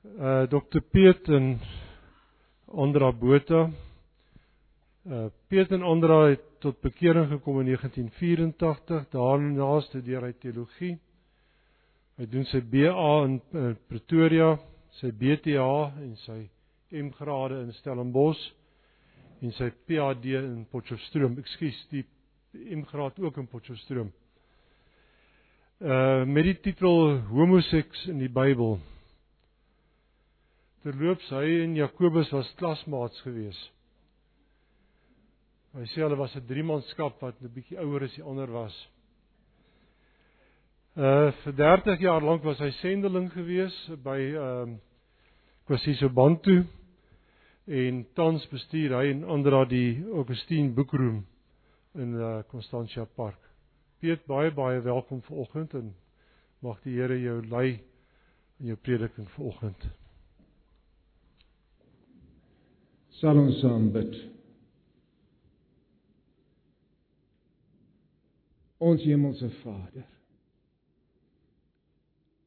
uh 0.00 0.48
Dr 0.48 0.80
Piet 0.80 1.28
en 1.28 1.60
Andra 2.66 3.12
Botha. 3.12 3.70
Uh 5.04 5.26
Piet 5.48 5.70
en 5.70 5.82
Andra 5.82 6.28
het 6.28 6.40
tot 6.58 6.80
bekering 6.80 7.28
gekom 7.28 7.60
in 7.60 7.66
1984. 7.66 9.08
Daarna 9.10 9.80
studeer 9.80 10.24
hy 10.24 10.32
teologie. 10.32 10.94
Hy 12.16 12.28
doen 12.32 12.44
sy 12.48 12.62
BA 12.64 13.10
in, 13.24 13.34
in 13.52 13.76
Pretoria, 13.88 14.54
sy 15.00 15.10
BTA 15.12 15.92
en 16.00 16.14
sy 16.24 16.38
M-grade 16.90 17.60
in 17.60 17.72
Stellenbosch 17.76 18.40
en 19.40 19.52
sy 19.56 19.68
PhD 19.84 20.38
in 20.40 20.64
Potchefstroom. 20.72 21.36
Ekskuus, 21.40 21.76
die 21.92 22.06
M-graad 22.76 23.20
ook 23.20 23.36
in 23.36 23.48
Potchefstroom. 23.52 24.08
Uh 25.80 26.24
met 26.24 26.48
die 26.48 26.56
titel 26.64 27.20
Homoseks 27.28 28.06
in 28.08 28.24
die 28.24 28.32
Bybel. 28.32 28.78
Terloops, 30.80 31.26
hy 31.28 31.44
en 31.60 31.74
Jakobus 31.76 32.30
was 32.32 32.48
klasmaats 32.56 33.20
gewees. 33.20 33.58
Hy 35.76 35.84
sê 35.92 36.00
hulle 36.00 36.16
was 36.16 36.32
'n 36.36 36.46
driemanskap 36.48 37.20
wat 37.20 37.36
'n 37.42 37.52
bietjie 37.52 37.76
ouer 37.76 38.04
as 38.04 38.14
die 38.16 38.24
ander 38.24 38.48
was. 38.48 38.72
Uh 40.96 41.30
vir 41.44 41.52
30 41.52 42.00
jaar 42.00 42.24
lank 42.24 42.42
was 42.44 42.58
hy 42.58 42.70
sendeling 42.80 43.28
gewees 43.30 43.76
by 44.02 44.18
ehm 44.32 44.72
uh, 44.72 44.78
Kwasiso 45.66 46.08
Bantu 46.08 46.64
en 47.66 48.06
tans 48.14 48.48
bestuur 48.48 48.96
hy 48.96 49.10
en 49.10 49.24
ander 49.24 49.50
daar 49.50 49.68
die 49.68 50.02
Augustine 50.14 50.72
Boekroom 50.72 51.26
in 51.94 52.14
uh 52.14 52.42
Constantia 52.48 53.04
Park. 53.04 53.38
Piet 54.00 54.24
baie 54.26 54.50
baie 54.50 54.80
welkom 54.80 55.20
vanoggend 55.22 55.74
en 55.74 55.94
mag 56.62 56.80
die 56.82 56.96
Here 56.96 57.20
jou 57.20 57.42
lei 57.46 57.82
in 58.60 58.66
jou 58.66 58.76
prediking 58.76 59.28
vanoggend. 59.36 59.99
Sal 63.20 63.36
ons 63.36 63.58
saam 63.60 63.90
bid. 63.92 64.14
Ons 68.80 69.02
hemelse 69.04 69.50
Vader. 69.60 70.06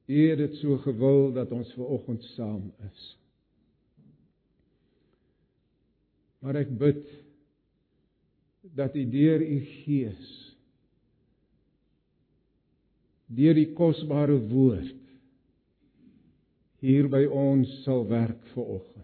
U 0.09 0.23
het 0.29 0.39
dit 0.41 0.55
so 0.59 0.77
gewil 0.83 1.29
dat 1.35 1.51
ons 1.53 1.69
ver 1.77 1.91
oggend 1.95 2.25
saam 2.33 2.71
is. 2.89 3.03
Maar 6.43 6.59
ek 6.65 6.73
bid 6.81 7.05
dat 8.75 8.97
U 8.97 9.05
deur 9.13 9.45
U 9.45 9.59
Gees 9.83 10.33
deur 13.33 13.55
die 13.57 13.69
kosbare 13.77 14.35
woord 14.49 14.99
hier 16.83 17.07
by 17.09 17.23
ons 17.29 17.69
sal 17.85 18.03
werk 18.09 18.41
vir 18.51 18.75
oggend. 18.79 19.02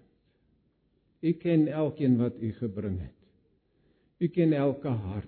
U 1.20 1.32
ken 1.32 1.68
elkeen 1.68 2.18
wat 2.18 2.40
u 2.42 2.52
gebring 2.52 3.00
het. 3.02 3.16
U 4.20 4.28
ken 4.28 4.54
elke 4.54 4.88
hart. 4.88 5.28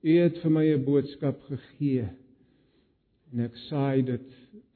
U 0.00 0.16
het 0.16 0.38
vir 0.42 0.50
my 0.50 0.66
'n 0.74 0.84
boodskap 0.84 1.40
gegee. 1.42 2.08
En 3.32 3.40
ek 3.40 3.56
saai 3.68 4.02
dit 4.02 4.28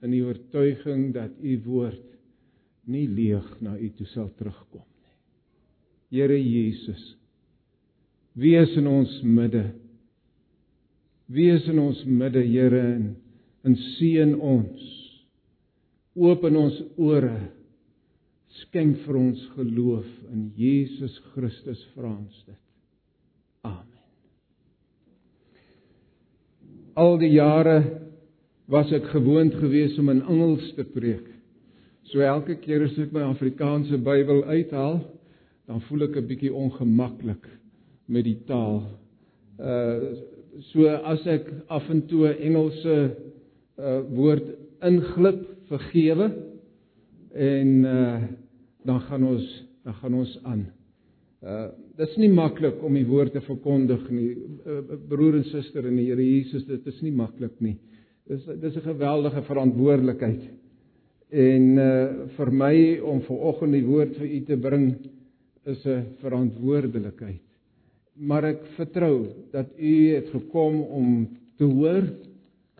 in 0.02 0.11
die 0.11 0.22
oortuiging 0.22 1.12
dat 1.14 1.30
u 1.42 1.61
woord 1.64 2.19
nie 2.84 3.08
leeg 3.08 3.61
na 3.61 3.78
u 3.78 3.91
toe 3.91 4.06
sal 4.06 4.30
terugkom 4.36 4.84
nie. 4.84 6.20
Here 6.20 6.39
Jesus, 6.42 7.17
wees 8.33 8.77
in 8.77 8.86
ons 8.86 9.22
midde. 9.22 9.72
Wees 11.27 11.67
in 11.69 11.78
ons 11.78 12.05
midde, 12.05 12.42
Here, 12.42 12.80
en, 12.80 13.17
en 13.62 13.77
seën 13.77 14.34
ons. 14.41 14.83
Open 16.14 16.56
ons 16.56 16.83
ore 16.97 17.53
skenk 18.65 19.03
vir 19.07 19.17
ons 19.19 19.41
geloof 19.57 20.07
in 20.33 20.48
Jesus 20.59 21.15
Christus 21.33 21.81
vra 21.95 22.11
ons 22.12 22.43
dit. 22.47 22.61
Amen. 23.65 24.01
Al 27.01 27.17
die 27.23 27.33
jare 27.35 27.79
was 28.70 28.92
ek 28.95 29.11
gewoond 29.13 29.55
geweest 29.61 29.98
om 30.01 30.11
in 30.13 30.23
Engels 30.23 30.67
te 30.77 30.85
preek. 30.89 31.27
So 32.13 32.23
elke 32.24 32.57
keer 32.63 32.85
as 32.86 32.97
ek 33.01 33.13
my 33.14 33.24
Afrikaanse 33.27 33.98
Bybel 34.05 34.45
uithaal, 34.47 35.01
dan 35.69 35.80
voel 35.89 36.08
ek 36.08 36.17
'n 36.17 36.29
bietjie 36.29 36.53
ongemaklik 36.53 37.48
met 38.08 38.24
die 38.24 38.39
taal. 38.47 38.85
Uh 39.58 40.14
so 40.70 40.86
as 40.86 41.27
ek 41.27 41.48
af 41.69 41.89
en 41.91 42.07
toe 42.07 42.29
Engelse 42.29 43.17
uh 43.79 44.01
woord 44.14 44.45
inglip, 44.83 45.42
vergewe 45.69 46.30
en 47.35 47.85
uh 47.85 48.23
dan 48.84 49.00
gaan 49.08 49.24
ons 49.24 49.46
dan 49.84 49.95
gaan 50.00 50.14
ons 50.14 50.39
aan. 50.48 50.64
Uh 51.45 51.68
dit's 51.98 52.17
nie 52.18 52.30
maklik 52.33 52.80
om 52.83 52.96
die 52.96 53.06
woord 53.06 53.34
te 53.36 53.42
verkondig 53.45 54.02
nie. 54.11 54.30
Uh, 54.67 54.80
broer 55.08 55.36
en 55.39 55.45
suster 55.50 55.86
in 55.86 55.98
die 56.00 56.08
Here 56.08 56.24
Jesus, 56.24 56.64
dit 56.67 56.86
is 56.90 57.00
nie 57.05 57.12
maklik 57.14 57.55
nie. 57.62 57.77
Dis 58.28 58.44
dis 58.62 58.77
'n 58.77 58.89
geweldige 58.89 59.42
verantwoordelikheid. 59.42 60.44
En 61.30 61.78
uh 61.78 62.28
vir 62.36 62.50
my 62.50 63.00
om 63.00 63.20
ver 63.20 63.44
oggend 63.50 63.73
die 63.73 63.86
woord 63.86 64.17
vir 64.17 64.28
u 64.28 64.40
te 64.44 64.56
bring 64.56 64.94
is 65.67 65.86
'n 65.86 66.17
verantwoordelikheid. 66.20 67.42
Maar 68.17 68.44
ek 68.44 68.67
vertrou 68.77 69.27
dat 69.52 69.68
u 69.78 69.94
het 70.14 70.28
gekom 70.30 70.80
om 70.80 71.28
te 71.58 71.64
hoor 71.64 72.05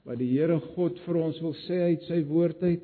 wat 0.04 0.19
die 0.19 0.31
Here 0.38 0.60
God 0.75 0.98
vir 1.06 1.16
ons 1.16 1.41
wil 1.41 1.54
sê 1.66 1.81
uit 1.91 2.03
sy 2.03 2.22
woord 2.25 2.62
uit 2.62 2.82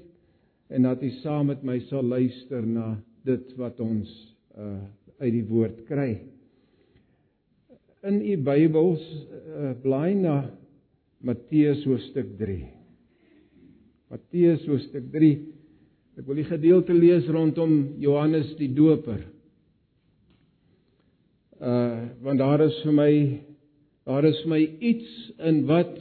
en 0.70 0.82
dat 0.82 1.02
u 1.02 1.10
saam 1.22 1.46
met 1.46 1.62
my 1.62 1.78
sal 1.88 2.02
luister 2.02 2.66
na 2.66 2.96
dit 3.26 3.54
wat 3.60 3.80
ons 3.84 4.10
uh 4.58 4.80
uit 5.20 5.34
die 5.34 5.44
woord 5.44 5.82
kry. 5.84 6.14
In 8.08 8.22
u 8.24 8.36
Bybels 8.40 9.02
uh, 9.04 9.74
blaai 9.82 10.14
na 10.16 10.36
Matteus 11.20 11.82
hoofstuk 11.84 12.30
3. 12.38 12.62
Matteus 14.08 14.64
hoofstuk 14.64 15.10
3. 15.12 15.34
Ek 16.16 16.24
wil 16.24 16.40
die 16.40 16.46
gedeelte 16.48 16.96
lees 16.96 17.28
rondom 17.28 17.74
Johannes 18.00 18.54
die 18.56 18.70
Doper. 18.72 19.20
Uh 21.60 22.08
want 22.24 22.40
daar 22.40 22.64
is 22.64 22.80
vir 22.86 22.96
my 22.96 23.12
daar 24.08 24.24
is 24.24 24.40
vir 24.46 24.54
my 24.54 24.62
iets 24.92 25.12
in 25.50 25.60
wat 25.68 25.92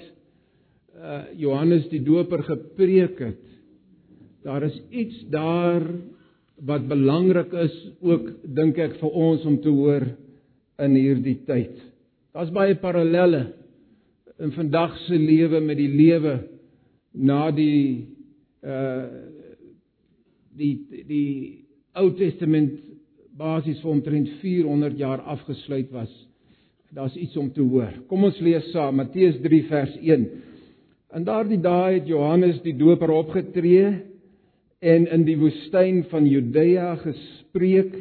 uh 0.95 1.25
Johannes 1.39 1.91
die 1.91 2.01
Doper 2.07 2.45
gepreek 2.47 3.19
het. 3.27 3.43
Daar 4.47 4.63
is 4.69 4.79
iets 4.95 5.19
daar 5.35 5.83
wat 6.65 6.87
belangrik 6.87 7.53
is 7.53 7.75
ook 8.01 8.27
dink 8.43 8.79
ek 8.81 8.97
vir 8.99 9.15
ons 9.15 9.45
om 9.47 9.57
te 9.63 9.71
hoor 9.71 10.05
in 10.83 10.95
hierdie 10.97 11.39
tyd. 11.47 11.75
Daar's 12.35 12.51
baie 12.55 12.75
parallelle 12.79 13.45
in 14.39 14.51
vandag 14.55 14.95
se 15.05 15.17
lewe 15.19 15.59
met 15.63 15.79
die 15.79 15.91
lewe 15.91 16.39
na 17.13 17.49
die 17.51 18.07
uh 18.63 19.27
die 20.59 20.75
die 21.07 21.65
Ou 21.95 22.09
Testament 22.19 22.75
basies 23.39 23.79
vir 23.79 23.91
omtrent 23.93 24.27
400 24.41 24.97
jaar 24.99 25.21
afgesluit 25.31 25.87
was. 25.95 26.11
Daar's 26.91 27.15
iets 27.15 27.37
om 27.37 27.47
te 27.53 27.63
hoor. 27.63 27.93
Kom 28.09 28.25
ons 28.27 28.39
lees 28.43 28.67
saam 28.73 28.97
Matteus 28.99 29.37
3 29.43 29.59
vers 29.69 29.95
1. 30.01 30.25
In 31.15 31.25
daardie 31.25 31.61
dae 31.63 31.95
het 31.95 32.09
Johannes 32.09 32.59
die 32.65 32.75
Doper 32.77 33.13
opgetree 33.15 34.08
en 34.79 35.07
in 35.11 35.25
die 35.27 35.37
woestyn 35.39 36.03
van 36.11 36.27
Judea 36.27 36.93
gespreek 37.01 37.95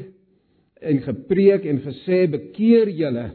en 0.79 1.01
gepreek 1.03 1.67
en 1.67 1.81
gesê 1.83 2.27
bekeer 2.31 2.91
julle 2.95 3.29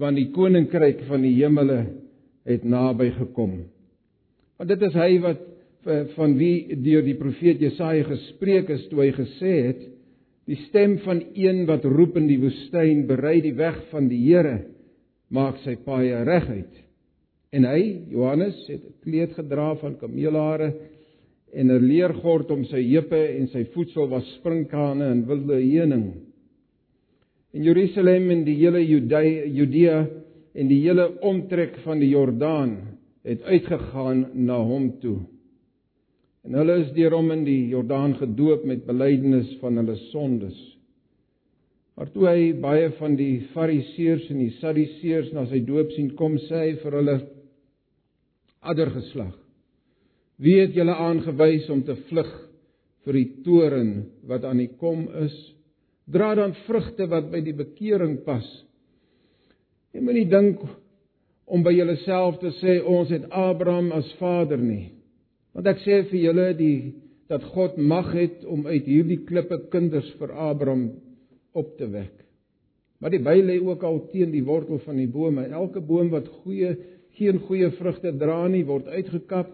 want 0.00 0.16
die 0.16 0.30
koninkryk 0.32 1.02
van 1.08 1.24
die 1.24 1.34
hemele 1.36 1.82
het 2.48 2.64
naby 2.64 3.10
gekom. 3.18 3.58
Want 4.56 4.72
dit 4.72 4.84
is 4.88 4.96
hy 4.96 5.10
wat 5.20 5.42
van 6.16 6.36
wie 6.38 6.78
deur 6.80 7.04
die 7.04 7.18
profeet 7.18 7.60
Jesaja 7.60 8.06
gespreek 8.08 8.70
is 8.72 8.86
toe 8.88 9.02
hy 9.02 9.10
gesê 9.16 9.54
het 9.68 9.82
die 10.48 10.58
stem 10.68 10.96
van 11.04 11.20
een 11.38 11.66
wat 11.68 11.84
roep 11.84 12.16
in 12.18 12.28
die 12.30 12.40
woestyn 12.40 13.04
berei 13.06 13.40
die 13.44 13.54
weg 13.58 13.76
van 13.92 14.08
die 14.10 14.20
Here 14.24 14.62
maak 15.32 15.60
sy 15.62 15.76
paaie 15.84 16.24
reguit. 16.28 16.72
En 17.52 17.66
hy 17.68 17.82
Johannes 18.12 18.56
het 18.68 18.80
'n 18.80 18.94
kleed 19.04 19.32
gedra 19.36 19.74
van 19.76 19.98
kameelhare 20.00 20.72
en 21.52 21.70
'n 21.70 21.86
leergord 21.86 22.50
om 22.50 22.64
sy 22.64 22.82
heupe 22.82 23.22
en 23.38 23.46
sy 23.48 23.64
voetsel 23.74 24.08
was 24.08 24.24
sprinkane 24.38 25.04
en 25.04 25.26
wilde 25.26 25.60
heuning. 25.60 26.06
In 27.52 27.62
Jerusalem 27.62 28.30
en 28.30 28.44
die 28.44 28.56
hele 28.56 28.80
Judea, 28.86 30.06
en 30.54 30.68
die 30.68 30.80
hele 30.84 31.08
omtrek 31.24 31.78
van 31.84 32.00
die 32.02 32.10
Jordaan 32.12 32.76
het 33.24 33.42
uitgegaan 33.42 34.26
na 34.46 34.58
hom 34.60 34.90
toe. 35.00 35.18
En 36.42 36.56
hulle 36.58 36.80
is 36.82 36.92
deur 36.96 37.14
hom 37.14 37.30
in 37.30 37.44
die 37.46 37.68
Jordaan 37.70 38.16
gedoop 38.18 38.64
met 38.68 38.86
belydenis 38.86 39.52
van 39.60 39.78
hulle 39.80 39.96
sondes. 40.10 40.58
Maar 41.96 42.08
toe 42.10 42.26
hy 42.26 42.52
baie 42.58 42.88
van 42.98 43.14
die 43.16 43.44
Fariseërs 43.52 44.26
en 44.32 44.40
die 44.40 44.54
Sadduseërs 44.58 45.30
na 45.36 45.44
sy 45.50 45.60
doop 45.64 45.92
sien 45.94 46.10
kom, 46.18 46.38
sê 46.48 46.64
hy 46.64 46.72
vir 46.82 46.96
hulle: 46.98 47.16
"Adder 48.60 48.90
geslag, 48.96 49.36
Wie 50.42 50.58
het 50.58 50.74
julle 50.74 50.94
aangewys 50.98 51.68
om 51.70 51.84
te 51.86 51.94
vlug 52.08 52.30
vir 53.06 53.18
die 53.18 53.28
toren 53.46 53.90
wat 54.30 54.44
aan 54.46 54.62
die 54.62 54.70
kom 54.80 55.06
is. 55.22 55.34
Dra 56.10 56.32
dan 56.38 56.54
vrugte 56.66 57.06
wat 57.10 57.30
by 57.32 57.42
die 57.44 57.54
bekering 57.56 58.20
pas. 58.26 58.46
Jy 59.94 60.02
moenie 60.02 60.26
dink 60.30 60.62
om 61.52 61.62
by 61.62 61.72
jouself 61.74 62.40
te 62.40 62.52
sê 62.60 62.78
ons 62.80 63.10
het 63.12 63.28
Abraham 63.30 63.92
as 63.94 64.08
vader 64.18 64.60
nie. 64.62 64.92
Want 65.52 65.68
ek 65.68 65.82
sê 65.84 66.02
vir 66.10 66.20
julle 66.26 66.48
die 66.58 66.76
dat 67.30 67.44
God 67.54 67.78
mag 67.78 68.10
het 68.16 68.42
om 68.48 68.66
uit 68.66 68.88
hierdie 68.88 69.22
klippe 69.28 69.58
kinders 69.72 70.08
vir 70.18 70.32
Abraham 70.32 70.90
op 71.56 71.76
te 71.78 71.86
wek. 71.92 72.14
Maar 73.00 73.14
die 73.14 73.22
Bybel 73.22 73.48
lê 73.50 73.58
ook 73.60 73.82
al 73.84 73.98
teen 74.12 74.30
die 74.34 74.44
wortel 74.46 74.78
van 74.84 74.98
die 75.00 75.08
bome. 75.10 75.46
Elke 75.48 75.80
boom 75.82 76.10
wat 76.12 76.28
goeie 76.42 76.76
geen 77.18 77.40
goeie 77.46 77.68
vrugte 77.76 78.12
dra 78.16 78.46
nie, 78.48 78.62
word 78.64 78.86
uitgekap 78.88 79.50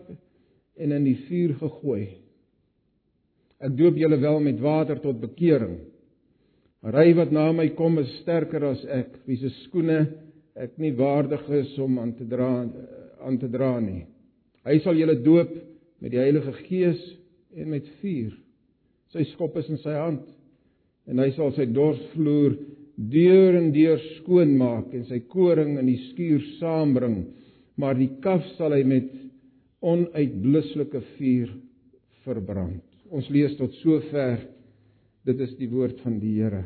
en 0.79 0.95
in 0.95 1.05
die 1.07 1.19
vuur 1.27 1.55
gegooi. 1.61 2.07
Ek 3.59 3.75
doop 3.79 3.99
julle 3.99 4.19
wel 4.23 4.41
met 4.45 4.61
water 4.63 5.01
tot 5.03 5.21
bekering. 5.21 5.79
Maar 6.83 7.01
hy 7.03 7.09
wat 7.19 7.33
na 7.35 7.49
my 7.53 7.67
kom 7.79 7.99
is 7.99 8.11
sterker 8.23 8.69
as 8.69 8.85
ek, 8.87 9.17
wie 9.27 9.39
se 9.41 9.51
skoene 9.65 10.05
ek 10.59 10.77
nie 10.79 10.93
waardig 10.99 11.43
is 11.59 11.75
om 11.83 11.99
aan 12.03 12.15
te 12.19 12.27
dra 12.29 12.53
aan 13.19 13.39
te 13.43 13.49
dra 13.51 13.73
nie. 13.83 14.05
Hy 14.67 14.77
sal 14.85 14.99
julle 14.99 15.17
doop 15.25 15.51
met 15.99 16.13
die 16.13 16.21
Heilige 16.23 16.55
Gees 16.69 17.01
en 17.59 17.73
met 17.73 17.87
vuur. 17.99 18.31
Sy 19.11 19.25
skop 19.33 19.57
is 19.59 19.71
in 19.73 19.81
sy 19.83 19.95
hand 19.97 20.27
en 21.09 21.23
hy 21.23 21.31
sal 21.35 21.51
sy 21.57 21.67
dorsvloer 21.73 22.55
deur 22.99 23.57
en 23.59 23.71
deur 23.75 24.01
skoon 24.19 24.55
maak 24.59 24.93
en 24.95 25.07
sy 25.09 25.21
koring 25.31 25.77
in 25.81 25.87
die 25.89 26.01
skuur 26.11 26.43
saambring, 26.59 27.23
maar 27.79 27.99
die 27.99 28.11
kaf 28.23 28.45
sal 28.57 28.75
hy 28.75 28.83
met 28.87 29.11
onuitblusselike 29.81 31.03
vuur 31.17 31.53
verbrand. 32.25 32.83
Ons 33.11 33.29
lees 33.33 33.55
tot 33.59 33.73
sover. 33.83 34.43
Dit 35.29 35.41
is 35.45 35.55
die 35.61 35.69
woord 35.71 36.01
van 36.05 36.19
die 36.23 36.35
Here. 36.39 36.65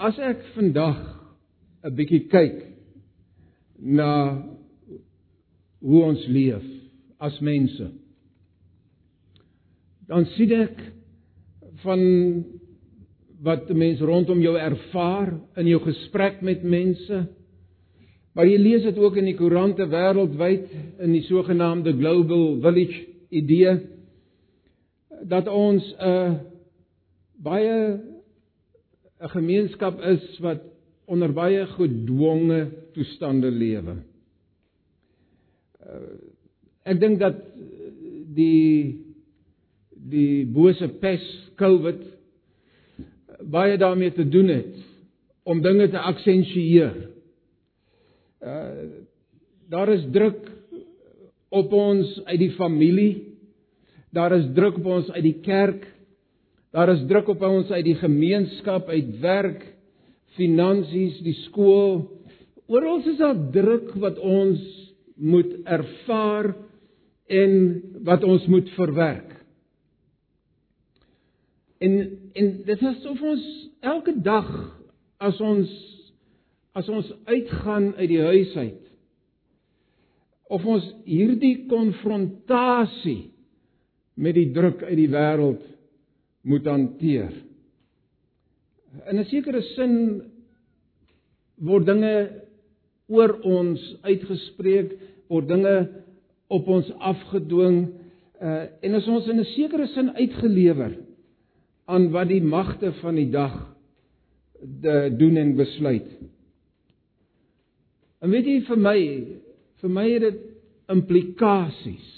As 0.00 0.16
ek 0.18 0.40
vandag 0.54 1.00
'n 1.84 1.94
bietjie 1.96 2.28
kyk 2.28 2.62
na 3.78 4.44
hoe 5.80 6.02
ons 6.04 6.24
leef 6.28 6.64
as 7.20 7.40
mense, 7.40 7.90
dan 10.08 10.24
sien 10.36 10.52
ek 10.52 10.80
van 11.82 12.00
wat 13.44 13.68
mense 13.72 14.04
rondom 14.04 14.40
jou 14.44 14.56
ervaar 14.58 15.32
in 15.60 15.68
jou 15.70 15.80
gesprek 15.84 16.42
met 16.44 16.64
mense. 16.64 17.22
Maar 18.40 18.48
jy 18.48 18.56
lees 18.56 18.86
dit 18.86 18.96
ook 18.96 19.18
in 19.20 19.26
die 19.28 19.34
koerante 19.36 19.84
wêreldwyd 19.92 20.70
in 21.04 21.10
die 21.12 21.26
sogenaamde 21.26 21.92
global 21.92 22.54
village 22.64 23.02
idee 23.36 23.74
dat 25.28 25.50
ons 25.52 25.84
'n 25.84 26.06
uh, 26.08 26.38
baie 27.36 28.00
'n 29.20 29.28
gemeenskap 29.34 30.00
is 30.00 30.38
wat 30.40 30.62
onder 31.04 31.32
baie 31.32 31.66
gedwonge 31.66 32.70
toestande 32.96 33.50
lewe. 33.50 33.98
Uh, 35.84 36.16
ek 36.82 37.00
dink 37.00 37.20
dat 37.20 37.36
die 38.40 39.04
die 39.92 40.46
bose 40.46 40.88
pes 40.88 41.28
COVID 41.60 42.00
baie 43.44 43.76
daarmee 43.76 44.12
te 44.12 44.28
doen 44.28 44.48
het 44.48 44.74
om 45.42 45.60
dinge 45.60 45.90
te 45.90 45.98
aksentueer. 45.98 47.19
Uh 48.40 49.06
daar 49.70 49.88
is 49.88 50.02
druk 50.10 50.48
op 51.48 51.72
ons 51.72 52.08
uit 52.24 52.38
die 52.38 52.50
familie. 52.56 53.36
Daar 54.10 54.32
is 54.34 54.48
druk 54.54 54.80
op 54.80 54.86
ons 54.86 55.10
uit 55.10 55.22
die 55.22 55.38
kerk. 55.44 55.84
Daar 56.74 56.90
is 56.90 57.04
druk 57.06 57.28
op 57.30 57.42
ons 57.46 57.70
uit 57.70 57.84
die 57.84 57.94
gemeenskap, 57.98 58.88
uit 58.88 59.12
werk, 59.22 59.62
finansies, 60.34 61.20
die 61.22 61.36
skool. 61.44 62.02
Oral 62.66 63.02
is 63.06 63.18
daar 63.18 63.38
druk 63.54 63.92
wat 64.02 64.18
ons 64.18 64.62
moet 65.14 65.54
ervaar 65.66 66.52
en 67.30 67.54
wat 68.06 68.24
ons 68.26 68.46
moet 68.46 68.70
verwerk. 68.74 69.34
En 71.78 71.96
en 72.32 72.50
dit 72.66 72.82
is 72.90 73.06
of 73.06 73.22
ons 73.22 73.46
elke 73.80 74.14
dag 74.22 74.50
as 75.18 75.40
ons 75.40 75.70
as 76.76 76.88
ons 76.88 77.08
uitgaan 77.26 77.92
uit 77.98 78.08
die 78.08 78.22
huis 78.22 78.54
uit 78.56 78.86
of 80.50 80.64
ons 80.66 80.86
hierdie 81.06 81.66
konfrontasie 81.70 83.30
met 84.18 84.34
die 84.34 84.50
druk 84.54 84.82
uit 84.82 84.96
die 84.98 85.10
wêreld 85.12 85.62
moet 86.50 86.66
hanteer. 86.66 87.30
In 89.06 89.18
'n 89.18 89.28
sekere 89.30 89.62
sin 89.76 89.94
word 91.60 91.86
dinge 91.86 92.14
oor 93.06 93.36
ons 93.44 93.80
uitgespreek, 94.02 94.96
word 95.28 95.48
dinge 95.48 95.76
op 96.48 96.68
ons 96.68 96.90
afgedwing 96.98 97.78
uh, 98.42 98.64
en 98.82 98.94
as 98.94 99.06
ons 99.06 99.28
in 99.28 99.38
'n 99.38 99.52
sekere 99.54 99.86
sin 99.94 100.10
uitgelewer 100.10 100.98
aan 101.86 102.10
wat 102.10 102.28
die 102.28 102.42
magte 102.42 102.92
van 103.00 103.14
die 103.14 103.30
dag 103.30 103.54
de 104.60 105.14
doen 105.18 105.36
en 105.36 105.56
besluit. 105.56 106.10
En 108.20 108.32
weet 108.32 108.48
jy 108.48 108.58
vir 108.68 108.80
my, 108.80 108.98
vir 109.80 109.92
my 109.92 110.06
het 110.10 110.26
dit 110.26 110.40
implikasies 110.90 112.08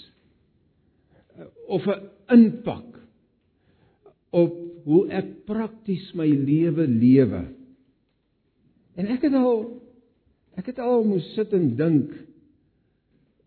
uh, 1.37 1.47
of 1.71 1.85
'n 1.87 2.09
impak 2.33 2.99
op 4.33 4.57
hoe 4.83 5.03
ek 5.13 5.45
prakties 5.47 6.09
my 6.17 6.27
lewe 6.27 6.87
lewe. 6.87 7.43
En 8.99 9.07
ek 9.07 9.29
het 9.29 9.37
al 9.37 9.63
ek 10.59 10.69
het 10.69 10.79
al 10.79 11.05
moes 11.07 11.25
sit 11.33 11.53
en 11.53 11.71
dink 11.77 12.11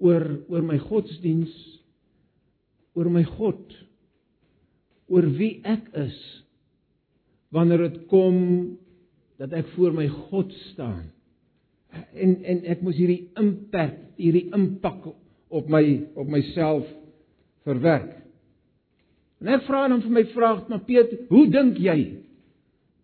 oor 0.03 0.25
oor 0.49 0.65
my 0.67 0.79
godsdiens, 0.79 1.53
oor 2.97 3.11
my 3.13 3.23
God, 3.37 3.77
oor 5.13 5.29
wie 5.39 5.61
ek 5.65 5.93
is 5.95 6.17
wanneer 7.55 7.87
dit 7.87 8.01
kom 8.11 8.39
dat 9.39 9.53
ek 9.55 9.69
voor 9.77 9.95
my 9.95 10.09
God 10.09 10.53
staan. 10.73 11.13
En 11.95 12.37
en 12.45 12.63
ek 12.73 12.83
moes 12.85 12.97
hierdie 12.97 13.29
impak, 13.39 13.97
hierdie 14.21 14.49
impak 14.55 15.09
op 15.49 15.69
my 15.73 15.85
op 16.15 16.29
myself 16.29 16.87
verwerk. 17.67 18.13
En 19.41 19.53
ek 19.53 19.67
vra 19.67 19.87
dan 19.89 20.01
vir 20.05 20.15
my 20.17 20.25
vraag, 20.33 20.63
maar 20.71 20.85
Piet, 20.89 21.13
hoe 21.29 21.45
dink 21.53 21.81
jy 21.83 21.99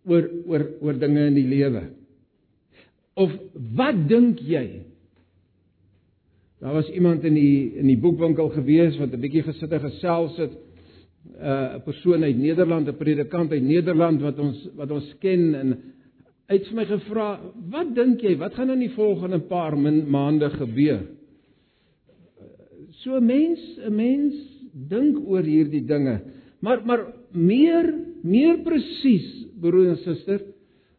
oor 0.09 0.25
oor 0.49 0.65
oor 0.81 0.97
dinge 0.99 1.27
in 1.29 1.37
die 1.37 1.47
lewe? 1.47 1.83
Of 3.13 3.33
wat 3.77 4.01
dink 4.09 4.41
jy? 4.41 4.65
Daar 6.63 6.73
was 6.79 6.89
iemand 6.95 7.25
in 7.27 7.35
die 7.37 7.73
in 7.77 7.89
die 7.91 7.99
boekwinkel 7.99 8.49
gewees 8.55 8.97
wat 8.97 9.13
'n 9.13 9.21
bietjie 9.21 9.43
gesit 9.43 9.71
en 9.71 9.83
gesels 9.83 10.37
het. 10.37 10.53
Uh, 11.33 11.47
'n 11.47 11.75
uh, 11.75 11.83
persoon 11.83 12.23
uit 12.23 12.37
Nederland, 12.37 12.87
'n 12.87 12.97
predikant 12.97 13.51
uit 13.51 13.63
Nederland 13.63 14.21
wat 14.21 14.39
ons 14.39 14.69
wat 14.75 14.91
ons 14.91 15.15
ken 15.19 15.55
en 15.55 15.77
uit 16.51 16.67
vir 16.67 16.75
my 16.75 16.85
gevra, 16.85 17.39
"Wat 17.71 17.95
dink 17.95 18.21
jy, 18.21 18.35
wat 18.37 18.53
gaan 18.53 18.69
in 18.69 18.79
die 18.79 18.95
volgende 18.95 19.39
paar 19.39 19.77
maande 19.77 20.49
gebeur?" 20.49 21.01
So 23.03 23.15
'n 23.17 23.25
mens, 23.25 23.59
'n 23.77 23.95
mens 23.95 24.33
dink 24.73 25.17
oor 25.27 25.43
hierdie 25.43 25.85
dinge. 25.85 26.21
Maar 26.59 26.85
maar 26.85 27.13
meer 27.31 27.93
meer 28.23 28.57
presies, 28.63 29.45
broer 29.59 29.87
en 29.87 29.97
suster, 29.97 30.41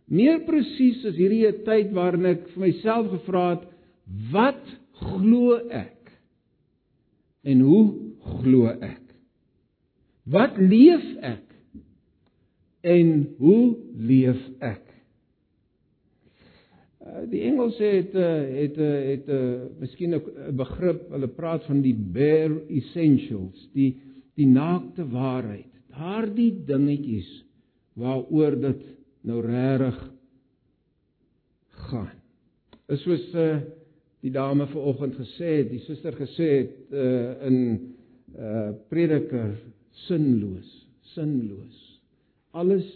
meer 0.07 0.41
presies 0.45 1.05
is 1.05 1.17
hierdie 1.17 1.47
'n 1.49 1.65
tyd 1.65 1.93
waarin 1.93 2.27
ek 2.27 2.49
vir 2.49 2.61
myself 2.67 3.11
gevra 3.11 3.51
het, 3.51 3.65
wat 4.33 4.65
glo 4.93 5.57
ek? 5.71 6.13
En 7.45 7.61
hoe 7.61 7.95
glo 8.41 8.67
ek? 8.67 9.03
Wat 10.25 10.57
leef 10.59 11.05
ek? 11.21 11.45
En 12.83 13.35
hoe 13.39 13.77
leef 13.97 14.41
ek? 14.61 14.94
Uh, 17.15 17.23
die 17.31 17.45
Engelse 17.47 17.85
het 17.85 18.15
uh, 18.19 18.25
het 18.59 18.79
uh, 18.79 18.89
het 19.11 19.29
'n 19.31 19.69
miskien 19.79 20.15
'n 20.15 20.57
begrip, 20.57 21.11
hulle 21.11 21.29
praat 21.29 21.65
van 21.65 21.81
die 21.81 21.95
bare 21.95 22.65
essentials, 22.69 23.69
die 23.73 24.01
die 24.35 24.47
naakte 24.47 25.07
waarheid. 25.09 25.71
Daardie 25.95 26.65
dingetjies 26.67 27.45
waaroor 27.95 28.61
dit 28.61 28.83
nou 29.21 29.41
regtig 29.47 30.11
gaan. 31.71 32.19
Is 32.89 33.03
soos 33.03 33.35
uh, 33.35 33.61
die 34.21 34.31
dame 34.31 34.67
vanoggend 34.67 35.15
gesê 35.15 35.57
het, 35.59 35.71
die 35.71 35.85
suster 35.87 36.13
gesê 36.13 36.49
het 36.59 36.75
uh, 36.91 37.47
in 37.47 37.59
uh 38.39 38.73
Prediker 38.89 39.55
sinloos, 39.91 40.89
sinloos. 41.15 42.01
Alles 42.51 42.91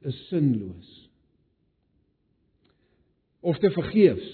is 0.00 0.28
sinloos 0.28 0.95
of 3.46 3.58
te 3.62 3.70
vergeefs 3.70 4.26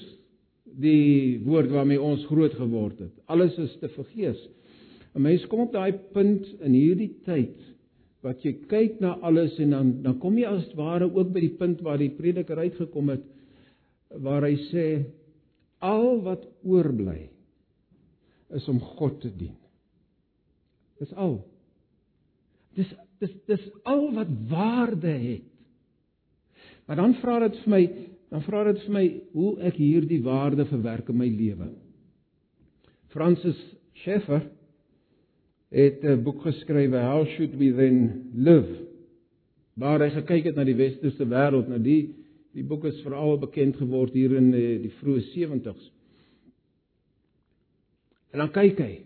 die 0.83 1.41
woord 1.45 1.71
waarmee 1.73 2.01
ons 2.01 2.25
groot 2.31 2.55
geword 2.57 3.03
het. 3.03 3.13
Alles 3.29 3.57
is 3.61 3.75
te 3.81 3.91
vergeefs. 3.93 4.41
'n 5.13 5.21
Mens 5.21 5.45
kom 5.47 5.67
op 5.67 5.73
daai 5.73 5.93
punt 6.15 6.47
in 6.65 6.73
hierdie 6.73 7.13
tyd 7.27 7.59
wat 8.25 8.45
jy 8.47 8.55
kyk 8.71 9.01
na 9.01 9.19
alles 9.21 9.59
en 9.59 9.71
dan 9.71 9.91
dan 10.03 10.19
kom 10.19 10.39
jy 10.39 10.47
as 10.49 10.75
ware 10.79 11.11
ook 11.11 11.33
by 11.35 11.41
die 11.41 11.57
punt 11.59 11.83
waar 11.83 11.99
die 11.99 12.15
prediker 12.17 12.59
uitgekom 12.59 13.11
het 13.13 13.25
waar 14.23 14.47
hy 14.47 14.57
sê 14.71 14.87
al 15.81 16.23
wat 16.23 16.47
oorbly 16.65 17.29
is 18.57 18.69
om 18.69 18.81
God 18.81 19.21
te 19.21 19.31
dien. 19.37 19.57
Dis 21.01 21.13
al. 21.13 21.41
Dis 22.77 22.89
dis 23.21 23.33
dis 23.47 23.65
al 23.85 24.13
wat 24.15 24.31
waarde 24.49 25.13
het. 25.13 25.49
Maar 26.87 26.97
dan 26.97 27.15
vra 27.21 27.39
dit 27.45 27.59
vir 27.63 27.71
my, 27.71 27.83
dan 28.33 28.41
vra 28.47 28.65
dit 28.65 28.81
vir 28.87 28.95
my 28.95 29.05
hoe 29.37 29.51
ek 29.69 29.77
hierdie 29.77 30.23
waarde 30.25 30.65
verwerk 30.71 31.11
in 31.13 31.19
my 31.21 31.29
lewe. 31.29 31.69
Francis 33.13 33.59
Schaeffer 34.01 34.47
het 35.69 36.05
'n 36.05 36.23
boek 36.25 36.41
geskrywe 36.41 36.97
How 36.97 37.27
should 37.27 37.55
we 37.59 37.73
then 37.77 38.31
live? 38.35 38.89
Waar 39.77 40.01
hy 40.01 40.11
gekyk 40.11 40.45
het 40.45 40.57
na 40.57 40.65
die 40.65 40.77
westerse 40.77 41.25
wêreld, 41.25 41.69
nou 41.69 41.79
die 41.79 42.15
die 42.53 42.65
boek 42.65 42.85
is 42.85 43.01
veral 43.01 43.39
bekend 43.39 43.77
geword 43.77 44.13
hier 44.13 44.37
in 44.37 44.51
die, 44.51 44.79
die 44.79 44.93
vroeë 45.01 45.23
70s. 45.33 45.91
En 48.33 48.39
dan 48.39 48.51
kyk 48.51 48.79
hy 48.79 49.01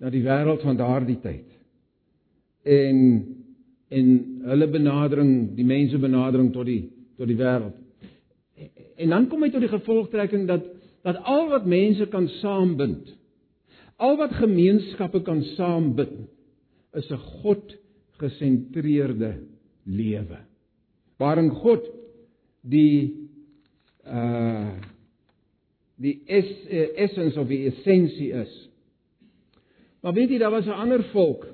na 0.00 0.10
die 0.10 0.22
wêreld 0.22 0.62
van 0.62 0.76
daardie 0.76 1.20
tyd. 1.20 1.48
En 2.64 3.34
en 3.88 4.08
hulle 4.44 4.68
benadering, 4.68 5.54
die 5.56 5.64
mense 5.64 5.98
benadering 5.98 6.52
tot 6.52 6.66
die 6.66 6.90
tot 7.16 7.26
die 7.26 7.36
wêreld. 7.36 7.87
En 8.98 9.14
dan 9.14 9.28
kom 9.30 9.44
hy 9.44 9.50
tot 9.54 9.64
die 9.64 9.70
gevolgtrekking 9.70 10.48
dat 10.50 10.66
dat 11.06 11.20
al 11.30 11.46
wat 11.52 11.66
mense 11.70 12.08
kan 12.10 12.26
saambind, 12.40 13.06
al 14.02 14.16
wat 14.18 14.34
gemeenskappe 14.40 15.20
kan 15.22 15.44
saambind, 15.54 16.26
is 16.98 17.10
'n 17.10 17.22
God 17.42 17.76
gesentreerde 18.18 19.38
lewe. 19.86 20.38
Waarin 21.16 21.50
God 21.50 21.86
die 22.62 23.28
uh 24.06 24.74
die 25.98 26.22
es, 26.26 26.46
uh, 26.70 26.94
essence 26.94 27.40
of 27.40 27.48
die 27.48 27.66
essensie 27.66 28.30
is. 28.32 28.52
Maar 30.00 30.14
weet 30.14 30.30
jy 30.30 30.38
daar 30.38 30.54
was 30.54 30.66
'n 30.66 30.78
ander 30.84 31.02
volk 31.10 31.46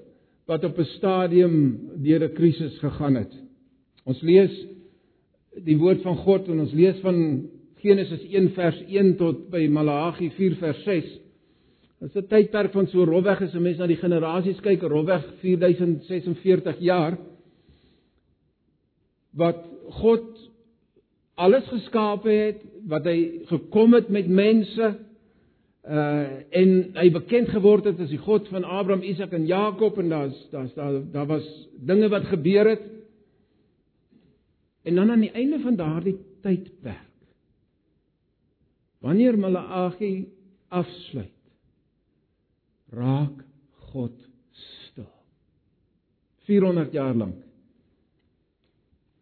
wat 0.47 0.65
op 0.65 0.79
'n 0.79 0.85
stadium 0.85 1.81
deur 2.03 2.25
'n 2.25 2.35
krisis 2.35 2.79
gegaan 2.79 3.15
het. 3.15 3.33
Ons 4.05 4.21
lees 4.21 4.67
die 5.63 5.77
woord 5.79 6.03
van 6.03 6.17
God 6.25 6.49
en 6.49 6.65
ons 6.65 6.73
lees 6.75 6.99
van 7.05 7.19
Genesis 7.85 8.25
1 8.31 8.51
vers 8.57 8.81
1 8.89 9.17
tot 9.21 9.45
by 9.53 9.67
Malagi 9.69 10.31
4 10.37 10.57
vers 10.63 10.81
6. 10.87 11.13
Dit 12.01 12.11
is 12.11 12.23
'n 12.23 12.29
tydperk 12.29 12.73
van 12.73 12.87
so 12.87 13.05
rofweg 13.05 13.43
as 13.43 13.55
'n 13.55 13.63
mens 13.63 13.79
na 13.79 13.87
die 13.87 13.97
generasies 13.97 14.61
kyk, 14.61 14.83
rofweg 14.83 15.25
4046 15.41 16.79
jaar 16.81 17.19
wat 19.37 19.65
God 19.91 20.25
alles 21.35 21.67
geskaap 21.67 22.25
het, 22.25 22.61
wat 22.87 23.05
hy 23.05 23.47
gekom 23.51 23.95
het 23.95 24.09
met 24.09 24.29
mense 24.29 24.95
uh 25.85 26.27
en 26.51 26.71
hy 26.97 27.11
bekend 27.13 27.49
geword 27.49 27.85
het 27.85 27.99
as 28.01 28.09
die 28.09 28.19
God 28.19 28.49
van 28.49 28.65
Abraham, 28.65 29.03
Isak 29.03 29.33
en 29.33 29.47
Jakob 29.47 29.99
en 29.99 30.09
daar's 30.09 30.49
daar's 30.51 30.73
daar 30.75 31.03
daar 31.13 31.27
was 31.27 31.69
dinge 31.77 32.09
wat 32.09 32.25
gebeur 32.25 32.69
het. 32.69 32.81
En 34.85 34.95
dan 34.95 35.11
aan 35.11 35.25
die 35.25 35.33
einde 35.33 35.59
van 35.65 35.77
daardie 35.81 36.17
tydperk 36.45 37.11
wanneer 39.05 39.37
Malagi 39.37 40.29
afsluit 40.73 41.33
raak 42.95 43.43
God 43.93 44.15
stil. 44.53 45.11
400 46.47 46.93
jaar 46.93 47.15
lank. 47.15 47.41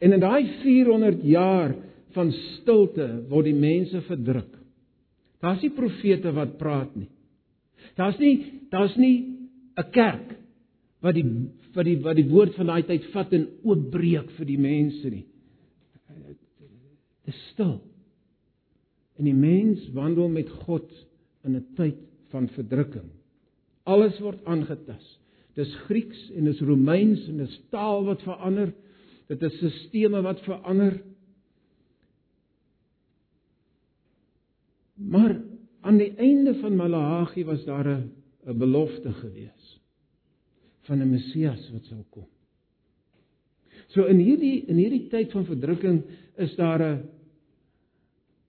En 0.02 0.12
in 0.12 0.22
daai 0.22 0.44
400 0.62 1.22
jaar 1.26 1.74
van 2.14 2.32
stilte 2.32 3.06
word 3.30 3.48
die 3.48 3.56
mense 3.56 4.02
verdruk. 4.08 4.50
Daar's 5.42 5.62
nie 5.64 5.72
profete 5.74 6.32
wat 6.36 6.58
praat 6.60 6.94
nie. 6.98 7.10
Daar's 7.98 8.18
nie 8.18 8.34
daar's 8.70 8.96
nie 8.96 9.38
'n 9.76 9.90
kerk 9.90 10.36
wat 11.00 11.14
die 11.14 11.26
wat 11.74 11.84
die 11.84 11.98
wat 12.02 12.16
die 12.16 12.28
woord 12.28 12.54
van 12.54 12.66
daai 12.66 12.82
tyd 12.82 13.04
vat 13.12 13.32
en 13.32 13.48
oopbreek 13.64 14.30
vir 14.36 14.46
die 14.46 14.58
mense 14.58 15.10
nie. 15.10 15.26
Is 17.32 17.40
stil. 17.52 17.80
En 19.16 19.28
die 19.28 19.36
mens 19.36 19.84
wandel 19.96 20.28
met 20.32 20.50
God 20.66 20.88
in 21.44 21.56
'n 21.56 21.66
tyd 21.76 21.98
van 22.32 22.48
verdrukking. 22.48 23.10
Alles 23.84 24.18
word 24.20 24.44
aangetast. 24.44 25.18
Dis 25.54 25.72
Grieks 25.86 26.30
en 26.36 26.44
dis 26.48 26.60
Romeins 26.60 27.26
en 27.28 27.42
dis 27.42 27.60
taal 27.70 28.04
wat 28.04 28.22
verander. 28.24 28.72
Dit 29.28 29.42
is 29.42 29.58
sisteme 29.60 30.22
wat 30.24 30.40
verander. 30.46 31.02
Maar 34.94 35.40
aan 35.80 35.98
die 35.98 36.12
einde 36.16 36.54
van 36.60 36.76
Malagi 36.76 37.44
was 37.44 37.64
daar 37.64 37.88
'n 37.88 38.12
'n 38.46 38.58
belofte 38.58 39.12
gewees 39.12 39.80
van 40.86 41.02
'n 41.02 41.10
Messias 41.10 41.70
wat 41.72 41.84
sou 41.84 42.02
kom. 42.10 42.26
So 43.88 44.04
in 44.04 44.18
hierdie 44.18 44.64
in 44.66 44.76
hierdie 44.76 45.08
tyd 45.08 45.32
van 45.32 45.44
verdrukking 45.44 46.02
is 46.36 46.54
daar 46.56 46.82
'n 46.82 47.08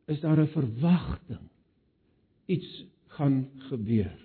is 0.06 0.20
daar 0.20 0.40
'n 0.40 0.48
verwagting. 0.48 1.50
Iets 2.46 2.86
gaan 3.08 3.50
gebeur. 3.58 4.18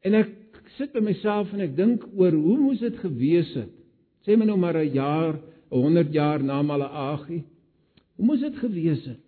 En 0.00 0.14
ek 0.14 0.30
sit 0.76 0.92
by 0.92 1.00
myself 1.00 1.52
en 1.52 1.60
ek 1.60 1.76
dink 1.76 2.04
oor 2.14 2.32
hoe 2.32 2.58
moes 2.58 2.78
dit 2.78 2.98
gewees 2.98 3.54
het? 3.54 3.72
Sê 4.26 4.36
my 4.36 4.44
nou 4.44 4.58
maar 4.58 4.76
'n 4.76 4.92
jaar, 4.92 5.40
100 5.68 6.12
jaar 6.12 6.42
na 6.42 6.62
Malagi. 6.62 7.44
Hoe 8.16 8.26
moes 8.26 8.40
dit 8.40 8.56
gewees 8.56 9.04
het? 9.04 9.20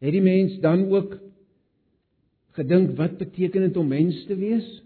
Het 0.00 0.12
die 0.12 0.22
mens 0.22 0.58
dan 0.60 0.88
ook 0.88 1.18
gedink 2.56 2.96
wat 2.96 3.18
beteken 3.18 3.60
dit 3.60 3.76
om 3.76 3.88
mens 3.88 4.24
te 4.26 4.36
wees? 4.36 4.82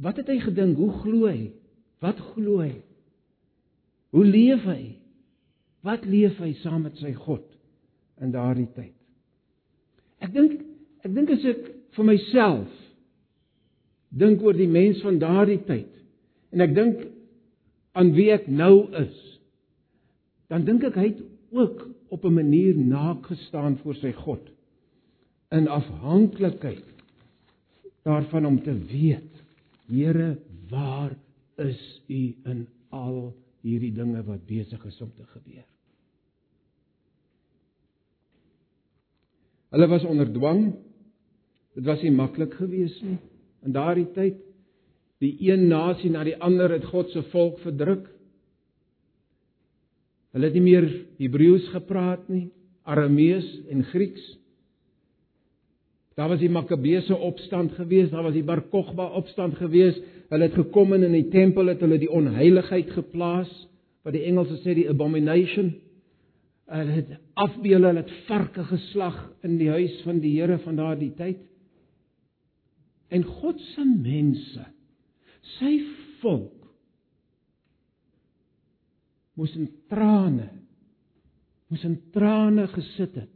Wat 0.00 0.16
het 0.16 0.26
hy 0.26 0.40
gedink? 0.40 0.76
Hoe 0.76 0.92
glo 0.92 1.26
hy? 1.26 1.52
Wat 2.04 2.20
glo 2.34 2.60
hy? 2.60 2.74
Hoe 4.14 4.24
leef 4.24 4.64
hy? 4.68 4.96
Wat 5.86 6.04
leef 6.08 6.38
hy 6.42 6.52
saam 6.62 6.84
met 6.86 6.96
sy 7.00 7.12
God 7.16 7.44
in 8.22 8.32
daardie 8.34 8.68
tyd? 8.74 8.94
Ek 10.24 10.32
dink 10.34 10.60
ek 11.06 11.12
dink 11.14 11.30
as 11.30 11.44
ek 11.46 11.62
vir 11.96 12.08
myself 12.08 12.72
dink 14.16 14.42
oor 14.42 14.56
die 14.56 14.70
mens 14.70 15.02
van 15.04 15.20
daardie 15.22 15.60
tyd 15.68 15.92
en 16.54 16.64
ek 16.64 16.74
dink 16.74 17.04
aan 17.96 18.12
wie 18.16 18.28
ek 18.34 18.48
nou 18.48 18.88
is, 18.98 19.16
dan 20.52 20.66
dink 20.66 20.84
ek 20.88 20.98
hy 21.00 21.06
het 21.12 21.22
ook 21.56 21.86
op 22.12 22.24
'n 22.24 22.34
manier 22.34 22.76
naakgestaan 22.76 23.78
voor 23.82 23.94
sy 23.94 24.12
God 24.12 24.42
in 25.50 25.68
afhanklikheid 25.68 26.84
daarvan 28.02 28.46
om 28.46 28.62
te 28.62 28.74
weet, 28.74 29.32
Here, 29.86 30.38
waar 30.70 31.14
is 31.62 31.80
U 32.08 32.20
in 32.50 32.66
al 32.94 33.34
hierdie 33.66 33.92
dinge 33.94 34.22
wat 34.26 34.44
besig 34.46 34.84
is 34.86 35.00
om 35.00 35.12
te 35.16 35.26
gebeur? 35.32 35.64
Hulle 39.74 39.88
was 39.90 40.04
onder 40.08 40.28
dwang. 40.32 40.68
Dit 41.76 41.84
was 41.84 42.02
nie 42.04 42.14
maklik 42.14 42.54
geweest 42.56 43.02
nie 43.04 43.18
in 43.66 43.74
daardie 43.74 44.06
tyd. 44.14 44.38
Die 45.22 45.34
een 45.48 45.66
nasie 45.70 46.10
na 46.12 46.22
die 46.26 46.36
ander 46.44 46.70
het 46.70 46.84
God 46.92 47.10
se 47.10 47.24
volk 47.32 47.58
verdruk. 47.64 48.04
Hulle 50.36 50.50
het 50.50 50.56
nie 50.58 50.66
meer 50.66 50.86
Hebreëus 51.16 51.70
gepraat 51.72 52.26
nie, 52.28 52.50
Aramees 52.86 53.46
en 53.72 53.82
Grieks. 53.90 54.24
Daar 56.16 56.30
was 56.32 56.40
die 56.40 56.52
Makkabeese 56.52 57.16
opstand 57.16 57.74
geweest, 57.76 58.12
daar 58.12 58.24
was 58.24 58.36
die 58.36 58.44
Bar 58.44 58.62
Kokhba 58.72 59.08
opstand 59.18 59.56
geweest. 59.60 60.04
Hulle 60.30 60.48
het 60.48 60.58
gekom 60.58 60.94
in 60.96 61.06
in 61.06 61.14
die 61.14 61.28
tempel 61.30 61.70
het 61.70 61.82
hulle 61.84 61.98
die 62.02 62.10
onheiligheid 62.10 62.90
geplaas, 62.96 63.50
wat 64.06 64.14
die 64.16 64.24
Engelse 64.26 64.58
sê 64.62 64.74
die 64.74 64.88
abomination. 64.90 65.72
Hulle 66.70 66.96
het 66.98 67.12
afbeelde, 67.38 67.92
hulle 67.92 68.02
het 68.02 68.14
varke 68.26 68.64
geslag 68.66 69.18
in 69.46 69.58
die 69.60 69.70
huis 69.70 70.00
van 70.06 70.18
die 70.22 70.34
Here 70.38 70.58
van 70.64 70.78
daardie 70.80 71.12
tyd. 71.18 71.42
En 73.14 73.22
God 73.22 73.60
se 73.74 73.84
mense 73.86 74.66
sy 75.56 75.76
volk 76.24 76.66
moes 79.36 79.52
in 79.54 79.68
trane 79.92 80.48
moes 81.70 81.84
in 81.86 81.96
trane 82.14 82.66
gesit 82.72 83.14
het 83.20 83.32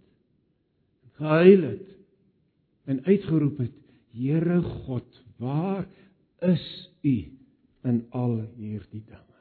gehuil 1.21 1.67
het 1.69 1.89
en 2.91 3.03
uitgeroep 3.07 3.61
het 3.63 3.77
Here 4.11 4.59
God 4.87 5.21
waar 5.39 5.85
is 6.49 6.67
u 7.03 7.17
in 7.85 8.05
al 8.11 8.37
hierdie 8.57 9.03
dinge 9.07 9.41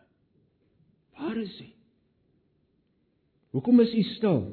waar 1.17 1.37
is 1.37 1.59
u 1.61 1.69
hoekom 3.51 3.79
is 3.79 3.93
u 3.93 4.03
stil 4.15 4.43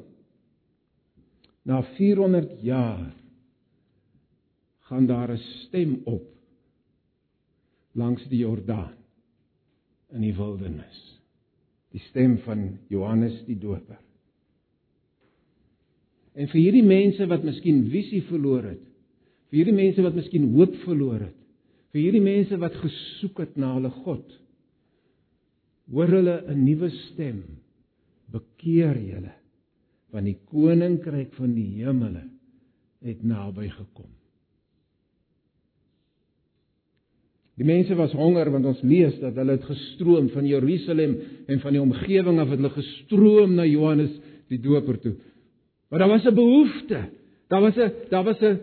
na 1.67 1.83
400 1.83 2.61
jaar 2.63 3.13
gaan 4.87 5.05
daar 5.05 5.31
'n 5.31 5.37
stem 5.37 6.01
op 6.03 6.23
langs 7.91 8.27
die 8.29 8.39
Jordaan 8.39 8.97
in 10.13 10.21
die 10.21 10.33
wildernis. 10.35 10.99
Die 11.91 12.01
stem 12.09 12.37
van 12.45 12.77
Johannes 12.91 13.39
die 13.47 13.57
Doper. 13.59 13.99
En 16.37 16.49
vir 16.51 16.61
hierdie 16.61 16.85
mense 16.85 17.25
wat 17.31 17.45
miskien 17.47 17.87
visie 17.89 18.21
verloor 18.29 18.67
het, 18.69 18.83
vir 19.49 19.61
hierdie 19.61 19.77
mense 19.77 20.03
wat 20.05 20.17
miskien 20.17 20.51
hoop 20.53 20.75
verloor 20.83 21.23
het, 21.25 21.36
vir 21.97 22.03
hierdie 22.03 22.21
mense 22.21 22.57
wat 22.61 22.75
gesoek 22.77 23.39
het 23.41 23.55
na 23.57 23.71
hulle 23.73 23.89
God, 24.03 24.25
hoor 25.89 26.11
hulle 26.13 26.35
'n 26.45 26.65
nuwe 26.65 26.89
stem. 27.09 27.41
Bekeer 28.29 28.97
julle, 28.99 29.33
want 30.11 30.25
die 30.25 30.37
koninkryk 30.51 31.33
van 31.33 31.55
die 31.55 31.79
hemele 31.79 32.27
het 33.01 33.23
naby 33.23 33.69
gekom. 33.69 34.11
Die 37.57 37.65
mense 37.65 37.95
was 37.95 38.11
honger 38.11 38.51
want 38.51 38.65
ons 38.65 38.81
lees 38.83 39.17
dat 39.19 39.33
hulle 39.35 39.55
het 39.55 39.63
gestroom 39.63 40.29
van 40.29 40.45
Jerusalem 40.45 41.17
en 41.47 41.59
van 41.59 41.73
die 41.73 41.81
omgewing 41.81 42.39
af 42.39 42.49
het 42.49 42.59
hulle 42.59 42.75
gestroom 42.75 43.55
na 43.55 43.65
Johannes 43.65 44.11
die 44.49 44.59
Doper 44.59 44.99
toe. 44.99 45.15
Maar 45.89 45.99
daar 45.99 46.09
was 46.09 46.25
'n 46.25 46.35
behoefte. 46.35 47.09
Daar 47.47 47.61
was 47.61 47.77
'n 47.77 47.91
daar 48.09 48.23
was 48.23 48.41
'n 48.41 48.59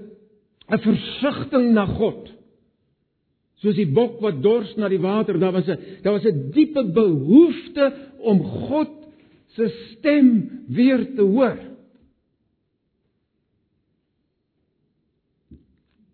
'n 0.68 0.78
versigtiging 0.78 1.72
na 1.72 1.86
God. 1.86 2.33
Soos 3.64 3.78
die 3.78 3.88
bok 3.88 4.18
wat 4.21 4.42
dors 4.44 4.75
na 4.76 4.90
die 4.92 5.00
water, 5.00 5.38
daar 5.40 5.54
was 5.56 5.68
'n 5.68 5.78
daar 6.02 6.12
was 6.12 6.26
'n 6.28 6.50
diepe 6.52 6.85
behoefte 6.85 7.92
om 8.21 8.42
God 8.44 8.92
se 9.56 9.68
stem 9.68 10.50
weer 10.68 11.14
te 11.14 11.23
hoor. 11.23 11.59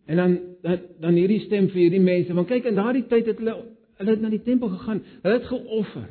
En 0.06 0.16
dan 0.16 0.38
dan 0.62 0.78
dan 1.00 1.14
hierdie 1.14 1.40
stem 1.40 1.68
vir 1.68 1.80
hierdie 1.80 2.00
mense, 2.00 2.34
want 2.34 2.48
kyk 2.48 2.64
in 2.64 2.74
daardie 2.74 3.06
tyd 3.06 3.26
het 3.26 3.38
hulle 3.38 3.56
hulle 3.98 4.10
het 4.10 4.20
na 4.20 4.30
die 4.30 4.42
tempel 4.42 4.68
gegaan. 4.68 5.02
Hulle 5.22 5.38
het 5.38 5.46
geoffer. 5.46 6.08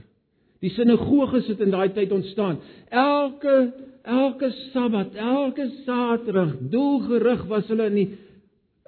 Die 0.59 0.69
sinagoges 0.69 1.47
het 1.47 1.59
in 1.59 1.71
daai 1.71 1.89
tyd 1.93 2.11
ontstaan. 2.11 2.59
Elke 2.89 3.73
elke 4.03 4.49
Sabbat, 4.73 5.13
elke 5.15 5.69
Saterdag 5.85 6.55
doelgerig 6.59 7.45
was 7.47 7.67
hulle 7.67 7.85
in 7.85 7.95
die 7.95 8.09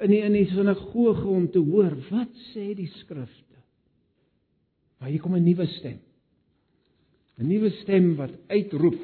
in 0.02 0.14
die 0.14 0.22
in 0.26 0.36
die 0.36 0.48
sinagoge 0.50 1.28
om 1.30 1.48
te 1.52 1.62
hoor 1.62 1.94
wat 2.10 2.32
sê 2.52 2.72
die 2.78 2.90
skrifte. 3.00 3.60
Maar 5.00 5.10
hier 5.10 5.22
kom 5.22 5.36
'n 5.36 5.44
nuwe 5.44 5.68
stem. 5.78 6.00
'n 7.38 7.48
Nuwe 7.48 7.70
stem 7.82 8.16
wat 8.16 8.32
uitroep: 8.48 9.00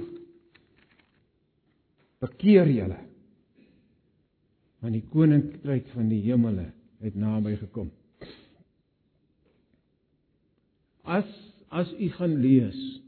Bekeer 2.20 2.68
julle. 2.68 3.00
Want 4.80 4.94
die 4.94 5.06
koninkryk 5.10 5.88
van 5.88 6.10
die 6.10 6.22
hemele 6.22 6.72
het 7.00 7.16
naby 7.16 7.56
gekom. 7.56 7.92
As 11.04 11.30
as 11.70 11.94
u 12.00 12.10
gaan 12.10 12.36
lees 12.42 13.02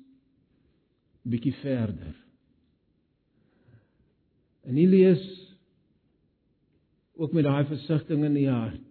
bietjie 1.23 1.53
verder 1.53 2.15
En 4.69 4.75
nie 4.77 4.87
lees 4.89 5.21
ook 7.19 7.33
met 7.35 7.43
daai 7.43 7.65
versigtiging 7.67 8.25
in 8.29 8.37
die 8.37 8.47
hart. 8.49 8.85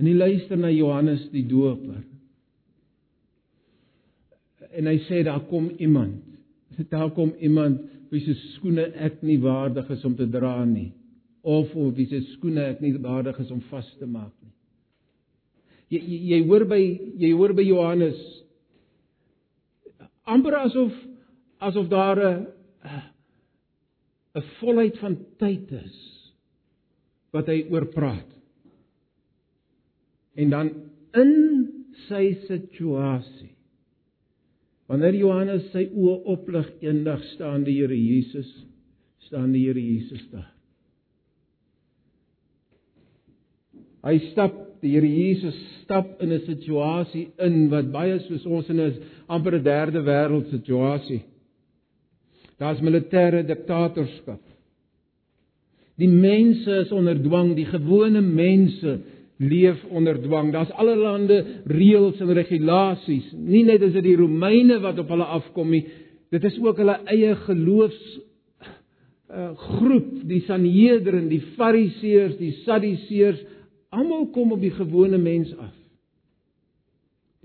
En 0.00 0.06
nie 0.08 0.16
luister 0.16 0.56
na 0.56 0.70
Johannes 0.72 1.26
die 1.32 1.44
Doper. 1.44 2.00
En 4.70 4.86
hy 4.88 4.96
sê 5.04 5.20
daar 5.26 5.44
kom 5.50 5.68
iemand. 5.76 6.22
Daar 6.88 7.10
kom 7.12 7.34
iemand 7.38 7.82
wie 8.10 8.22
se 8.24 8.34
skoene 8.54 8.86
ek 8.98 9.20
nie 9.26 9.38
waardig 9.42 9.90
is 9.92 10.04
om 10.08 10.16
te 10.18 10.26
dra 10.30 10.56
nie 10.64 10.90
of 11.46 11.70
of 11.74 11.94
wie 11.96 12.06
se 12.10 12.20
skoene 12.34 12.64
ek 12.72 12.80
nie 12.82 12.94
waardig 13.00 13.38
is 13.40 13.50
om 13.54 13.60
vas 13.70 13.86
te 13.98 14.06
maak 14.06 14.32
nie. 14.42 14.52
Jy 15.94 16.00
jy, 16.00 16.18
jy 16.32 16.40
hoor 16.48 16.64
by 16.70 16.80
jy 17.22 17.30
hoor 17.36 17.54
by 17.56 17.64
Johannes 17.64 18.20
amper 20.28 20.58
asof 20.64 20.96
asof 21.60 21.88
daar 21.88 22.20
'n 22.20 22.46
'n 24.34 24.44
volheid 24.60 24.98
van 24.98 25.16
tyd 25.38 25.72
is 25.72 26.19
wat 27.34 27.48
hy 27.50 27.62
oor 27.70 27.86
praat. 27.94 28.26
En 30.38 30.50
dan 30.52 30.70
in 31.18 31.34
sy 32.08 32.32
situasie. 32.46 33.50
Wanneer 34.90 35.18
Johannes 35.20 35.68
sy 35.74 35.84
oë 35.90 36.16
oplig 36.34 36.70
eendag 36.82 37.22
staan 37.34 37.62
die 37.66 37.76
Here 37.78 37.94
Jesus, 37.94 38.48
staan 39.28 39.52
die 39.54 39.66
Here 39.68 39.78
Jesus 39.78 40.24
daar. 40.32 40.48
Hy 44.06 44.16
stap, 44.30 44.56
die 44.82 44.94
Here 44.96 45.06
Jesus 45.06 45.56
stap 45.82 46.22
in 46.22 46.32
'n 46.32 46.40
situasie 46.46 47.28
in 47.38 47.68
wat 47.70 47.92
baie 47.92 48.18
soos 48.26 48.46
ons 48.46 48.70
in 48.70 48.80
'n 48.80 49.02
amper 49.28 49.54
'n 49.54 49.62
derde 49.62 50.02
wêreld 50.02 50.50
situasie 50.50 51.22
Daar's 52.60 52.80
militêre 52.84 53.40
diktatorskap. 53.48 54.40
Die 56.00 56.08
mense 56.08 56.82
is 56.84 56.92
onder 56.96 57.18
dwang, 57.20 57.52
die 57.58 57.68
gewone 57.68 58.22
mense 58.24 58.98
leef 59.40 59.80
onder 59.92 60.18
dwang. 60.20 60.52
Daar's 60.52 60.72
allerlei 60.80 61.42
reëls 61.68 62.20
en 62.20 62.32
regulasies. 62.36 63.30
Nie 63.36 63.64
net 63.68 63.84
is 63.84 63.94
dit 63.96 64.10
die 64.10 64.16
Romeine 64.16 64.80
wat 64.80 65.00
op 65.00 65.12
hulle 65.12 65.28
afkom 65.38 65.72
nie, 65.72 65.84
dit 66.30 66.44
is 66.46 66.58
ook 66.62 66.80
hulle 66.80 66.98
eie 67.10 67.34
geloofs 67.46 68.02
uh 69.30 69.52
groep, 69.54 70.08
die 70.26 70.40
Sanhedrin, 70.42 71.28
die 71.30 71.42
Fariseërs, 71.54 72.32
die 72.40 72.50
Sadduseërs, 72.64 73.38
almal 73.94 74.24
kom 74.34 74.56
op 74.56 74.62
die 74.62 74.72
gewone 74.74 75.20
mens 75.22 75.52
af. 75.54 75.76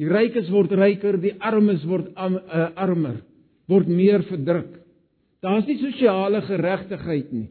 Die 0.02 0.10
rykes 0.10 0.50
word 0.50 0.74
ryker, 0.76 1.20
die 1.22 1.36
armes 1.38 1.86
word 1.86 2.10
am, 2.18 2.40
uh, 2.42 2.72
armer, 2.82 3.20
word 3.70 3.88
meer 3.88 4.26
verdruk. 4.26 4.72
Daar's 5.46 5.70
nie 5.70 5.78
sosiale 5.84 6.42
geregtigheid 6.48 7.30
nie. 7.36 7.48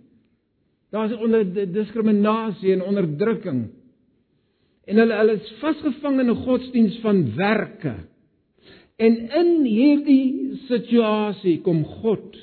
Daar's 0.94 1.14
onder 1.18 1.42
diskriminasie 1.72 2.72
en 2.76 2.84
onderdrukking. 2.86 3.64
En 4.86 5.00
hulle 5.00 5.16
hulle 5.18 5.38
is 5.40 5.54
vasgevang 5.58 6.20
in 6.22 6.30
'n 6.30 6.42
godsdiens 6.44 6.98
van 7.02 7.24
werke. 7.36 7.94
En 8.96 9.16
in 9.40 9.64
hierdie 9.64 10.56
situasie 10.68 11.60
kom 11.60 11.84
God 11.84 12.36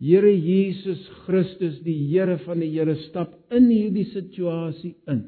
Here 0.00 0.32
Jesus 0.32 1.00
Christus, 1.26 1.82
die 1.84 2.08
Here 2.08 2.38
van 2.38 2.62
die 2.62 2.70
Here 2.70 2.94
stap 3.08 3.34
in 3.52 3.66
hierdie 3.68 4.06
situasie 4.14 4.94
in. 5.06 5.26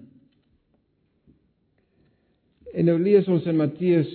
En 2.73 2.89
nou 2.89 2.97
lees 3.03 3.29
ons 3.29 3.45
in 3.47 3.57
Matteus 3.57 4.13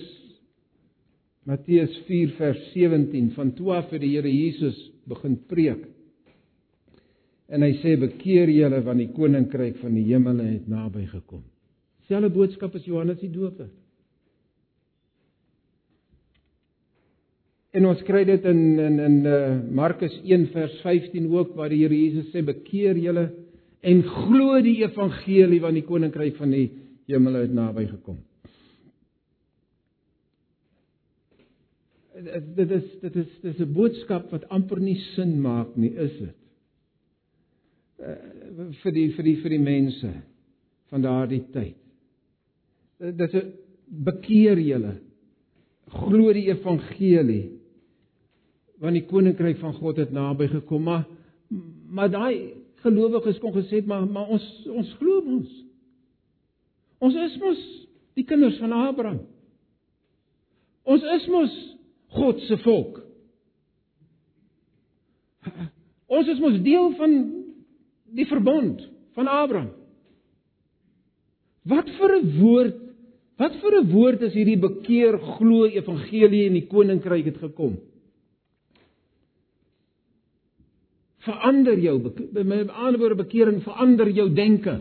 Matteus 1.46 1.94
4 2.08 2.34
vers 2.36 2.72
17 2.72 3.30
van 3.36 3.54
toe 3.54 3.70
af 3.72 3.90
het 3.90 4.00
die 4.00 4.16
Here 4.16 4.32
Jesus 4.32 4.90
begin 5.06 5.38
preek. 5.46 5.86
En 7.48 7.64
hy 7.64 7.72
sê 7.80 7.96
bekeer 8.00 8.50
julle 8.52 8.80
want 8.84 9.00
die 9.00 9.10
koninkryk 9.16 9.78
van 9.82 9.94
die 9.96 10.06
hemele 10.10 10.50
het 10.50 10.68
naby 10.68 11.06
gekom. 11.08 11.44
Selfe 12.08 12.30
boodskap 12.32 12.76
as 12.76 12.86
Johannes 12.88 13.20
die 13.22 13.32
Doper. 13.32 13.70
En 17.76 17.84
ons 17.88 18.00
kry 18.08 18.24
dit 18.28 18.44
in 18.48 18.62
in 18.84 19.00
in 19.04 19.18
uh, 19.28 19.40
Markus 19.80 20.14
1 20.24 20.48
vers 20.54 20.78
15 20.84 21.28
ook 21.32 21.56
waar 21.56 21.72
die 21.72 21.82
Here 21.84 21.96
Jesus 21.96 22.32
sê 22.32 22.44
bekeer 22.44 22.96
julle 23.00 23.28
en 23.80 24.02
glo 24.02 24.60
die 24.64 24.80
evangelie 24.82 25.60
want 25.64 25.78
die 25.78 25.86
koninkryk 25.88 26.40
van 26.40 26.56
die 26.56 26.66
hemele 27.08 27.44
het 27.44 27.54
naby 27.54 27.86
gekom. 27.92 28.18
dit 32.56 32.70
is 32.70 32.86
dit 33.00 33.16
is 33.16 33.28
dit 33.42 33.54
is 33.54 33.60
'n 33.60 33.72
boodskap 33.72 34.30
wat 34.30 34.48
amper 34.48 34.80
nie 34.80 34.98
sin 35.14 35.40
maak 35.40 35.76
nie, 35.76 35.94
is 35.94 36.18
dit? 36.18 36.37
Uh, 37.98 38.14
vir 38.82 38.94
die 38.94 39.08
vir 39.16 39.26
die 39.26 39.36
vir 39.42 39.50
die 39.56 39.62
mense 39.62 40.08
van 40.92 41.02
daardie 41.02 41.42
tyd. 41.50 41.78
Uh, 43.02 43.10
dit 43.10 43.32
is 43.40 43.48
bekeer 44.06 44.60
julle. 44.62 44.92
Glo 45.90 46.32
die 46.36 46.46
evangelie. 46.52 47.58
Want 48.78 48.94
die 48.94 49.06
koninkryk 49.10 49.58
van 49.58 49.74
God 49.80 49.98
het 49.98 50.12
naby 50.14 50.46
gekom, 50.52 50.86
maar 50.86 51.08
maar 51.88 52.10
daai 52.12 52.54
gelowiges 52.84 53.40
kon 53.42 53.54
gesê 53.56 53.80
maar 53.86 54.04
maar 54.06 54.30
ons 54.36 54.46
ons 54.70 54.92
glo 55.00 55.24
ons. 55.38 55.56
Ons 57.02 57.18
is 57.18 57.34
mos 57.42 57.64
die 58.18 58.26
kinders 58.28 58.60
van 58.62 58.74
Abraham. 58.76 59.24
Ons 60.86 61.02
is 61.16 61.26
mos 61.32 61.58
God 62.14 62.40
se 62.46 62.56
volk. 62.62 63.02
Ons 66.18 66.30
is 66.32 66.38
mos 66.40 66.62
deel 66.64 66.94
van 66.96 67.18
die 68.14 68.26
verbond 68.26 68.82
van 69.14 69.28
Abraham. 69.28 69.72
Wat 71.68 71.90
vir 71.98 72.16
'n 72.16 72.40
woord, 72.40 72.76
wat 73.36 73.54
vir 73.60 73.80
'n 73.80 73.90
woord 73.92 74.22
is 74.22 74.32
hierdie 74.32 74.60
bekeer 74.60 75.18
glo 75.18 75.66
evangelie 75.66 76.46
en 76.46 76.52
die 76.52 76.66
koninkryk 76.66 77.24
het 77.24 77.38
gekom? 77.38 77.78
verander 81.28 81.78
jou. 81.78 81.98
Met 82.32 82.70
ander 82.70 83.00
woorde 83.00 83.22
bekering 83.22 83.62
verander 83.62 84.10
jou 84.10 84.28
denke. 84.34 84.80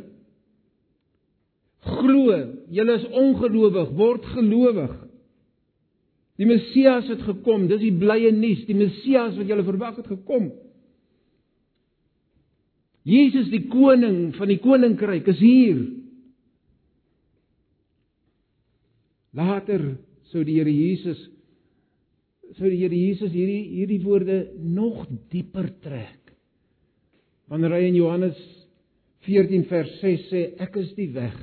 Glo, 1.88 2.38
jy 2.74 2.86
is 2.94 3.06
ongelowig, 3.16 3.92
word 3.96 4.26
gelowig. 4.36 4.96
Die 6.38 6.46
Messias 6.46 7.08
het 7.10 7.24
gekom, 7.26 7.66
dis 7.70 7.82
die 7.82 7.94
blye 7.98 8.32
nuus, 8.36 8.66
die 8.68 8.78
Messias 8.78 9.38
wat 9.40 9.50
jy 9.50 9.58
verwag 9.66 9.96
het 10.02 10.10
gekom. 10.12 10.52
Jesus 13.08 13.48
die 13.54 13.64
koning 13.72 14.34
van 14.36 14.52
die 14.52 14.60
koninkryk 14.60 15.30
is 15.32 15.40
hier. 15.40 15.80
Later 19.38 19.84
sou 20.32 20.44
die 20.44 20.58
Here 20.60 20.74
Jesus 20.74 21.20
sou 22.58 22.68
die 22.68 22.82
Here 22.82 22.96
Jesus 22.96 23.32
hierdie 23.32 23.64
hierdie 23.78 24.02
woorde 24.04 24.38
nog 24.60 25.06
dieper 25.32 25.70
trek. 25.84 26.34
Wanneer 27.48 27.78
hy 27.78 27.84
in 27.88 28.00
Johannes 28.02 28.40
14 29.28 29.68
vers 29.70 29.92
6 30.02 30.28
sê 30.32 30.44
ek 30.64 30.76
is 30.82 30.92
die 30.98 31.10
weg 31.16 31.36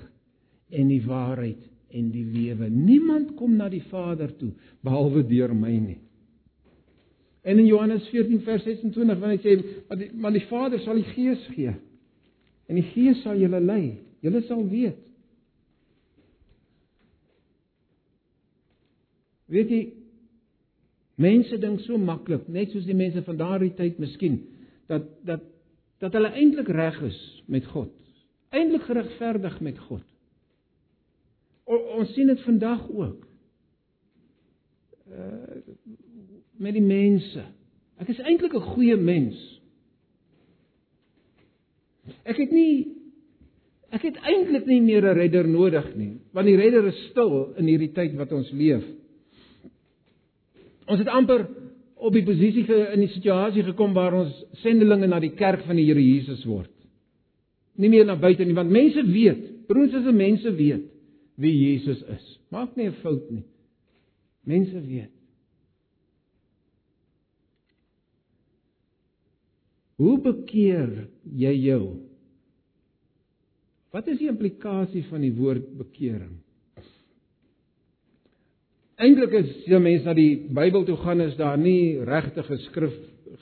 en 0.75 0.91
die 0.91 1.03
waarheid 1.05 1.63
en 1.95 2.11
die 2.13 2.25
lewe. 2.27 2.69
Niemand 2.69 3.37
kom 3.39 3.57
na 3.57 3.71
die 3.73 3.85
Vader 3.89 4.33
toe 4.37 4.53
behalwe 4.85 5.25
deur 5.29 5.55
my 5.57 5.73
nie. 5.79 6.01
En 7.45 7.59
in 7.61 7.67
Johannes 7.69 8.07
14 8.09 8.41
vers 8.41 8.63
26 8.65 9.19
wanneer 9.21 9.37
hy 9.37 9.43
sê 9.45 9.81
maar 9.89 9.99
die, 10.01 10.11
maar 10.17 10.33
die 10.33 10.47
Vader 10.49 10.81
sal 10.81 10.97
die 10.97 11.11
Gees 11.13 11.43
gee. 11.53 11.75
En 12.69 12.79
die 12.79 12.87
Gees 12.95 13.21
sal 13.21 13.37
julle 13.37 13.61
lei. 13.61 13.99
Julle 14.25 14.41
sal 14.49 14.63
weet. 14.71 15.03
Weet 19.53 19.75
jy 19.75 19.83
mense 21.21 21.59
dink 21.63 21.83
so 21.85 21.99
maklik, 22.01 22.47
net 22.51 22.73
soos 22.73 22.87
die 22.89 22.97
mense 22.97 23.23
van 23.27 23.37
daardie 23.39 23.75
tyd 23.77 24.01
miskien, 24.03 24.41
dat 24.91 25.05
dat 25.27 25.45
dat 26.03 26.17
hulle 26.17 26.33
eintlik 26.37 26.69
reg 26.75 26.97
is 27.07 27.19
met 27.49 27.69
God. 27.71 27.93
Eintlik 28.53 28.83
geregverdig 28.89 29.61
met 29.65 29.79
God. 29.87 30.03
O, 31.65 31.79
ons 32.01 32.11
sien 32.13 32.29
dit 32.29 32.41
vandag 32.45 32.83
ook. 32.91 33.29
Uh 35.13 36.04
met 36.59 36.75
die 36.77 36.85
mense. 36.85 37.45
Ek 38.01 38.09
is 38.09 38.21
eintlik 38.21 38.55
'n 38.55 38.71
goeie 38.75 38.97
mens. 38.97 39.39
Ek 42.25 42.37
het 42.37 42.53
nie 42.53 42.95
ek 43.95 44.03
het 44.03 44.17
eintlik 44.27 44.67
nie 44.67 44.81
meer 44.81 45.05
'n 45.05 45.17
redder 45.17 45.49
nodig 45.49 45.95
nie, 45.97 46.19
want 46.33 46.47
die 46.47 46.57
redder 46.57 46.87
is 46.87 47.09
stil 47.11 47.55
in 47.57 47.67
hierdie 47.67 47.93
tyd 47.93 48.17
wat 48.17 48.33
ons 48.33 48.51
leef. 48.51 48.83
Ons 50.87 50.99
het 50.99 51.09
amper 51.09 51.47
op 51.95 52.13
die 52.13 52.25
posisie 52.25 52.67
in 52.93 53.01
die 53.01 53.13
situasie 53.15 53.63
gekom 53.63 53.95
waar 53.95 54.13
ons 54.13 54.35
sendelinge 54.53 55.07
na 55.07 55.21
die 55.21 55.35
kerk 55.39 55.63
van 55.65 55.77
die 55.77 55.87
Here 55.87 56.03
Jesus 56.03 56.45
word. 56.45 56.71
Nie 57.77 57.89
meer 57.89 58.05
na 58.05 58.17
buite 58.17 58.45
nie, 58.45 58.55
want 58.55 58.71
mense 58.71 59.03
weet, 59.07 59.67
broers 59.67 59.95
en 59.95 60.17
mense 60.17 60.55
weet 60.55 60.91
wie 61.37 61.53
Jesus 61.53 62.03
is. 62.03 62.27
Maak 62.51 62.77
nie 62.77 62.89
'n 62.89 63.01
fout 63.03 63.31
nie. 63.31 63.45
Mense 64.45 64.81
weet. 64.81 65.14
Hoe 70.01 70.17
bekeer 70.23 71.07
jy 71.25 71.53
jou? 71.69 71.83
Wat 73.95 74.09
is 74.11 74.19
die 74.19 74.31
implikasie 74.31 75.05
van 75.07 75.23
die 75.23 75.35
woord 75.37 75.69
bekering? 75.79 76.41
Eintlik 78.99 79.35
as 79.39 79.51
jy 79.67 79.79
mense 79.83 80.07
na 80.07 80.15
die 80.17 80.35
Bybel 80.55 80.87
toe 80.87 80.97
gaan 81.03 81.23
is 81.23 81.35
daar 81.39 81.59
nie 81.59 81.99
regte 82.07 82.43
geskrif 82.47 82.95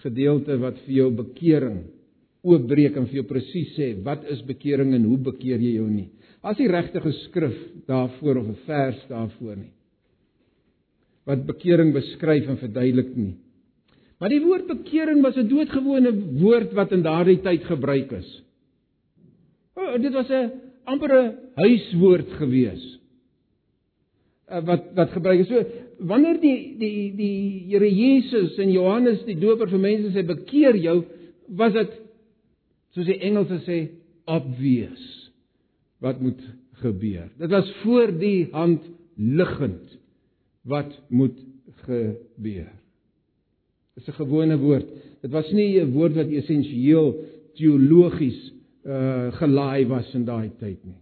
gedeelte 0.03 0.57
wat 0.61 0.79
vir 0.87 0.95
jou 0.97 1.11
bekering 1.17 1.83
oopbreek 2.43 2.97
en 2.99 3.07
vir 3.07 3.21
jou 3.21 3.27
presies 3.29 3.71
sê 3.77 3.93
wat 4.05 4.25
is 4.33 4.41
bekering 4.49 4.97
en 4.97 5.05
hoe 5.07 5.19
bekeer 5.31 5.63
jy 5.63 5.77
jou 5.77 5.87
nie. 5.87 6.09
As 6.43 6.59
die 6.59 6.71
regte 6.71 7.01
geskrif 7.05 7.55
daarvoor 7.87 8.41
of 8.41 8.49
'n 8.49 8.59
vers 8.67 9.01
daarvoor 9.09 9.57
nie. 9.57 9.73
Wat 11.25 11.47
bekering 11.47 11.93
beskryf 11.95 12.49
en 12.49 12.59
verduidelik 12.59 13.17
nie. 13.17 13.37
Maar 14.23 14.31
die 14.31 14.45
woord 14.45 14.69
bekering 14.71 15.19
was 15.27 15.35
'n 15.35 15.49
doodgewone 15.51 16.13
woord 16.39 16.73
wat 16.79 16.93
in 16.95 17.03
daardie 17.03 17.41
tyd 17.43 17.65
gebruik 17.67 18.13
is. 18.15 18.29
O, 19.75 19.99
dit 19.99 20.13
was 20.13 20.31
'n 20.31 20.53
amper 20.85 21.11
'n 21.11 21.39
huiswoord 21.55 22.31
geweest. 22.39 23.01
Eh, 24.47 24.65
wat 24.65 24.85
wat 24.95 25.11
gebruik 25.11 25.41
is. 25.41 25.49
So 25.49 25.65
wanneer 25.99 26.41
die 26.41 26.77
die 26.79 27.15
die 27.17 27.65
Here 27.69 27.89
Jesus 27.95 28.59
en 28.59 28.71
Johannes 28.71 29.25
die 29.25 29.39
doper 29.39 29.69
vir 29.69 29.79
mense 29.79 30.13
sê 30.13 30.23
bekeer 30.27 30.77
jou, 30.77 31.05
was 31.49 31.73
dit 31.73 31.91
soos 32.95 33.07
die 33.07 33.19
Engelse 33.19 33.59
sê 33.67 33.79
obvious 34.25 35.33
wat 35.99 36.21
moet 36.21 36.43
gebeur. 36.73 37.31
Dit 37.39 37.51
was 37.51 37.73
voor 37.83 38.19
die 38.19 38.49
hand 38.53 38.87
liggend 39.17 39.99
wat 40.63 40.95
moet 41.09 41.39
gebeur. 41.87 42.82
Dit 43.95 44.07
is 44.07 44.09
'n 44.09 44.25
gewone 44.25 44.59
woord. 44.59 44.89
Dit 45.21 45.31
was 45.31 45.51
nie 45.53 45.81
'n 45.81 45.93
woord 45.93 46.15
wat 46.15 46.29
essensieel 46.29 47.25
teologies 47.55 48.53
uh 48.85 49.31
gelaai 49.39 49.87
was 49.87 50.15
in 50.15 50.25
daai 50.25 50.51
tyd 50.59 50.85
nie. 50.85 50.99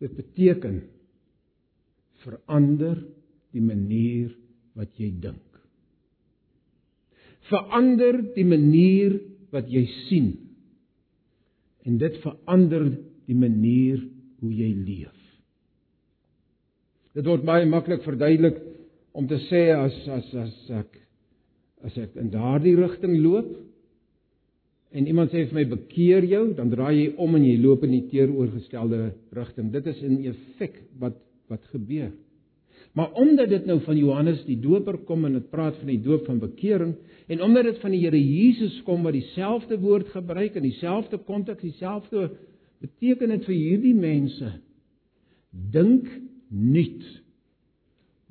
Dit 0.00 0.16
beteken 0.16 0.82
verander 2.24 3.04
die 3.52 3.60
manier 3.60 4.32
wat 4.74 4.96
jy 4.96 5.10
dink. 5.20 5.60
Verander 7.50 8.22
die 8.34 8.44
manier 8.44 9.20
wat 9.50 9.68
jy 9.68 9.84
sien. 10.08 10.32
En 11.84 11.98
dit 11.98 12.16
verander 12.22 12.86
die 13.26 13.36
manier 13.36 14.00
hoe 14.40 14.52
jy 14.54 14.70
leef. 14.72 15.16
Dit 17.12 17.26
word 17.26 17.44
baie 17.44 17.66
maklik 17.66 18.04
verduidelik 18.06 18.60
om 19.20 19.26
te 19.28 19.36
sê 19.50 19.66
as 19.76 19.96
as 20.08 20.30
as 20.40 20.54
ek 20.80 20.96
as 21.84 21.96
ek 22.00 22.16
in 22.20 22.32
daardie 22.32 22.76
rigting 22.76 23.18
loop, 23.20 23.50
en 24.90 25.06
iemand 25.06 25.32
sê 25.32 25.44
vir 25.48 25.60
my 25.60 25.66
bekeer 25.70 26.26
jou, 26.28 26.42
dan 26.56 26.72
draai 26.72 26.94
jy 26.96 27.06
om 27.20 27.36
en 27.38 27.44
jy 27.46 27.54
loop 27.60 27.84
in 27.86 27.94
die 27.94 28.06
teenoorgestelde 28.10 29.12
rigting. 29.36 29.70
Dit 29.72 29.86
is 29.92 30.00
in 30.06 30.18
effek 30.32 30.80
wat 31.00 31.20
wat 31.50 31.64
gebeur. 31.72 32.12
Maar 32.94 33.12
omdat 33.18 33.50
dit 33.50 33.66
nou 33.66 33.80
van 33.82 33.96
Johannes 33.98 34.42
die 34.46 34.58
Doper 34.62 35.00
kom 35.06 35.24
en 35.26 35.36
dit 35.38 35.48
praat 35.50 35.76
van 35.78 35.90
die 35.90 36.00
doop 36.02 36.26
van 36.26 36.40
bekering 36.42 36.94
en 37.30 37.42
omdat 37.42 37.68
dit 37.68 37.80
van 37.82 37.94
die 37.94 38.00
Here 38.02 38.18
Jesus 38.18 38.80
kom 38.86 39.02
wat 39.06 39.14
dieselfde 39.14 39.78
woord 39.82 40.10
gebruik 40.14 40.58
in 40.58 40.66
dieselfde 40.66 41.18
konteks, 41.26 41.62
dieselfde 41.62 42.30
beteken 42.82 43.34
dit 43.34 43.46
vir 43.46 43.56
hierdie 43.56 43.94
mense 43.94 44.52
dink 45.50 46.06
nuut 46.48 47.06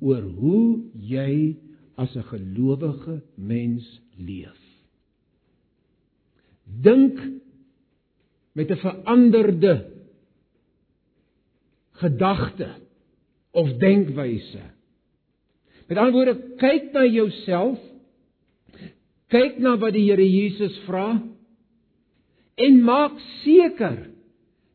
oor 0.00 0.22
hoe 0.22 0.90
jy 0.94 1.56
as 1.96 2.16
'n 2.16 2.26
gelowige 2.32 3.22
mens 3.36 4.00
leef 4.16 4.60
dink 6.82 7.18
met 8.52 8.70
'n 8.70 8.76
veranderde 8.76 9.86
gedagte 11.90 12.68
of 13.50 13.72
denkwyse. 13.72 14.62
Met 15.86 15.98
ander 15.98 16.12
woorde, 16.12 16.54
kyk 16.56 16.92
na 16.92 17.04
jouself. 17.04 17.78
Kyk 19.26 19.58
na 19.58 19.76
wat 19.78 19.92
die 19.92 20.10
Here 20.10 20.30
Jesus 20.30 20.78
vra 20.86 21.22
en 22.54 22.82
maak 22.84 23.18
seker 23.42 24.10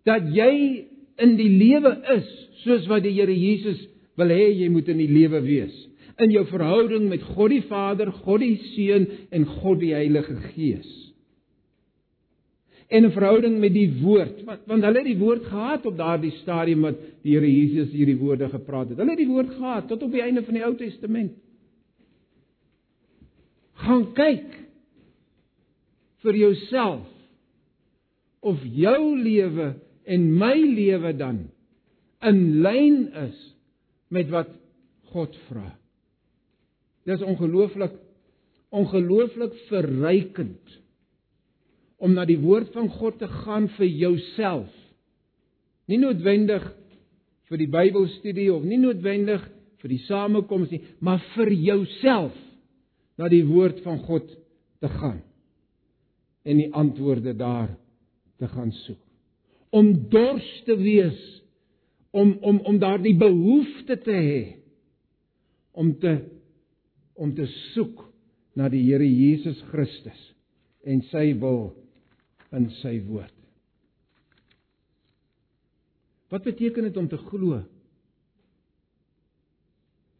dat 0.03 0.23
jy 0.33 0.87
in 1.15 1.35
die 1.35 1.49
lewe 1.49 1.91
is 2.15 2.29
soos 2.63 2.87
wat 2.87 3.03
die 3.03 3.13
Here 3.13 3.35
Jesus 3.35 3.81
wil 4.15 4.31
hê 4.31 4.49
jy 4.61 4.69
moet 4.71 4.89
in 4.91 5.01
die 5.01 5.11
lewe 5.11 5.41
wees. 5.45 5.75
In 6.23 6.31
jou 6.31 6.45
verhouding 6.47 7.09
met 7.11 7.23
God 7.35 7.51
die 7.51 7.63
Vader, 7.67 8.11
God 8.23 8.39
die 8.39 8.55
Seun 8.73 9.09
en 9.35 9.47
God 9.59 9.81
die 9.81 9.93
Heilige 9.93 10.37
Gees 10.53 11.05
en 12.87 13.05
'n 13.05 13.11
verhouding 13.11 13.59
met 13.59 13.73
die 13.73 13.89
woord 14.01 14.43
want 14.45 14.61
want 14.69 14.83
hulle 14.83 15.01
het 15.01 15.09
die 15.09 15.17
woord 15.17 15.45
gehad 15.45 15.85
op 15.85 15.97
daardie 15.97 16.33
stadium 16.41 16.81
wat 16.85 16.99
die 17.23 17.33
Here 17.33 17.49
Jesus 17.49 17.89
hierdie 17.89 18.17
woorde 18.17 18.49
gepraat 18.49 18.89
het. 18.89 18.97
Hulle 18.97 19.09
het 19.09 19.23
die 19.23 19.31
woord 19.31 19.49
gehad 19.49 19.87
tot 19.87 20.03
op 20.03 20.11
die 20.11 20.21
einde 20.21 20.43
van 20.43 20.53
die 20.53 20.63
Ou 20.63 20.75
Testament. 20.75 21.33
Gaan 23.73 24.13
kyk 24.13 24.53
vir 26.21 26.35
jouself 26.35 27.09
of 28.39 28.61
jou 28.63 29.17
lewe 29.17 29.73
en 30.05 30.31
my 30.37 30.53
lewe 30.53 31.15
dan 31.17 31.47
in 32.21 32.61
lyn 32.61 33.09
is 33.25 33.54
met 34.15 34.31
wat 34.33 34.51
God 35.11 35.35
vra. 35.49 35.69
Dis 37.05 37.23
ongelooflik 37.23 38.01
ongelooflik 38.75 39.53
verrykend 39.69 40.73
om 42.03 42.11
na 42.11 42.25
die 42.27 42.39
woord 42.41 42.73
van 42.75 42.89
God 42.91 43.21
te 43.21 43.27
gaan 43.45 43.69
vir 43.77 43.87
jouself. 43.87 44.71
Nie 45.87 45.99
noodwendig 46.01 46.65
vir 47.47 47.61
die 47.61 47.69
Bybelstudie 47.71 48.49
of 48.51 48.65
nie 48.67 48.81
noodwendig 48.81 49.45
vir 49.79 49.93
die 49.93 50.01
samekoms 50.07 50.73
nie, 50.73 50.81
maar 50.99 51.21
vir 51.35 51.53
jouself 51.53 52.35
na 53.21 53.29
die 53.31 53.45
woord 53.47 53.79
van 53.85 54.01
God 54.07 54.27
te 54.83 54.89
gaan 54.97 55.21
en 56.45 56.59
die 56.59 56.71
antwoorde 56.73 57.35
daar 57.37 57.71
te 58.41 58.49
gaan 58.51 58.73
soek. 58.83 58.99
Om 59.71 59.93
dors 60.11 60.49
te 60.67 60.75
wees 60.77 61.21
om 62.15 62.37
om 62.41 62.59
om 62.71 62.79
daardie 62.79 63.15
behoefte 63.19 63.97
te 64.05 64.15
hê 64.15 64.41
om 65.75 65.91
te 65.99 66.15
om 67.13 67.33
te 67.35 67.47
soek 67.73 68.03
na 68.55 68.69
die 68.71 68.83
Here 68.87 69.07
Jesus 69.07 69.59
Christus 69.71 70.21
en 70.87 71.01
sy 71.11 71.31
wil 71.41 71.73
in 72.55 72.69
sy 72.79 72.97
woord. 73.07 73.33
Wat 76.31 76.43
beteken 76.45 76.87
dit 76.87 76.97
om 76.99 77.07
te 77.11 77.19
glo? 77.27 77.61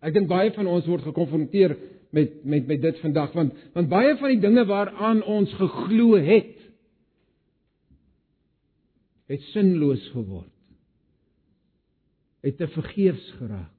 Ek 0.05 0.13
dink 0.15 0.27
baie 0.29 0.51
van 0.55 0.67
ons 0.69 0.87
word 0.89 1.05
gekonfronteer 1.07 1.77
met 2.15 2.41
met 2.43 2.67
met 2.67 2.81
dit 2.83 2.99
vandag 3.03 3.31
want 3.35 3.55
want 3.75 3.91
baie 3.91 4.17
van 4.19 4.35
die 4.35 4.43
dinge 4.43 4.65
waaraan 4.67 5.23
ons 5.23 5.53
geglo 5.59 6.19
het 6.19 6.51
het 9.31 9.47
sinloos 9.53 10.03
geword. 10.13 10.54
Het 12.45 12.59
te 12.61 12.67
vergeefs 12.69 13.25
geraak. 13.39 13.71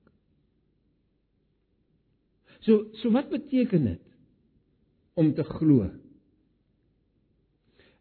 So 2.67 2.89
so 2.99 3.13
wat 3.15 3.31
beteken 3.31 3.85
dit 3.93 4.03
om 5.15 5.31
te 5.35 5.45
glo? 5.47 5.87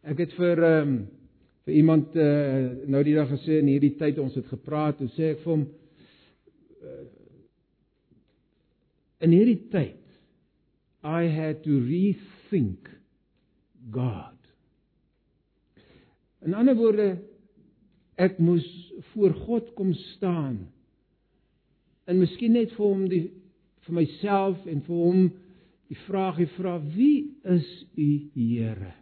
Ek 0.05 0.23
het 0.25 0.33
vir 0.37 0.63
ehm 0.63 0.95
um, 0.95 0.97
vir 1.65 1.73
iemand 1.73 2.13
uh, 2.13 2.85
nou 2.93 2.99
die 3.01 3.15
dag 3.17 3.31
gesê 3.31 3.55
in 3.57 3.71
hierdie 3.71 3.95
tyd 3.97 4.19
ons 4.21 4.35
het 4.37 4.45
gepraat 4.51 4.99
en 5.01 5.09
sê 5.15 5.31
ek 5.33 5.39
vir 5.41 5.49
hom 5.49 5.63
uh, 5.65 7.05
in 9.25 9.33
hierdie 9.33 9.63
tyd 9.73 10.01
I 11.05 11.25
had 11.29 11.63
to 11.65 11.79
rethink 11.85 12.89
God. 13.93 14.37
In 16.45 16.53
ander 16.53 16.77
woorde 16.77 17.09
ek 18.17 18.37
moes 18.39 18.65
voor 19.11 19.33
God 19.45 19.73
kom 19.75 19.93
staan 20.15 20.59
en 22.05 22.21
miskien 22.21 22.55
net 22.55 22.71
vir 22.77 22.85
hom 22.85 23.07
die 23.11 23.25
vir 23.85 23.97
myself 23.99 24.65
en 24.69 24.81
vir 24.85 25.01
hom 25.01 25.25
die 25.91 25.97
vraag 26.07 26.39
vra 26.55 26.77
wie 26.95 27.35
is 27.43 27.67
u 27.97 28.09
Here? 28.33 28.93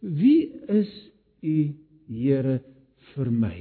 Wie 0.00 0.50
is 0.68 0.90
u 1.42 1.72
Here 2.08 2.60
vir 3.12 3.30
my? 3.30 3.56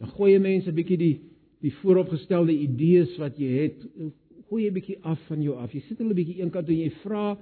Dan 0.00 0.12
gooi 0.16 0.32
jy 0.32 0.40
mense 0.40 0.70
'n 0.70 0.74
bietjie 0.74 0.98
die 0.98 1.16
die 1.60 1.72
vooropgestelde 1.82 2.52
idees 2.52 3.16
wat 3.20 3.36
jy 3.38 3.48
het, 3.64 3.80
gooi 4.48 4.64
jy 4.64 4.70
bietjie 4.72 4.98
af 5.04 5.20
van 5.28 5.42
jou 5.42 5.56
af. 5.60 5.74
Jy 5.74 5.82
sit 5.88 5.98
hulle 5.98 6.14
bietjie 6.16 6.40
eenkant 6.40 6.66
toe 6.66 6.74
en 6.74 6.86
jy 6.86 6.92
vra 7.02 7.36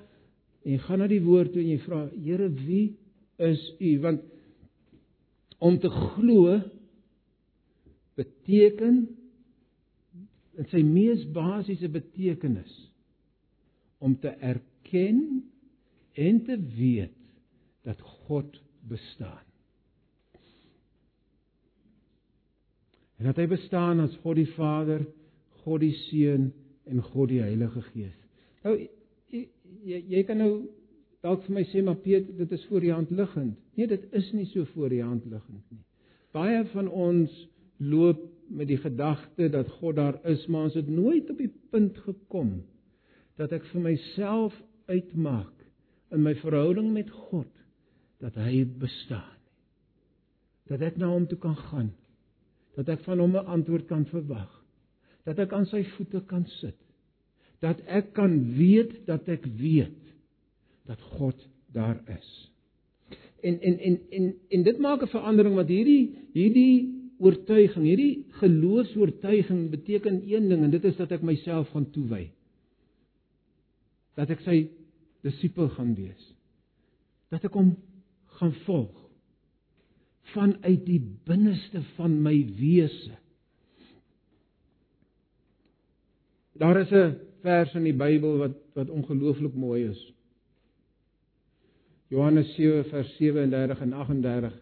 en 0.65 0.73
jy 0.73 0.79
gaan 0.79 0.99
na 0.99 1.07
die 1.07 1.23
woord 1.23 1.53
toe 1.53 1.63
en 1.63 1.71
jy 1.71 1.79
vra, 1.79 2.01
Here, 2.25 2.49
wie 2.67 2.97
is 3.39 3.63
u? 3.79 3.99
Want 4.01 4.21
om 5.59 5.79
te 5.83 5.91
glo 5.91 6.59
beteken 8.19 9.01
in 10.59 10.69
sy 10.73 10.83
mees 10.87 11.23
basiese 11.35 11.91
betekenis 11.91 12.73
om 14.03 14.15
te 14.19 14.31
erken 14.43 15.21
en 16.19 16.41
te 16.47 16.57
weet 16.79 17.15
dat 17.87 18.01
God 18.27 18.59
bestaan. 18.89 19.47
En 23.19 23.27
dat 23.31 23.39
hy 23.39 23.47
bestaan 23.51 24.03
as 24.03 24.15
God 24.23 24.39
die 24.39 24.51
Vader, 24.55 25.03
God 25.65 25.83
die 25.83 25.95
Seun 26.07 26.53
en 26.87 27.03
God 27.03 27.33
die 27.33 27.43
Heilige 27.43 27.83
Gees. 27.91 28.19
Nou 28.63 28.77
jy 28.79 29.45
jy, 29.85 30.03
jy 30.15 30.23
kan 30.27 30.39
nou 30.41 30.53
dalk 31.25 31.43
vir 31.47 31.59
my 31.59 31.65
sê 31.71 31.83
maar 31.85 31.99
Piet, 32.03 32.31
dit 32.39 32.53
is 32.55 32.67
voor 32.71 32.85
die 32.85 32.95
hand 32.95 33.11
liggend. 33.15 33.59
Nee, 33.79 33.87
dit 33.87 34.09
is 34.11 34.33
nie 34.35 34.49
so 34.51 34.67
voor 34.75 34.91
die 34.91 35.05
hand 35.05 35.25
liggend 35.31 35.63
nie. 35.71 35.85
Baie 36.35 36.65
van 36.73 36.89
ons 36.91 37.35
loop 37.79 38.25
met 38.51 38.67
die 38.67 38.81
gedagte 38.81 39.47
dat 39.55 39.69
God 39.79 40.01
daar 40.01 40.19
is, 40.27 40.47
maar 40.51 40.67
ons 40.67 40.75
het 40.75 40.89
nooit 40.91 41.31
op 41.31 41.39
die 41.39 41.53
punt 41.71 41.99
gekom 42.03 42.57
dat 43.39 43.55
ek 43.55 43.69
vir 43.71 43.85
myself 43.85 44.57
uitmaak 44.91 45.55
in 46.11 46.25
my 46.25 46.35
verhouding 46.41 46.91
met 46.97 47.13
God 47.31 47.53
dat 48.19 48.35
hy 48.41 48.65
bestaan. 48.83 49.37
Dat 50.67 50.83
ek 50.83 50.99
na 50.99 51.13
hom 51.13 51.29
toe 51.31 51.39
kan 51.39 51.57
gaan. 51.71 51.93
Dat 52.75 52.91
ek 52.91 53.07
van 53.07 53.23
hom 53.23 53.37
'n 53.37 53.47
antwoord 53.47 53.87
kan 53.87 54.05
verwag. 54.11 54.51
Dat 55.25 55.39
ek 55.39 55.53
aan 55.53 55.67
sy 55.67 55.85
voete 55.95 56.21
kan 56.27 56.47
sit. 56.59 56.79
Dat 57.61 57.81
ek 57.87 58.13
kan 58.13 58.57
weet 58.57 59.07
dat 59.07 59.29
ek 59.29 59.47
weet 59.47 60.15
dat 60.87 61.01
God 61.01 61.49
daar 61.73 62.03
is. 62.19 62.48
En 63.41 63.61
en 63.61 63.79
en 63.79 64.01
en 64.11 64.35
en 64.49 64.63
dit 64.63 64.79
maak 64.79 65.03
'n 65.03 65.15
verandering 65.15 65.55
want 65.55 65.69
hierdie 65.69 66.19
hierdie 66.33 66.97
oortuiging, 67.19 67.85
hierdie 67.85 68.27
geloofs-oortuiging 68.29 69.71
beteken 69.71 70.23
een 70.27 70.49
ding 70.49 70.63
en 70.63 70.71
dit 70.71 70.85
is 70.85 70.97
dat 70.97 71.13
ek 71.13 71.23
myself 71.23 71.69
gaan 71.69 71.91
toewy. 71.91 72.31
Dat 74.15 74.31
ek 74.31 74.41
sy 74.41 74.69
disipel 75.27 75.69
gaan 75.69 75.95
wees. 75.95 76.35
Dat 77.31 77.45
ek 77.45 77.55
hom 77.59 77.77
gaan 78.39 78.55
volg 78.67 79.09
vanuit 80.35 80.85
die 80.87 81.01
binneste 81.25 81.83
van 81.97 82.23
my 82.23 82.37
wese. 82.59 83.17
Daar 86.59 86.81
is 86.81 86.91
'n 86.91 87.17
vers 87.43 87.75
in 87.75 87.85
die 87.85 87.97
Bybel 87.97 88.37
wat 88.37 88.57
wat 88.75 88.91
ongelooflik 88.91 89.55
mooi 89.55 89.89
is. 89.89 90.15
Johannes 92.09 92.55
7 92.57 92.85
vers 92.89 93.17
37 93.19 93.81
en 93.85 93.93
38 93.93 94.55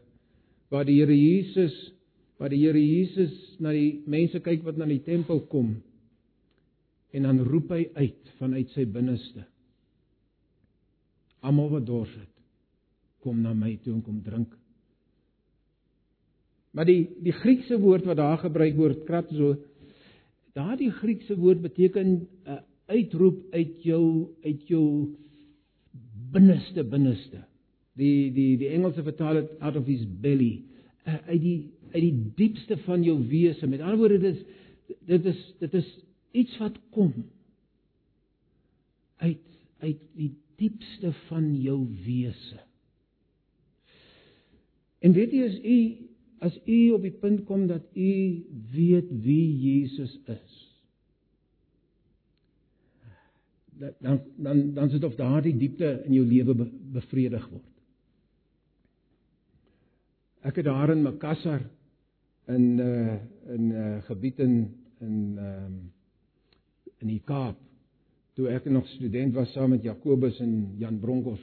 waar 0.69 0.85
die 0.85 0.99
Here 0.99 1.15
Jesus 1.15 1.75
waar 2.41 2.51
die 2.53 2.63
Here 2.65 2.81
Jesus 2.81 3.35
na 3.63 3.73
die 3.73 4.03
mense 4.07 4.41
kyk 4.45 4.65
wat 4.67 4.79
na 4.81 4.89
die 4.91 5.03
tempel 5.05 5.45
kom 5.51 5.77
en 7.17 7.29
dan 7.29 7.39
roep 7.47 7.71
hy 7.73 7.87
uit 7.97 8.33
vanuit 8.37 8.73
sy 8.75 8.85
binneste. 8.93 9.47
Almal 11.47 11.71
wat 11.73 11.87
dors 11.89 12.13
het, 12.13 12.33
kom 13.25 13.39
na 13.41 13.55
my 13.57 13.77
toe 13.85 13.95
en 13.95 14.03
kom 14.05 14.19
drink. 14.25 14.51
Maar 16.77 16.89
die 16.91 17.07
die 17.25 17.33
Griekse 17.33 17.79
woord 17.81 18.05
wat 18.11 18.19
daar 18.21 18.43
gebruik 18.43 18.77
word, 18.77 19.05
kratzo, 19.09 19.55
daardie 20.59 20.91
Griekse 20.99 21.39
woord 21.41 21.63
beteken 21.65 22.09
'n 22.11 22.27
uh, 22.45 22.61
uitroep 22.87 23.55
uit 23.55 23.83
jou 23.83 24.29
uit 24.45 24.69
jou 24.69 25.17
binneste 26.33 26.85
binneste. 26.85 27.45
Die 27.97 28.33
die 28.33 28.57
die 28.61 28.69
Engelse 28.69 29.03
vertaal 29.03 29.41
dit 29.41 29.55
out 29.61 29.77
of 29.77 29.87
his 29.87 30.05
belly, 30.21 30.65
uh, 31.07 31.19
uit 31.29 31.41
die 31.41 31.59
uit 31.93 32.03
die 32.03 32.33
diepste 32.37 32.77
van 32.85 33.05
jou 33.07 33.17
wese. 33.29 33.67
Met 33.67 33.81
ander 33.81 33.99
woorde, 34.03 34.19
dit 34.19 34.37
is 34.37 34.45
dit 35.07 35.25
is 35.33 35.41
dit 35.61 35.75
is 35.75 35.89
iets 36.37 36.59
wat 36.59 36.77
kom 36.91 37.13
uit 39.17 39.43
uit 39.79 40.01
die 40.17 40.33
diepste 40.57 41.13
van 41.29 41.51
jou 41.61 41.79
wese. 42.05 42.61
En 45.05 45.13
weet 45.13 45.33
jy 45.33 45.47
as 45.47 45.59
u 45.63 45.79
as 46.47 46.57
u 46.69 46.79
op 46.93 47.05
die 47.07 47.17
punt 47.17 47.45
kom 47.49 47.67
dat 47.67 47.85
u 47.97 48.13
weet 48.73 49.13
wie 49.25 49.47
Jesus 49.57 50.19
is. 50.29 50.66
Dan 53.79 54.21
dan 54.37 54.75
dan 54.75 54.91
sit 54.91 55.05
of 55.05 55.15
daardie 55.15 55.57
diepte 55.57 56.03
in 56.05 56.13
jou 56.13 56.27
lewe 56.27 56.55
bevredig 56.93 57.49
word. 57.49 57.73
Ek 60.47 60.57
het 60.57 60.65
daar 60.65 60.91
in 60.95 61.03
Makassar 61.03 61.61
in 62.47 62.79
uh 62.79 63.15
in 63.53 63.69
'n 63.69 63.73
uh, 63.73 64.03
gebied 64.03 64.39
in 64.39 64.75
in 65.01 65.39
ehm 65.39 65.65
um, 65.67 65.93
in 66.99 67.09
die 67.09 67.23
Kaap 67.25 67.57
toe 68.35 68.49
ek 68.49 68.65
nog 68.65 68.89
student 68.89 69.35
was 69.35 69.53
saam 69.53 69.71
met 69.71 69.83
Jakobus 69.83 70.41
en 70.41 70.75
Jan 70.79 70.99
Bronkos 71.01 71.41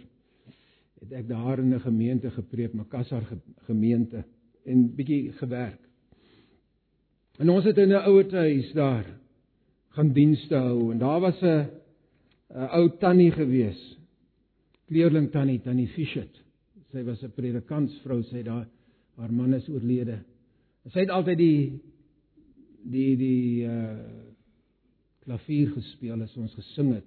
het 1.03 1.11
ek 1.11 1.27
daar 1.27 1.59
in 1.59 1.73
'n 1.73 1.79
gemeente 1.79 2.31
gepreek, 2.31 2.73
Makassar 2.73 3.23
gemeente 3.65 4.23
en 4.65 4.95
bietjie 4.95 5.31
gewerk. 5.31 5.79
En 7.37 7.49
ons 7.49 7.63
het 7.63 7.77
in 7.77 7.89
'n 7.89 8.05
ouete 8.05 8.37
huis 8.37 8.71
daar 8.73 9.05
gaan 9.89 10.13
dienste 10.13 10.55
hou 10.55 10.91
en 10.91 10.97
daar 10.97 11.19
was 11.19 11.41
'n 11.41 11.82
'n 12.53 12.69
ou 12.77 12.89
tannie 13.01 13.31
gewees. 13.33 13.79
Kleerling 14.87 15.31
tannie, 15.31 15.59
tannie 15.59 15.89
Fishet. 15.95 16.33
Sy 16.91 17.03
was 17.03 17.23
'n 17.23 17.33
predikantsvrou, 17.33 18.21
sy 18.23 18.43
daar 18.43 18.67
haar 19.17 19.31
man 19.31 19.53
is 19.53 19.69
oorlede. 19.69 20.19
Sy 20.91 20.99
het 20.99 21.09
altyd 21.09 21.37
die 21.37 21.81
die 22.83 23.15
die 23.17 23.65
uh 23.65 23.97
klavier 25.23 25.69
gespeel 25.71 26.21
as 26.21 26.37
ons 26.37 26.53
gesing 26.53 26.93
het. 26.93 27.05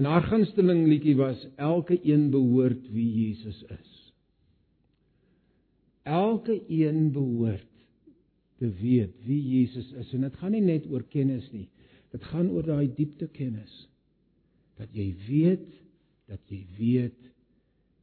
En 0.00 0.04
haar 0.08 0.22
gunsteling 0.22 0.86
liedjie 0.88 1.16
was 1.16 1.46
elke 1.56 1.98
een 2.00 2.30
behoort 2.30 2.86
wie 2.92 3.26
Jesus 3.26 3.62
is. 3.68 4.12
Elke 6.02 6.56
een 6.68 7.12
behoort 7.12 7.68
te 8.58 8.70
weet 8.80 9.12
wie 9.26 9.42
Jesus 9.42 9.92
is 9.92 10.12
en 10.12 10.24
dit 10.24 10.36
gaan 10.40 10.52
nie 10.56 10.64
net 10.64 10.86
oor 10.88 11.04
kennis 11.12 11.50
nie. 11.52 11.68
Dit 12.12 12.24
gaan 12.24 12.48
oor 12.48 12.64
daai 12.64 12.88
diepte 12.96 13.28
kennis 13.28 13.86
dat 14.80 14.92
jy 14.96 15.10
weet 15.26 15.66
dat 16.26 16.42
jy 16.50 16.62
weet 16.78 17.20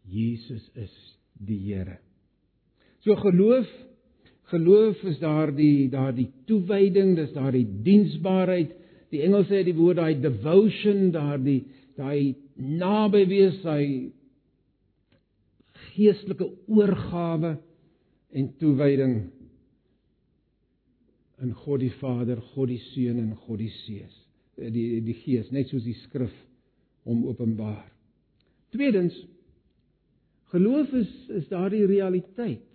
Jesus 0.10 0.64
is 0.80 0.94
die 1.44 1.60
Here. 1.66 1.98
So 3.04 3.16
geloof 3.20 3.70
geloof 4.54 5.00
is 5.10 5.20
daardie 5.22 5.90
daardie 5.92 6.30
toewyding, 6.48 7.16
dis 7.18 7.32
daardie 7.36 7.66
diensbaarheid. 7.86 8.74
Die 9.14 9.22
Engels 9.26 9.50
sê 9.50 9.64
die 9.66 9.76
woord 9.78 10.00
daai 10.02 10.20
devotion, 10.22 11.12
daardie 11.14 11.64
daai 11.98 12.36
naby 12.56 13.24
wees, 13.30 13.60
daai 13.64 14.12
geestelike 15.94 16.48
oorgawe 16.72 17.56
en 18.34 18.52
toewyding 18.62 19.18
in 21.44 21.54
God 21.66 21.82
die 21.84 21.94
Vader, 22.00 22.40
God 22.54 22.72
die 22.72 22.82
Seun 22.94 23.20
en 23.20 23.34
God 23.46 23.60
die 23.62 23.72
Gees. 23.84 24.16
Die 24.58 25.02
die 25.04 25.18
Gees, 25.24 25.50
net 25.52 25.72
soos 25.72 25.86
die 25.86 25.98
skrif 26.06 26.34
hom 27.08 27.26
openbaar. 27.28 27.86
Tweedens 28.76 29.16
geloof 30.54 30.92
is 30.94 31.12
is 31.34 31.48
daardie 31.50 31.86
realiteit 31.90 32.70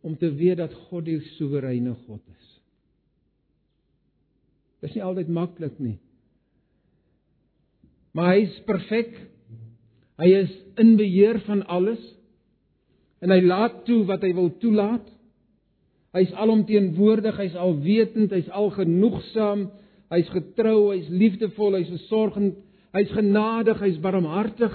om 0.00 0.16
te 0.16 0.28
weet 0.34 0.60
dat 0.60 0.74
God 0.88 1.04
die 1.04 1.20
soewereine 1.36 1.94
God 2.06 2.22
is. 2.36 2.46
Dit 4.80 4.90
is 4.90 4.96
nie 4.96 5.04
altyd 5.04 5.28
maklik 5.28 5.76
nie. 5.80 5.98
Maar 8.16 8.32
hy 8.34 8.44
is 8.46 8.56
perfek. 8.68 9.12
Hy 10.20 10.28
is 10.40 10.52
in 10.80 10.96
beheer 11.00 11.40
van 11.46 11.62
alles 11.68 12.00
en 13.20 13.32
hy 13.32 13.40
laat 13.44 13.82
toe 13.84 14.02
wat 14.08 14.24
hy 14.24 14.32
wil 14.36 14.48
toelaat. 14.62 15.04
Hy's 16.16 16.32
alomteenwoordig, 16.42 17.36
hy's 17.38 17.54
alwetend, 17.54 18.32
hy's 18.34 18.48
algenoegsaam, 18.56 19.68
hy's 20.10 20.30
getrou, 20.32 20.90
hy's 20.90 21.06
liefdevol, 21.12 21.76
hy's 21.78 21.92
versorgend, 21.92 22.56
hy's 22.96 23.12
genadig, 23.14 23.78
hy's 23.82 24.00
barmhartig. 24.02 24.74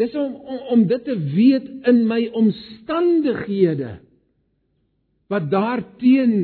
Dis 0.00 0.14
om, 0.16 0.34
om 0.34 0.60
om 0.76 0.86
dit 0.88 1.04
te 1.04 1.16
weet 1.34 1.68
in 1.90 2.04
my 2.08 2.22
omstandighede 2.36 3.98
wat 5.30 5.50
daarteen 5.52 6.34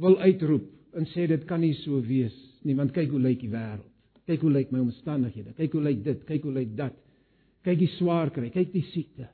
wil 0.00 0.16
uitroep 0.22 0.68
en 0.96 1.06
sê 1.12 1.26
dit 1.28 1.42
kan 1.48 1.60
nie 1.62 1.74
so 1.82 2.00
wees 2.04 2.36
nie 2.66 2.76
want 2.78 2.94
kyk 2.94 3.10
hoe 3.12 3.22
lyk 3.22 3.42
die 3.42 3.52
wêreld. 3.52 3.86
Kyk 4.30 4.44
hoe 4.44 4.52
lyk 4.52 4.70
my 4.70 4.82
omstandighede. 4.84 5.54
Kyk 5.56 5.72
hoe 5.74 5.82
lyk 5.82 6.02
dit, 6.06 6.20
kyk 6.28 6.44
hoe 6.46 6.54
lyk 6.54 6.74
dat. 6.78 6.96
Kyk 7.66 7.80
die 7.80 7.90
swaar 7.96 8.30
kry, 8.32 8.50
kyk 8.54 8.70
die 8.72 8.84
siekte. 8.92 9.26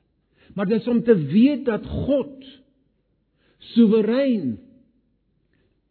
Maar 0.55 0.69
dis 0.71 0.87
om 0.89 1.03
te 1.05 1.13
weet 1.13 1.65
dat 1.67 1.85
God 1.85 2.47
soewerein 3.75 4.55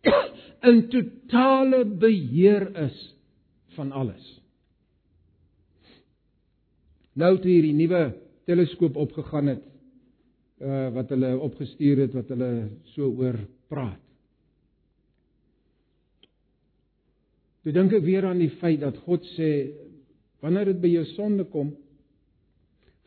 in 0.71 0.83
totale 0.93 1.85
beheer 1.85 2.69
is 2.87 2.97
van 3.77 3.93
alles. 3.93 4.25
Nou 7.17 7.37
toe 7.41 7.51
hierdie 7.51 7.77
nuwe 7.77 8.03
teleskoop 8.49 8.97
opgegaan 9.01 9.55
het 9.55 9.65
uh 10.57 10.89
wat 10.97 11.11
hulle 11.13 11.35
opgestuur 11.45 12.01
het 12.07 12.15
wat 12.17 12.31
hulle 12.33 12.51
so 12.95 13.11
oor 13.13 13.37
praat. 13.69 14.01
Toe 17.67 17.75
dink 17.75 17.93
ek 17.99 18.05
weer 18.07 18.25
aan 18.29 18.41
die 18.41 18.53
feit 18.61 18.81
dat 18.81 18.97
God 19.05 19.25
sê 19.35 19.51
wanneer 20.45 20.71
dit 20.71 20.81
by 20.81 20.93
jou 20.93 21.05
sonde 21.17 21.45
kom, 21.51 21.73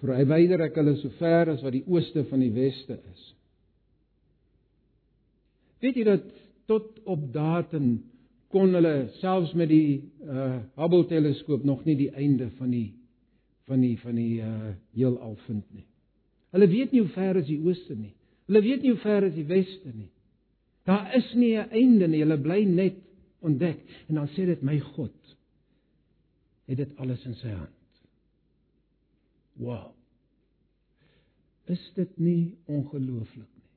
verwyder 0.03 0.65
ek 0.67 0.77
hulle 0.81 0.97
so 0.99 1.13
ver 1.17 1.53
as 1.53 1.63
wat 1.63 1.73
die 1.77 1.85
ooste 1.87 2.25
van 2.29 2.43
die 2.43 2.51
weste 2.53 2.97
is. 2.99 3.25
Weet 5.79 6.01
jy 6.01 6.05
dat 6.09 6.27
tot 6.69 7.01
op 7.09 7.25
datum 7.33 7.97
kon 8.53 8.73
hulle 8.73 9.09
selfs 9.19 9.53
met 9.57 9.69
die 9.69 9.99
uh 10.25 10.61
Hubble 10.79 11.05
teleskoop 11.09 11.65
nog 11.65 11.83
nie 11.85 11.97
die 11.97 12.11
einde 12.13 12.49
van 12.57 12.71
die 12.73 12.87
van 13.69 13.81
die 13.85 13.95
van 14.01 14.17
die 14.17 14.41
uh 14.41 14.71
heelal 14.97 15.35
vind 15.45 15.65
nie. 15.73 15.85
Hulle 16.53 16.69
weet 16.69 16.93
nie 16.93 17.03
hoe 17.03 17.13
ver 17.13 17.37
is 17.41 17.49
die 17.49 17.59
ooste 17.61 17.95
nie. 17.95 18.13
Hulle 18.49 18.63
weet 18.65 18.81
nie 18.81 18.95
hoe 18.95 19.03
ver 19.03 19.27
is 19.27 19.35
die 19.35 19.45
weste 19.49 19.93
nie. 19.93 20.09
Daar 20.89 21.13
is 21.17 21.33
nie 21.33 21.55
'n 21.57 21.69
einde 21.69 22.07
nie. 22.07 22.23
Hulle 22.23 22.37
bly 22.37 22.63
net 22.65 22.97
ontdek 23.41 23.79
en 24.07 24.15
dan 24.15 24.27
sê 24.27 24.45
dit 24.45 24.61
my 24.61 24.79
God 24.79 25.15
het 26.65 26.77
dit 26.77 26.97
alles 26.97 27.25
in 27.25 27.35
sy 27.35 27.49
hand. 27.49 28.03
Wow. 29.57 29.93
Is 31.65 31.91
dit 31.95 32.17
nie 32.17 32.57
ongelooflik 32.65 33.49
nie? 33.55 33.69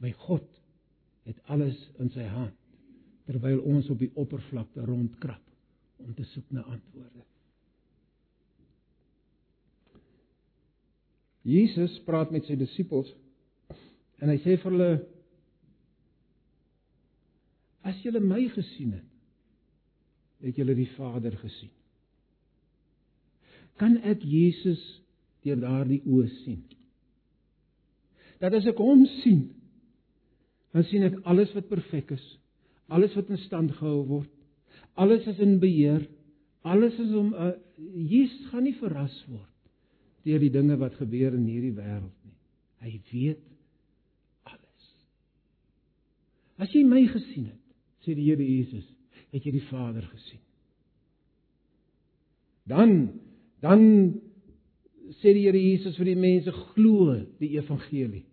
My 0.00 0.12
God 0.12 0.59
het 1.28 1.38
alles 1.52 1.78
in 2.00 2.10
sy 2.14 2.26
hand 2.30 2.56
terwyl 3.30 3.60
ons 3.68 3.86
op 3.92 4.00
die 4.00 4.10
oppervlakte 4.18 4.82
rondkrap 4.88 5.42
om 6.02 6.14
te 6.16 6.24
soek 6.32 6.48
na 6.50 6.64
antwoorde. 6.64 7.22
Jesus 11.46 11.94
praat 12.08 12.32
met 12.34 12.48
sy 12.48 12.56
disippels 12.58 13.12
en 14.20 14.32
hy 14.32 14.38
sê 14.42 14.56
vir 14.60 14.70
hulle 14.72 14.92
As 17.80 17.96
julle 18.04 18.20
my 18.20 18.42
gesien 18.52 18.92
het, 18.92 19.06
het 20.44 20.58
julle 20.60 20.74
die 20.76 20.88
Vader 20.98 21.32
gesien. 21.40 21.70
Kan 23.80 23.96
ek 24.04 24.20
Jesus 24.28 24.80
deur 25.44 25.60
daardie 25.62 26.02
oë 26.04 26.26
sien? 26.42 26.60
Dat 28.40 28.52
as 28.56 28.68
ek 28.68 28.80
hom 28.80 29.06
sien, 29.22 29.46
dan 30.74 30.86
sien 30.86 31.06
ek 31.08 31.18
alles 31.28 31.52
wat 31.56 31.68
perfek 31.70 32.12
is, 32.14 32.26
alles 32.90 33.14
wat 33.18 33.30
in 33.30 33.40
stand 33.46 33.72
gehou 33.78 34.04
word, 34.08 34.30
alles 35.00 35.26
is 35.30 35.38
in 35.42 35.58
beheer, 35.62 36.04
alles 36.66 36.96
is 37.00 37.12
om 37.16 37.32
uh, 37.34 37.54
Jesus 37.94 38.50
gaan 38.50 38.66
nie 38.68 38.76
verras 38.78 39.16
word 39.30 39.46
deur 40.26 40.42
die 40.42 40.52
dinge 40.52 40.76
wat 40.76 40.98
gebeur 41.00 41.32
in 41.32 41.46
hierdie 41.48 41.72
wêreld 41.72 42.12
nie. 42.26 42.36
Hy 42.84 42.90
weet 43.08 43.40
alles. 44.48 44.88
As 46.60 46.72
jy 46.74 46.82
my 46.84 47.06
gesien 47.08 47.46
het, 47.48 47.62
sê 48.04 48.12
die 48.16 48.26
Here 48.28 48.44
Jesus, 48.44 48.84
het 49.32 49.46
jy 49.46 49.54
die 49.56 49.66
Vader 49.70 50.04
gesien. 50.10 50.42
Dan 52.68 52.92
dan 53.64 53.82
sê 55.20 55.32
die 55.36 55.46
Here 55.46 55.60
Jesus 55.60 55.96
vir 56.00 56.12
die 56.12 56.20
mense 56.20 56.52
glo 56.74 57.16
die 57.40 57.54
evangelie. 57.56 58.26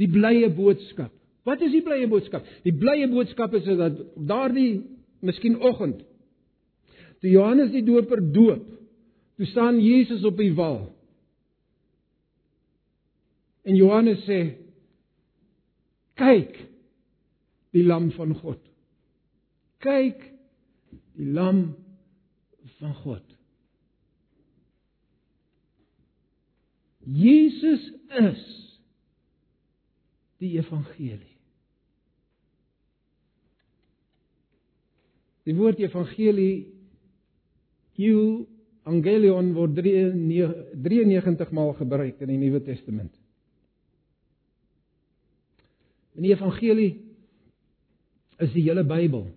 Die 0.00 0.08
blye 0.08 0.48
boodskap. 0.52 1.12
Wat 1.48 1.60
is 1.64 1.72
die 1.72 1.82
blye 1.84 2.08
boodskap? 2.10 2.46
Die 2.66 2.74
blye 2.76 3.08
boodskap 3.10 3.54
is 3.56 3.68
dat 3.78 4.00
daardie 4.16 4.82
miskien 5.24 5.58
oggend 5.60 6.04
toe 7.20 7.28
Johannes 7.28 7.68
die 7.74 7.84
doper 7.84 8.22
doop, 8.32 8.64
toe 9.36 9.46
staan 9.50 9.76
Jesus 9.84 10.22
op 10.24 10.38
die 10.40 10.54
wal. 10.56 10.86
En 13.68 13.76
Johannes 13.76 14.22
sê: 14.24 14.38
"Kyk, 16.16 16.56
die 17.76 17.84
lam 17.84 18.08
van 18.16 18.32
God." 18.40 18.62
kyk 19.80 20.24
die 21.16 21.28
lam 21.32 21.62
van 22.78 22.94
God. 23.02 23.24
Jesus 27.00 27.86
is 28.20 28.42
die 30.40 30.56
evangelie. 30.58 31.36
Die 35.48 35.56
woord 35.56 35.80
evangelie 35.82 36.68
eu 38.00 38.46
angelion 38.88 39.52
word 39.56 39.76
93 39.76 41.52
maal 41.56 41.74
gebruik 41.78 42.20
in 42.24 42.32
die 42.32 42.38
Nuwe 42.40 42.62
Testament. 42.64 43.12
In 46.16 46.24
die 46.26 46.32
evangelie 46.34 46.94
is 48.40 48.52
die 48.54 48.64
hele 48.64 48.84
Bybel. 48.88 49.28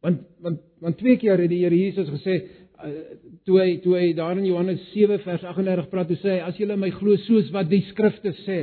Want 0.00 0.24
want 0.40 0.64
want 0.80 0.96
twee 0.98 1.18
keer 1.20 1.40
het 1.42 1.52
die 1.52 1.60
Here 1.60 1.76
Jesus 1.76 2.08
gesê 2.08 2.38
uh, 2.40 2.92
toe 3.44 3.58
hy 3.60 3.70
toe 3.84 3.96
hy 3.98 4.12
daar 4.16 4.38
in 4.38 4.48
Johannes 4.48 4.82
7 4.94 5.20
vers 5.24 5.44
38 5.44 5.90
praat, 5.92 6.12
hy 6.12 6.20
sê 6.22 6.38
as 6.44 6.56
julle 6.60 6.78
my 6.80 6.88
glo 6.96 7.16
soos 7.26 7.50
wat 7.52 7.68
die 7.68 7.82
skrifte 7.90 8.32
sê. 8.46 8.60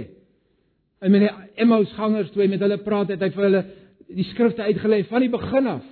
En 0.99 1.11
met 1.13 1.21
die 1.21 1.61
Emmaus 1.61 1.91
gangers 1.93 2.31
toe 2.33 2.41
hy 2.41 2.49
met 2.49 2.63
hulle 2.63 2.79
praat 2.81 3.13
het 3.13 3.21
hy 3.21 3.29
vir 3.35 3.45
hulle 3.47 3.63
die 4.07 4.25
skrifte 4.31 4.65
uitgelê 4.65 5.03
van 5.09 5.23
die 5.23 5.31
begin 5.31 5.69
af. 5.69 5.85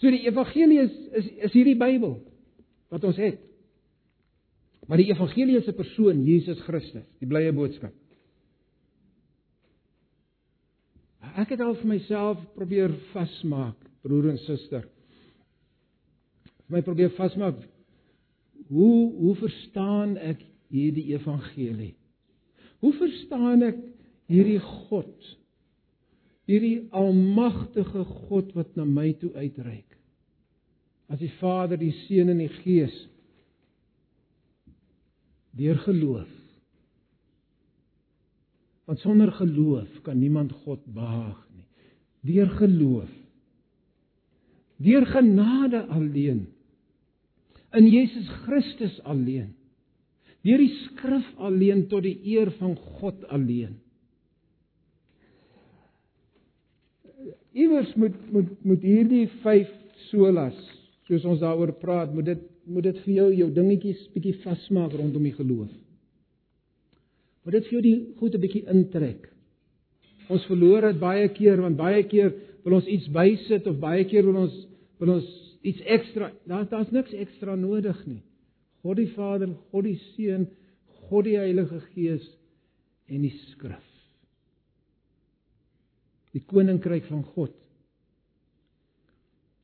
So 0.00 0.12
die 0.12 0.26
evangelie 0.28 0.82
is 0.84 0.96
is 1.22 1.28
is 1.48 1.54
hierdie 1.56 1.78
Bybel 1.78 2.18
wat 2.92 3.04
ons 3.04 3.18
het. 3.20 3.40
Maar 4.86 5.02
die 5.02 5.10
evangelie 5.10 5.58
'n 5.58 5.74
persoon, 5.74 6.24
Jesus 6.24 6.60
Christus, 6.60 7.06
die 7.18 7.26
blye 7.26 7.52
boodskap. 7.52 7.92
Ek 11.36 11.48
het 11.48 11.60
al 11.60 11.74
vir 11.74 11.86
myself 11.86 12.38
probeer 12.54 12.92
vasmaak 13.12 13.76
broer 14.02 14.30
en 14.30 14.38
suster. 14.38 14.86
My 16.68 16.82
probeer 16.82 17.10
vasmaak. 17.10 17.58
Hoe 18.68 19.12
hoe 19.12 19.34
verstaan 19.34 20.16
ek 20.16 20.40
hierdie 20.68 21.12
evangelie? 21.14 21.94
Hoe 22.84 22.92
verstaan 22.98 23.62
ek 23.66 23.82
hierdie 24.30 24.60
God 24.60 25.36
Hierdie 26.46 26.86
almagtige 26.94 28.04
God 28.06 28.52
wat 28.54 28.76
na 28.78 28.86
my 28.86 29.10
toe 29.18 29.32
uitreik. 29.34 29.96
As 31.10 31.18
die 31.18 31.32
Vader, 31.40 31.78
die 31.78 31.94
Seun 32.04 32.30
en 32.30 32.42
die 32.42 32.52
Gees 32.62 32.94
deur 35.56 35.78
geloof. 35.86 36.30
Want 38.86 39.02
sonder 39.02 39.32
geloof 39.34 40.02
kan 40.06 40.18
niemand 40.20 40.52
God 40.62 40.82
behaag 40.94 41.38
nie. 41.56 41.66
Deur 42.28 42.50
geloof. 42.60 43.10
Deur 44.78 45.06
genade 45.08 45.86
alleen. 45.90 46.44
In 47.74 47.88
Jesus 47.90 48.28
Christus 48.44 49.00
alleen. 49.02 49.54
Deur 50.46 50.62
die 50.62 50.72
skrif 50.84 51.26
alleen 51.42 51.86
tot 51.90 52.04
die 52.06 52.20
eer 52.36 52.52
van 52.60 52.76
God 53.00 53.24
alleen. 53.34 53.74
Iewers 57.56 57.94
moet 57.96 58.18
moet 58.30 58.52
moet 58.68 58.84
hierdie 58.84 59.24
5 59.42 59.70
solas, 60.10 60.58
soos 61.08 61.24
ons 61.24 61.40
daaroor 61.42 61.72
praat, 61.80 62.12
moet 62.14 62.28
dit 62.30 62.44
moet 62.66 62.84
dit 62.84 62.98
vir 63.04 63.14
jou 63.14 63.26
jou 63.40 63.48
dingetjies 63.54 64.02
bietjie 64.14 64.36
vasmaak 64.42 64.94
rondom 64.98 65.24
die 65.26 65.34
geloof. 65.34 65.70
Moet 67.46 67.58
dit 67.58 67.68
vir 67.68 67.76
jou 67.76 67.82
die 67.82 67.98
goed 68.20 68.34
'n 68.34 68.42
bietjie 68.42 68.66
intrek. 68.70 69.28
Ons 70.28 70.46
verloor 70.46 70.92
dit 70.92 71.00
baie 71.00 71.28
keer 71.28 71.60
want 71.62 71.76
baie 71.76 72.02
keer 72.02 72.34
wil 72.64 72.74
ons 72.74 72.86
iets 72.86 73.08
bysit 73.08 73.66
of 73.66 73.78
baie 73.80 74.04
keer 74.04 74.24
wil 74.26 74.42
ons 74.44 74.54
wil 74.98 75.14
ons 75.18 75.28
iets 75.62 75.80
ekstra. 75.80 76.32
Daar 76.46 76.68
daar's 76.68 76.90
niks 76.90 77.12
ekstra 77.12 77.54
nodig 77.54 78.06
nie. 78.06 78.22
God 78.86 79.00
die 79.00 79.10
Vader, 79.16 79.48
God 79.72 79.84
die 79.84 79.98
Seun, 80.14 80.46
God 81.08 81.26
die 81.26 81.38
Heilige 81.38 81.80
Gees 81.90 82.22
en 83.10 83.24
die 83.26 83.34
Skrif. 83.50 83.82
Die 86.36 86.42
koninkryk 86.46 87.08
van 87.08 87.24
God. 87.34 87.54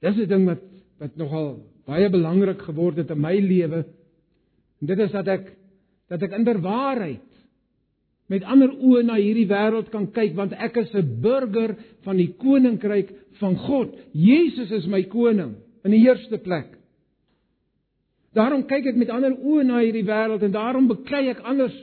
Dis 0.02 0.18
'n 0.18 0.28
ding 0.28 0.46
wat 0.46 0.64
wat 0.98 1.16
nogal 1.16 1.62
baie 1.86 2.08
belangrik 2.10 2.62
geword 2.62 2.96
het 2.96 3.10
in 3.10 3.20
my 3.20 3.34
lewe. 3.38 3.84
En 4.80 4.86
dit 4.86 4.98
is 4.98 5.12
dat 5.12 5.28
ek 5.28 5.52
dat 6.08 6.22
ek 6.22 6.34
inderwaarheid 6.38 7.28
met 8.26 8.42
ander 8.42 8.70
oë 8.70 9.02
na 9.06 9.16
hierdie 9.20 9.46
wêreld 9.46 9.90
kan 9.90 10.10
kyk 10.10 10.34
want 10.34 10.52
ek 10.52 10.76
is 10.76 10.94
'n 10.94 11.20
burger 11.20 11.76
van 12.02 12.16
die 12.16 12.34
koninkryk 12.34 13.14
van 13.38 13.56
God. 13.56 13.94
Jesus 14.12 14.70
is 14.70 14.86
my 14.86 15.04
koning 15.04 15.54
in 15.84 15.90
die 15.90 16.06
eerste 16.08 16.38
plek. 16.38 16.81
Daarom 18.36 18.64
kyk 18.68 18.88
ek 18.92 19.00
met 19.00 19.10
ander 19.12 19.34
oë 19.36 19.64
na 19.68 19.80
hierdie 19.82 20.06
wêreld 20.08 20.44
en 20.44 20.54
daarom 20.54 20.88
beklei 20.88 21.26
ek 21.32 21.42
anders 21.44 21.74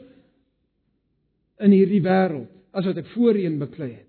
in 1.62 1.76
hierdie 1.76 2.02
wêreld 2.02 2.50
as 2.74 2.88
wat 2.90 2.98
ek 3.02 3.12
voorheen 3.14 3.60
beklei 3.62 3.92
het. 3.92 4.08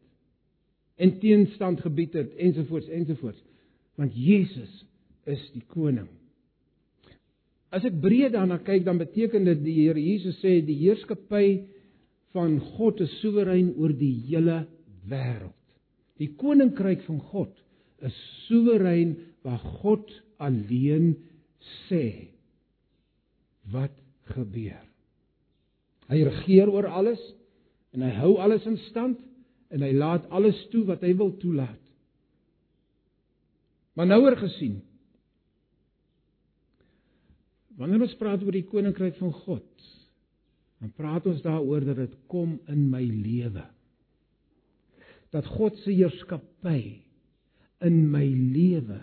En 1.00 1.18
teenstand 1.20 1.80
gebied 1.84 2.16
het 2.16 2.32
ensovoorts 2.36 2.88
ensovoorts. 2.92 3.40
Want 4.00 4.16
Jesus 4.16 4.72
is 5.28 5.42
die 5.54 5.64
koning. 5.72 6.08
As 7.70 7.84
ek 7.86 8.00
breed 8.02 8.34
daarna 8.34 8.58
kyk, 8.64 8.82
dan 8.84 8.98
beteken 8.98 9.46
dit 9.46 9.60
die 9.62 9.76
Here 9.84 10.00
Jesus 10.00 10.40
sê 10.42 10.58
die 10.64 10.78
heerskappy 10.80 11.60
van 12.34 12.58
God 12.76 13.00
is 13.04 13.12
soewerein 13.20 13.74
oor 13.78 13.92
die 13.96 14.14
hele 14.28 14.64
wêreld. 15.10 15.56
Die 16.20 16.32
koninkryk 16.40 17.04
van 17.06 17.20
God 17.30 17.52
is 18.04 18.16
soewerein 18.48 19.16
waar 19.46 19.60
God 19.80 20.10
alleen 20.40 21.14
sê 21.88 22.29
wat 23.72 23.94
gebeur. 24.34 24.82
Hy 26.10 26.22
regeer 26.26 26.70
oor 26.70 26.88
alles 26.90 27.20
en 27.94 28.04
hy 28.06 28.12
hou 28.18 28.36
alles 28.42 28.66
in 28.66 28.78
stand 28.88 29.18
en 29.70 29.82
hy 29.86 29.92
laat 29.94 30.26
alles 30.34 30.58
toe 30.72 30.84
wat 30.88 31.02
hy 31.06 31.12
wil 31.18 31.32
toelaat. 31.42 31.78
Maar 33.94 34.10
nouer 34.10 34.38
gesien 34.40 34.80
Wanneer 37.80 38.04
ons 38.04 38.16
praat 38.20 38.42
oor 38.44 38.52
die 38.52 38.66
koninkryk 38.68 39.16
van 39.16 39.32
God, 39.46 39.84
dan 40.80 40.92
praat 40.96 41.24
ons 41.30 41.40
daaroor 41.44 41.86
dat 41.88 41.96
dit 42.02 42.16
kom 42.28 42.58
in 42.68 42.82
my 42.92 43.00
lewe. 43.00 43.64
Dat 45.32 45.48
God 45.48 45.78
se 45.80 45.94
heerskappy 45.94 46.82
in 47.86 48.02
my 48.12 48.26
lewe 48.28 49.00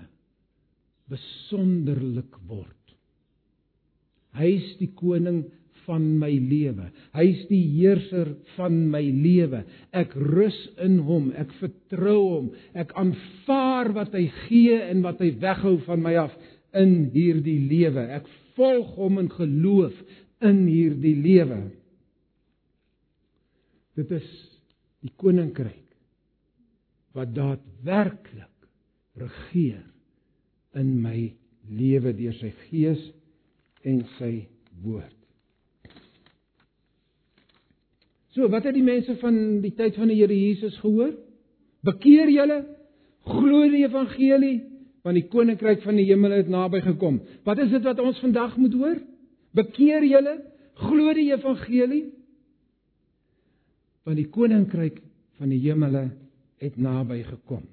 besonderlik 1.10 2.38
word. 2.46 2.77
Hy 4.38 4.52
is 4.58 4.74
die 4.82 4.92
koning 4.98 5.46
van 5.88 6.04
my 6.20 6.30
lewe. 6.36 6.90
Hy 7.16 7.26
is 7.32 7.46
die 7.50 7.64
heerser 7.78 8.34
van 8.58 8.76
my 8.92 9.02
lewe. 9.08 9.64
Ek 9.96 10.14
rus 10.16 10.58
in 10.84 11.00
hom, 11.08 11.32
ek 11.40 11.54
vertrou 11.62 12.20
hom, 12.20 12.52
ek 12.76 12.92
aanvaar 13.00 13.94
wat 13.96 14.16
hy 14.18 14.28
gee 14.48 14.82
en 14.90 15.04
wat 15.06 15.24
hy 15.24 15.32
weghou 15.42 15.78
van 15.88 16.04
my 16.04 16.18
af 16.28 16.36
in 16.78 17.08
hierdie 17.16 17.60
lewe. 17.70 18.04
Ek 18.20 18.28
volg 18.58 18.94
hom 19.00 19.22
in 19.24 19.32
geloof 19.32 19.96
in 20.46 20.66
hierdie 20.68 21.16
lewe. 21.24 21.62
Dit 23.98 24.12
is 24.14 24.28
die 25.02 25.14
koninkryk 25.18 25.86
wat 27.18 27.32
daadwerklik 27.34 28.68
regeer 29.18 29.86
in 30.78 30.92
my 31.02 31.32
lewe 31.74 32.12
deur 32.14 32.36
sy 32.38 32.52
gees 32.68 33.02
en 33.88 34.02
sy 34.18 34.34
woord. 34.84 35.14
So, 38.36 38.50
wat 38.54 38.68
het 38.68 38.76
die 38.78 38.86
mense 38.86 39.16
van 39.22 39.38
die 39.64 39.74
tyd 39.74 39.96
van 39.98 40.12
die 40.12 40.20
Here 40.20 40.36
Jesus 40.36 40.76
gehoor? 40.84 41.16
Bekeer 41.88 42.30
julle, 42.30 42.60
glo 43.28 43.64
die 43.72 43.86
evangelie, 43.86 44.58
want 45.06 45.18
die 45.18 45.28
koninkryk 45.32 45.82
van 45.86 45.98
die 45.98 46.06
hemel 46.10 46.36
het 46.36 46.52
naby 46.52 46.82
gekom. 46.86 47.22
Wat 47.48 47.62
is 47.64 47.72
dit 47.74 47.86
wat 47.88 48.02
ons 48.04 48.20
vandag 48.22 48.58
moet 48.60 48.76
hoor? 48.78 49.00
Bekeer 49.58 50.06
julle, 50.06 50.36
glo 50.84 51.14
die 51.18 51.30
evangelie. 51.32 52.04
Want 54.06 54.20
die 54.20 54.30
koninkryk 54.32 55.02
van 55.40 55.54
die 55.54 55.62
hemel 55.64 55.98
het 56.62 56.78
naby 56.82 57.22
gekom. 57.28 57.66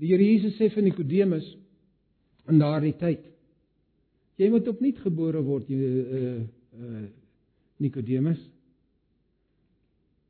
Die 0.00 0.10
Here 0.10 0.24
Jesus 0.24 0.56
sê 0.58 0.70
vir 0.72 0.82
Nikodemus 0.88 1.46
in 2.50 2.58
daardie 2.60 2.94
tyd: 2.98 3.22
Jy 4.40 4.50
moet 4.50 4.68
opnuut 4.68 4.98
gebore 5.04 5.42
word, 5.46 5.70
jy 5.70 5.78
uh 5.78 6.40
uh 6.74 7.04
Nikodemus. 7.82 8.40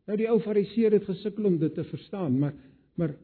Nou 0.08 0.16
die 0.20 0.28
ou 0.28 0.38
fariseer 0.44 0.96
het 0.98 1.06
gesukkel 1.08 1.48
om 1.48 1.56
dit 1.60 1.74
te 1.74 1.84
verstaan, 1.88 2.36
maar 2.40 2.54
maar 3.00 3.14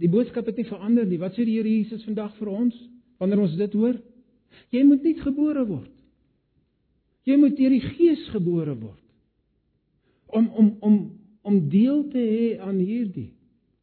die 0.00 0.10
boodskap 0.10 0.48
het 0.48 0.56
nie 0.58 0.66
verander 0.66 1.06
nie. 1.06 1.20
Wat 1.20 1.36
sê 1.36 1.44
die 1.46 1.58
Here 1.58 1.68
Jesus 1.68 2.04
vandag 2.08 2.32
vir 2.38 2.50
ons 2.50 2.78
wanneer 3.20 3.44
ons 3.44 3.58
dit 3.58 3.76
hoor? 3.78 3.98
Jy 4.72 4.82
moet 4.88 5.04
nie 5.04 5.14
gebore 5.20 5.64
word. 5.68 5.92
Jy 7.28 7.36
moet 7.38 7.54
deur 7.56 7.74
die 7.76 7.84
Gees 7.94 8.24
gebore 8.32 8.74
word. 8.80 9.04
Om 10.32 10.48
om 10.58 10.72
om 10.80 10.96
om 11.42 11.58
deel 11.68 12.04
te 12.10 12.22
hê 12.22 12.48
aan 12.62 12.78
hierdie. 12.80 13.32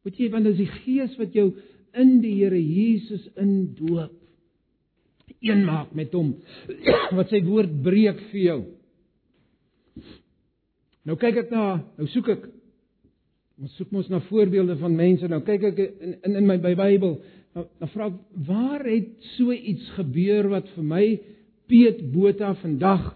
Weet 0.04 0.18
jy 0.18 0.30
want 0.32 0.48
dit 0.48 0.58
is 0.58 0.64
die 0.64 0.82
Gees 0.82 1.16
wat 1.20 1.34
jou 1.36 1.50
in 1.98 2.18
die 2.22 2.36
Here 2.38 2.58
Jesus 2.60 3.26
indoop. 3.40 4.16
Een 5.40 5.64
maak 5.64 5.94
met 5.96 6.12
hom 6.12 6.34
wat 7.16 7.30
sy 7.32 7.40
woord 7.46 7.72
breek 7.84 8.18
vir 8.30 8.40
jou. 8.42 8.60
Nou 11.08 11.16
kyk 11.20 11.46
ek 11.46 11.52
na, 11.54 11.66
nou 11.96 12.08
soek 12.12 12.28
ek 12.34 12.48
ons 13.60 13.72
soek 13.76 13.92
mos 13.92 14.08
na 14.12 14.20
voorbeelde 14.28 14.76
van 14.80 14.96
mense. 14.96 15.28
Nou 15.28 15.40
kyk 15.44 15.68
ek 15.72 15.80
in 15.84 16.16
in, 16.18 16.36
in 16.42 16.48
my 16.48 16.58
by 16.60 16.74
Bybel. 16.78 17.16
Nou, 17.56 17.64
nou 17.80 17.88
vra 17.94 18.10
ek 18.10 18.18
waar 18.46 18.84
het 18.86 19.30
so 19.34 19.52
iets 19.52 19.88
gebeur 19.96 20.50
wat 20.52 20.68
vir 20.76 20.86
my 20.86 21.04
Piet 21.70 22.02
Botha 22.12 22.52
vandag 22.60 23.12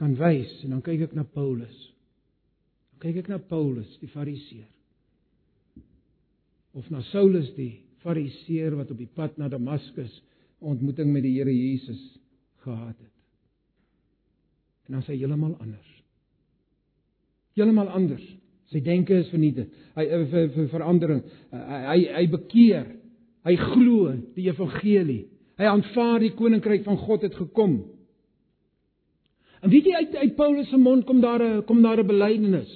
kan 0.00 0.14
wys? 0.16 0.50
En 0.64 0.76
dan 0.76 0.82
kyk 0.84 1.08
ek 1.08 1.14
na 1.18 1.26
Paulus. 1.26 1.76
Dan 2.94 3.06
kyk 3.06 3.22
ek 3.24 3.30
na 3.32 3.38
Paulus, 3.42 3.90
die 4.00 4.10
Fariseer. 4.12 4.68
Of 6.72 6.90
na 6.90 7.02
Saulus 7.12 7.50
die 7.56 7.80
Fariseer 8.02 8.76
wat 8.76 8.90
op 8.90 8.98
die 8.98 9.10
pad 9.14 9.38
na 9.38 9.48
Damaskus 9.48 10.22
ontmoeting 10.58 11.12
met 11.12 11.22
die 11.22 11.36
Here 11.38 11.54
Jesus 11.54 12.00
gehad 12.64 12.96
het. 12.98 13.14
En 14.86 14.98
dan 14.98 15.02
sê 15.02 15.14
hy 15.14 15.22
heeltemal 15.22 15.56
anders 15.60 15.98
heeltemal 17.58 17.90
anders. 17.94 18.24
Sy 18.68 18.82
denke 18.84 19.22
is 19.22 19.30
vernietig. 19.32 19.68
Hy 19.96 20.04
eh, 20.06 20.24
vir, 20.30 20.48
vir 20.54 20.70
verandering. 20.72 21.22
Hy 21.52 21.82
hy, 21.88 21.98
hy 22.18 22.24
bekeer. 22.32 22.88
Hy 23.48 23.54
glo 23.60 24.12
die 24.36 24.48
evangelie. 24.50 25.22
Hy 25.58 25.70
aanvaar 25.70 26.20
die 26.22 26.34
koninkryk 26.38 26.84
van 26.86 26.98
God 27.00 27.24
het 27.26 27.38
gekom. 27.38 27.80
En 29.64 29.72
weet 29.72 29.88
jy 29.88 30.02
uit 30.04 30.18
uit 30.20 30.36
Paulus 30.36 30.68
se 30.70 30.78
mond 30.78 31.06
kom 31.06 31.22
daar 31.24 31.42
'n 31.42 31.64
kom 31.66 31.82
daar 31.82 31.98
'n 31.98 32.06
belydenis. 32.06 32.70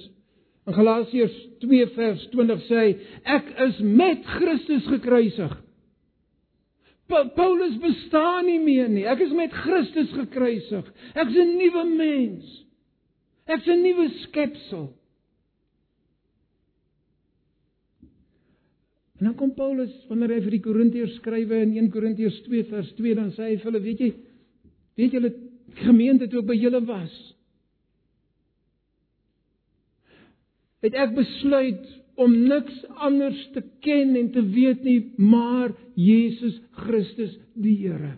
In 0.63 0.75
Galasiërs 0.77 1.35
2 1.59 1.87
vers 1.97 2.23
20 2.31 2.65
sê 2.69 2.79
hy 2.79 2.91
ek 3.35 3.51
is 3.65 3.79
met 3.83 4.23
Christus 4.37 4.85
gekruisig. 4.87 5.53
Pa 7.11 7.25
Paulus 7.35 7.75
bestaan 7.83 8.47
nie 8.47 8.61
meer 8.63 8.87
nie. 8.87 9.03
Ek 9.03 9.19
is 9.25 9.33
met 9.35 9.51
Christus 9.51 10.11
gekruisig. 10.15 10.87
Ek 11.13 11.27
is 11.27 11.37
'n 11.37 11.57
nuwe 11.59 11.83
mens. 11.97 12.45
Ek's 13.45 13.67
'n 13.67 13.83
nuwe 13.83 14.07
skepsel. 14.23 14.93
En 19.19 19.29
dan 19.29 19.35
kom 19.35 19.53
Paulus 19.55 19.91
wanneer 20.09 20.33
hy 20.35 20.41
vir 20.41 20.51
die 20.51 20.63
Korintiërs 20.63 21.13
skrywe 21.21 21.61
in 21.63 21.77
1 21.77 21.91
Korintiërs 21.91 22.41
2 22.43 22.63
vers 22.63 22.89
2 22.97 23.15
dan 23.15 23.29
sê 23.31 23.45
hy 23.51 23.55
vir 23.55 23.69
hulle, 23.69 23.79
weet 23.79 24.01
jy, 24.03 24.09
weet 24.99 25.13
julle 25.15 25.29
gemeente 25.79 26.27
toe 26.27 26.41
ek 26.41 26.49
by 26.49 26.57
julle 26.59 26.81
was, 26.89 27.13
het 30.83 30.97
ek 30.99 31.15
besluit 31.15 31.85
om 32.19 32.33
niks 32.45 32.83
anders 33.01 33.39
te 33.55 33.63
ken 33.85 34.13
en 34.19 34.29
te 34.35 34.43
weet 34.53 34.83
nie 34.85 34.99
maar 35.17 35.71
Jesus 35.97 36.59
Christus 36.83 37.33
die 37.53 37.77
Here. 37.81 38.17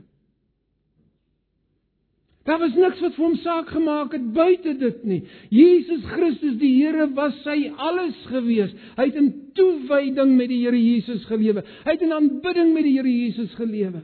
Daar 2.46 2.60
was 2.62 2.76
niks 2.78 3.00
wat 3.02 3.16
vir 3.16 3.26
hom 3.26 3.38
saak 3.42 3.72
gemaak 3.74 4.12
het 4.14 4.26
buite 4.36 4.76
dit 4.78 5.06
nie. 5.10 5.22
Jesus 5.50 6.04
Christus 6.14 6.60
die 6.62 6.76
Here 6.78 7.08
was 7.18 7.38
sy 7.42 7.72
alles 7.74 8.18
gewees. 8.30 8.74
Hy 9.00 9.08
het 9.10 9.18
in 9.18 9.32
toewyding 9.58 10.36
met 10.38 10.52
die 10.52 10.62
Here 10.62 10.78
Jesus 10.78 11.26
gelewe. 11.26 11.64
Hy 11.88 11.96
het 11.96 12.04
in 12.06 12.14
aanbidding 12.14 12.74
met 12.76 12.86
die 12.86 12.94
Here 13.00 13.10
Jesus 13.10 13.56
gelewe. 13.58 14.04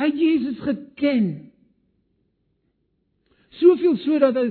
Hy 0.00 0.08
het 0.08 0.22
Jesus 0.22 0.62
geken. 0.64 1.28
Soveel 3.60 4.00
so 4.06 4.22
dat 4.22 4.40
hy 4.40 4.48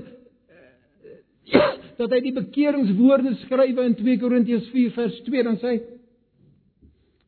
dat 1.99 2.13
hy 2.13 2.21
die 2.25 2.35
bekeringswoorde 2.35 3.35
skrywe 3.45 3.85
in 3.89 3.97
2 3.99 4.21
Korintiërs 4.21 4.69
4 4.73 4.95
vers 4.97 5.19
2 5.27 5.43
dan 5.49 5.59
sê 5.61 5.75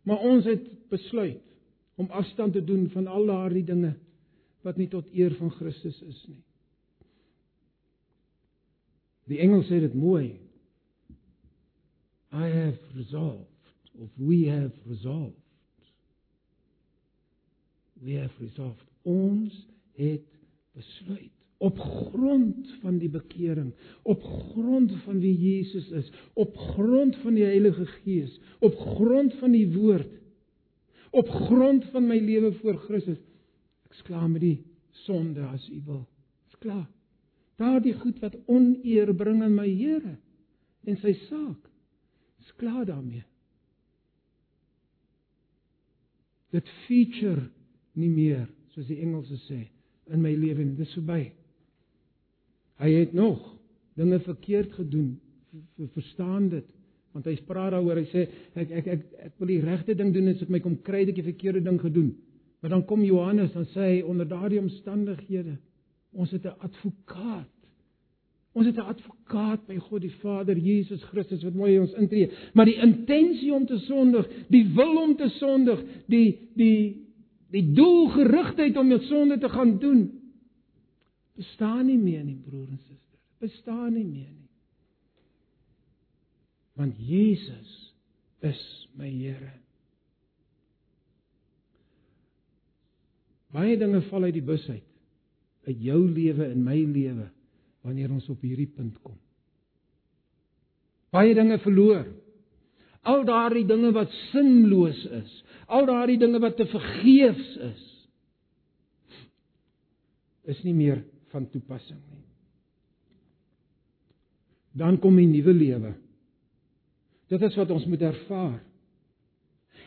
maar 0.05 0.21
ons 0.21 0.45
het 0.45 0.65
besluit 0.89 1.41
om 1.95 2.09
afstand 2.13 2.53
te 2.53 2.63
doen 2.63 2.89
van 2.93 3.07
al 3.07 3.25
daardie 3.25 3.63
dinge 3.65 3.95
wat 4.65 4.77
nie 4.77 4.89
tot 4.89 5.07
eer 5.13 5.33
van 5.37 5.51
Christus 5.53 5.97
is 6.01 6.19
nie. 6.27 6.41
Die 9.29 9.39
engel 9.41 9.63
sê 9.65 9.79
dit 9.81 9.93
mooi. 9.97 10.35
I 12.33 12.49
have 12.49 12.97
resolved 12.97 13.73
of 14.01 14.09
we 14.17 14.45
have 14.49 14.73
resolved. 14.89 15.37
We 18.01 18.17
have 18.19 18.33
resolved. 18.41 18.85
Ons 19.07 19.55
het 19.97 20.25
besluit 20.75 21.34
op 21.57 21.79
grond 21.79 22.71
van 22.81 22.97
die 22.99 23.09
bekering, 23.09 23.71
op 24.03 24.23
grond 24.23 24.91
van 25.05 25.19
wie 25.19 25.35
Jesus 25.37 25.87
is, 25.89 26.11
op 26.33 26.57
grond 26.57 27.15
van 27.23 27.37
die 27.37 27.45
Heilige 27.47 27.85
Gees, 27.85 28.39
op 28.59 28.75
grond 28.75 29.33
van 29.39 29.55
die 29.55 29.67
woord, 29.73 30.11
op 31.15 31.29
grond 31.29 31.85
van 31.93 32.07
my 32.07 32.19
lewe 32.19 32.51
voor 32.59 32.75
Christus 32.87 33.21
Ek's 33.95 34.03
klaar 34.03 34.27
met 34.27 34.41
die 34.43 34.57
sonde 35.05 35.45
as 35.47 35.63
u 35.71 35.79
wil. 35.85 36.01
Ek's 36.49 36.59
klaar. 36.59 36.87
Daardie 37.55 37.93
goed 37.95 38.19
wat 38.19 38.35
oneer 38.51 39.13
bring 39.15 39.39
aan 39.45 39.55
my 39.55 39.69
Here 39.69 40.17
en 40.83 40.99
sy 40.99 41.13
saak. 41.29 41.69
Ek's 42.43 42.51
klaar 42.59 42.83
daarmee. 42.89 43.23
Dit 46.51 46.67
feature 46.83 47.47
nie 47.95 48.11
meer, 48.11 48.43
soos 48.75 48.89
die 48.91 48.99
Engelse 48.99 49.39
sê, 49.47 49.61
in 50.11 50.21
my 50.23 50.33
lewe 50.35 50.65
nie. 50.65 50.75
Dis 50.75 50.91
verby. 50.99 51.31
Hy 52.81 52.91
het 52.91 53.13
nog 53.13 53.55
dinge 53.95 54.19
verkeerd 54.19 54.73
gedoen. 54.73 55.19
Ver, 55.51 55.87
verstaan 55.93 56.49
dit? 56.49 56.67
Want 57.15 57.25
hy 57.25 57.35
praat 57.47 57.71
daaroor. 57.71 58.01
Hy 58.03 58.07
sê 58.11 58.25
ek 58.59 58.71
ek 58.81 58.87
ek 58.87 59.03
ek 59.29 59.33
wil 59.39 59.53
die 59.53 59.61
regte 59.63 59.95
ding 59.95 60.11
doen 60.13 60.27
en 60.27 60.35
ek 60.35 60.51
my 60.51 60.59
kom 60.63 60.75
kry 60.83 61.05
dat 61.05 61.15
ek 61.15 61.21
die 61.21 61.31
verkeerde 61.31 61.63
ding 61.63 61.79
gedoen. 61.81 62.11
Maar 62.59 62.75
dan 62.75 62.85
kom 62.89 63.03
Johannes 63.05 63.53
dan 63.55 63.67
sê 63.71 63.91
hy 63.93 64.01
onder 64.03 64.27
daardie 64.27 64.59
omstandighede 64.59 65.57
ons 66.15 66.31
het 66.31 66.45
'n 66.45 66.59
advokaat. 66.59 67.51
Ons 68.55 68.65
het 68.65 68.77
'n 68.77 68.89
advokaat 68.91 69.67
by 69.67 69.77
God 69.77 70.01
die 70.01 70.15
Vader 70.21 70.57
Jesus 70.57 71.03
Christus 71.03 71.43
wat 71.43 71.53
mooi 71.53 71.79
ons 71.79 71.93
intree. 71.93 72.31
Maar 72.53 72.65
die 72.65 72.79
intensie 72.79 73.53
om 73.53 73.65
te 73.65 73.77
sondig, 73.77 74.27
die 74.47 74.65
wil 74.73 74.95
om 75.01 75.15
te 75.15 75.29
sondig, 75.29 75.83
die 76.07 76.49
die 76.55 77.03
die 77.51 77.73
doelgerigtheid 77.73 78.77
om 78.77 78.87
jou 78.89 79.01
sonde 79.01 79.37
te 79.37 79.49
gaan 79.49 79.79
doen 79.79 80.14
bestaan 81.35 81.85
nie 81.89 81.99
meer 81.99 82.23
nie 82.23 82.37
broer 82.39 82.67
en 82.69 82.79
suster. 82.79 83.19
Bestaan 83.43 83.93
nie 83.93 84.05
meer 84.05 84.31
nie. 84.31 84.49
Want 86.75 86.97
Jesus 86.99 87.75
is 88.43 88.59
my 88.99 89.09
Here. 89.09 89.53
Baie 93.55 93.77
dinge 93.79 94.01
val 94.09 94.27
uit 94.27 94.35
die 94.35 94.43
bus 94.43 94.65
uit. 94.67 94.83
Uit 95.65 95.79
jou 95.81 96.01
lewe 96.11 96.49
en 96.51 96.63
my 96.63 96.77
lewe 96.83 97.29
wanneer 97.85 98.11
ons 98.11 98.27
op 98.33 98.41
hierdie 98.43 98.69
punt 98.73 98.97
kom. 99.05 99.17
Baie 101.13 101.35
dinge 101.37 101.59
verloor. 101.63 102.07
Al 103.05 103.23
daardie 103.27 103.65
dinge 103.69 103.91
wat 103.93 104.11
sinloos 104.31 105.03
is, 105.21 105.33
al 105.69 105.85
daardie 105.85 106.17
dinge 106.19 106.41
wat 106.41 106.57
te 106.57 106.65
vergeefs 106.71 107.51
is, 107.69 107.83
is 110.49 110.63
nie 110.65 110.73
meer 110.77 111.03
van 111.35 111.49
toepassing 111.51 111.99
nie. 112.11 112.23
Dan 114.75 114.99
kom 114.99 115.19
'n 115.19 115.31
nuwe 115.31 115.53
lewe. 115.53 115.93
Dit 117.27 117.41
is 117.41 117.55
wat 117.55 117.71
ons 117.71 117.85
moet 117.85 118.01
ervaar. 118.01 118.63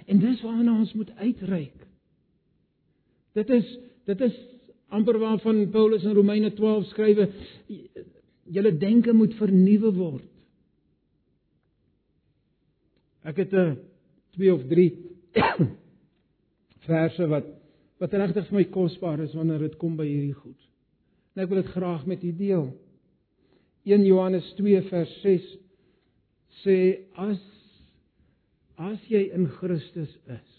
En 0.07 0.18
dis 0.18 0.42
waarna 0.42 0.78
ons 0.78 0.92
moet 0.92 1.11
uitreik. 1.16 1.86
Dit 3.32 3.51
is 3.51 3.78
dit 4.05 4.20
is 4.20 4.36
amper 4.88 5.18
waarvan 5.18 5.70
Paulus 5.70 6.05
in 6.05 6.16
Romeine 6.16 6.53
12 6.53 6.86
skrywe 6.86 7.28
julle 8.49 8.72
denke 8.78 9.12
moet 9.12 9.34
vernuwe 9.34 9.92
word. 9.92 10.30
Ek 13.22 13.36
het 13.36 13.53
'n 13.53 13.57
eh, 13.57 13.76
twee 14.30 14.55
of 14.55 14.64
drie 14.66 14.92
verse 16.88 17.26
wat 17.26 17.44
wat 17.99 18.12
regtig 18.12 18.46
vir 18.49 18.57
my 18.57 18.64
kosbaar 18.64 19.20
is 19.20 19.34
wanneer 19.34 19.59
dit 19.59 19.76
kom 19.76 19.96
by 19.96 20.07
hierdie 20.07 20.34
goed. 20.34 20.68
En 21.39 21.45
ek 21.45 21.53
wil 21.53 21.61
dit 21.62 21.70
graag 21.70 22.07
met 22.11 22.22
u 22.26 22.32
deel. 22.34 22.64
1 23.86 24.05
Johannes 24.05 24.47
2 24.59 24.80
vers 24.89 25.11
6 25.22 25.45
sê 26.64 26.78
as 27.14 27.39
as 28.74 29.05
jy 29.07 29.20
in 29.34 29.45
Christus 29.61 30.11
is 30.26 30.57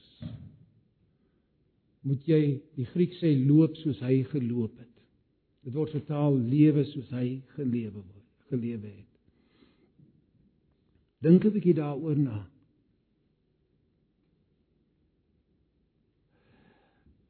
moet 2.07 2.23
jy 2.31 2.39
die 2.79 2.87
Griek 2.93 3.17
sê 3.19 3.33
loop 3.43 3.75
soos 3.81 3.99
hy 4.07 4.21
geloop 4.31 4.79
het. 4.79 4.95
Dit 5.67 5.75
word 5.75 5.91
vertaal 5.97 6.39
lewe 6.47 6.87
soos 6.93 7.11
hy 7.11 7.41
gelewe 7.57 7.99
word, 7.99 8.25
gelewe 8.47 8.87
het. 8.87 9.19
Dink 11.27 11.43
'n 11.43 11.53
bietjie 11.59 11.75
daaroor 11.75 12.15
na. 12.23 12.39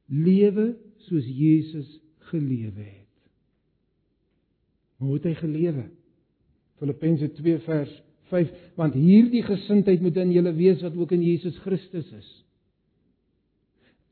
Lewe 0.05 0.75
soos 1.09 1.25
Jesus 1.25 1.97
gelewe 2.29 2.85
het. 2.85 3.08
Hoe 4.99 5.15
het 5.15 5.27
hy 5.29 5.33
gelewe? 5.39 5.85
Filippense 6.79 7.31
2 7.39 7.59
vers 7.65 7.91
5 8.29 8.51
want 8.79 8.95
hierdie 8.95 9.43
gesindheid 9.43 10.03
moet 10.03 10.19
in 10.21 10.33
julle 10.35 10.53
wees 10.57 10.83
wat 10.85 10.95
ook 10.95 11.13
in 11.15 11.23
Jesus 11.25 11.57
Christus 11.63 12.07
is. 12.15 12.29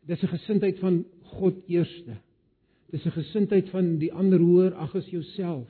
Dis 0.08 0.24
'n 0.24 0.34
gesindheid 0.34 0.80
van 0.80 1.06
God 1.38 1.56
eerste. 1.68 2.18
Dis 2.92 3.06
'n 3.06 3.12
gesindheid 3.12 3.70
van 3.70 3.98
die 4.00 4.14
ander 4.14 4.40
hoër 4.40 4.74
ag 4.76 4.96
as 4.96 5.10
jouself. 5.10 5.68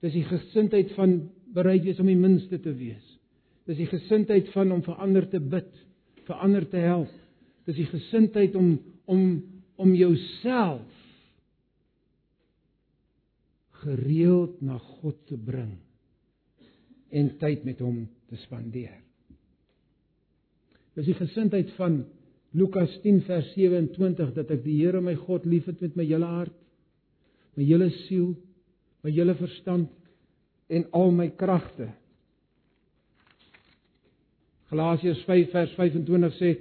Dis 0.00 0.12
die 0.12 0.24
gesindheid 0.24 0.92
van 0.92 1.30
bereid 1.54 1.84
wees 1.84 2.00
om 2.00 2.06
die 2.06 2.16
minste 2.16 2.60
te 2.60 2.72
wees. 2.74 3.18
Dis 3.66 3.76
die 3.76 3.86
gesindheid 3.86 4.48
van 4.48 4.72
om 4.72 4.82
vir 4.82 4.94
ander 4.94 5.28
te 5.28 5.40
bid, 5.40 5.70
vir 6.24 6.36
ander 6.36 6.68
te 6.68 6.76
help. 6.76 7.12
Dis 7.66 7.76
die 7.76 7.86
gesindheid 7.86 8.54
om 8.54 8.80
om 9.04 9.42
om 9.76 9.94
jouself 9.94 10.91
gereeld 13.82 14.60
na 14.64 14.78
God 14.78 15.18
te 15.28 15.36
bring 15.36 15.76
en 17.12 17.30
tyd 17.40 17.64
met 17.68 17.80
hom 17.84 18.04
te 18.30 18.38
spandeer. 18.46 18.98
Dis 20.96 21.08
die 21.08 21.16
gesindheid 21.16 21.72
van 21.78 22.02
Lukas 22.56 22.92
10 23.04 23.22
vers 23.28 23.48
27 23.56 24.34
dat 24.36 24.50
ek 24.52 24.62
die 24.64 24.78
Here 24.82 25.00
my 25.00 25.14
God 25.24 25.46
liefhet 25.48 25.80
met 25.84 25.96
my 25.96 26.06
hele 26.08 26.28
hart, 26.28 26.56
my 27.56 27.64
hele 27.64 27.88
siel, 28.04 28.34
my 29.04 29.12
hele 29.12 29.34
verstand 29.38 29.92
en 30.72 30.86
al 30.96 31.12
my 31.16 31.28
kragte. 31.36 31.88
Galasiërs 34.72 35.24
5 35.28 35.52
vers 35.52 35.76
25 35.76 36.38
sê 36.38 36.54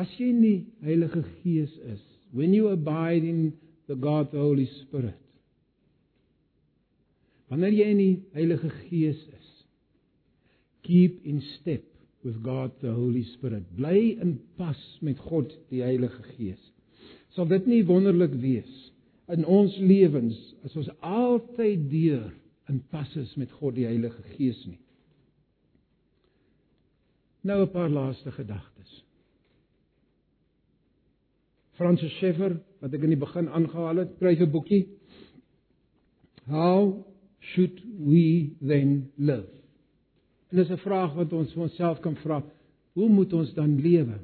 as 0.00 0.10
jy 0.20 0.30
nie 0.36 0.56
Heilige 0.84 1.22
Gees 1.40 1.72
is, 1.92 2.02
when 2.32 2.54
you 2.54 2.68
abide 2.72 3.24
in 3.24 3.52
the 3.88 3.96
God 3.96 4.30
the 4.32 4.38
Holy 4.38 4.68
Spirit. 4.80 5.16
Wanneer 7.50 7.74
jy 7.74 7.86
in 7.90 8.00
die 8.00 8.16
Heilige 8.36 8.70
Gees 8.86 9.20
is, 9.34 9.48
keep 10.86 11.24
in 11.26 11.40
step 11.58 11.84
with 12.22 12.38
God 12.44 12.76
the 12.80 12.92
Holy 12.94 13.24
Spirit. 13.34 13.66
Bly 13.76 14.20
in 14.22 14.38
pas 14.56 14.78
met 15.02 15.18
God 15.26 15.52
die 15.72 15.82
Heilige 15.82 16.22
Gees. 16.36 16.60
Sal 17.34 17.48
dit 17.50 17.66
nie 17.70 17.82
wonderlik 17.86 18.36
wees 18.42 18.70
in 19.30 19.46
ons 19.46 19.76
lewens 19.78 20.38
as 20.66 20.74
ons 20.78 20.90
altyd 21.06 21.84
deur 21.90 22.30
in 22.70 22.80
pas 22.90 23.10
is 23.18 23.34
met 23.38 23.50
God 23.58 23.76
die 23.78 23.86
Heilige 23.88 24.22
Gees 24.36 24.58
nie. 24.66 24.78
Nou 27.42 27.62
'n 27.62 27.70
paar 27.70 27.88
laaste 27.88 28.30
gedagtes. 28.30 29.04
Francis 31.78 32.12
Schaeffer, 32.12 32.60
wat 32.80 32.94
ek 32.94 33.02
in 33.02 33.14
die 33.14 33.16
begin 33.16 33.48
aangehaal 33.48 33.96
het, 33.96 34.10
skryf 34.16 34.40
'n 34.40 34.50
boekie. 34.50 34.88
How 36.46 37.09
should 37.40 37.80
we 37.98 38.56
then 38.60 39.10
live? 39.18 39.48
En 40.50 40.56
dis 40.56 40.70
'n 40.70 40.82
vraag 40.82 41.14
wat 41.14 41.32
ons 41.32 41.52
vir 41.52 41.62
onsself 41.62 42.00
kan 42.00 42.16
vra. 42.16 42.42
Hoe 42.92 43.08
moet 43.08 43.32
ons 43.32 43.54
dan 43.54 43.80
lewe? 43.80 44.18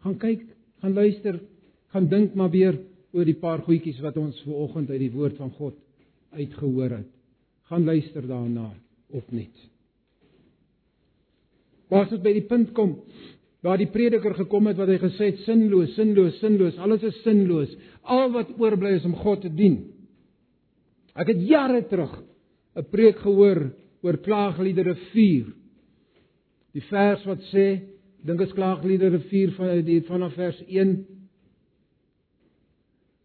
Gaan 0.00 0.18
kyk, 0.18 0.44
gaan 0.80 0.92
luister, 0.92 1.40
gaan 1.88 2.08
dink 2.08 2.34
maar 2.34 2.50
weer 2.50 2.78
oor 3.12 3.24
die 3.24 3.34
paar 3.34 3.58
goedjies 3.58 4.00
wat 4.00 4.16
ons 4.16 4.40
ver 4.42 4.54
oggend 4.54 4.90
uit 4.90 5.00
die 5.00 5.12
woord 5.12 5.36
van 5.36 5.50
God 5.50 5.74
uitgehoor 6.30 6.90
het. 6.90 7.10
Gaan 7.62 7.84
luister 7.84 8.26
daarna 8.26 8.70
opnuut. 9.10 9.68
Maar 11.88 12.04
as 12.04 12.10
dit 12.10 12.22
by 12.22 12.32
die 12.32 12.46
punt 12.46 12.72
kom 12.76 12.98
waar 13.64 13.80
die 13.80 13.90
prediker 13.90 14.36
gekom 14.38 14.68
het 14.70 14.76
wat 14.78 14.88
hy 14.88 14.98
gesê 15.02 15.32
het 15.32 15.40
sinloos, 15.42 15.94
sinloos, 15.96 16.36
sinloos, 16.38 16.76
alles 16.78 17.02
is 17.02 17.22
sinloos. 17.24 17.72
Al 18.02 18.30
wat 18.30 18.52
oorbly 18.60 18.94
is 18.94 19.04
om 19.04 19.16
God 19.18 19.42
te 19.42 19.50
dien. 19.50 19.80
Ek 21.18 21.32
het 21.32 21.40
jare 21.42 21.82
terug 21.90 22.12
'n 22.78 22.86
preek 22.90 23.18
gehoor 23.18 23.72
oor 24.06 24.18
klaagliedere 24.22 24.94
4. 25.10 25.46
Die 26.76 26.84
vers 26.86 27.24
wat 27.26 27.42
sê, 27.50 27.66
dink 28.22 28.42
is 28.44 28.54
klaagliedere 28.54 29.18
4 29.30 29.54
van 29.56 29.82
die 29.86 30.00
vanaf 30.06 30.36
vers 30.38 30.60
1. 30.66 30.94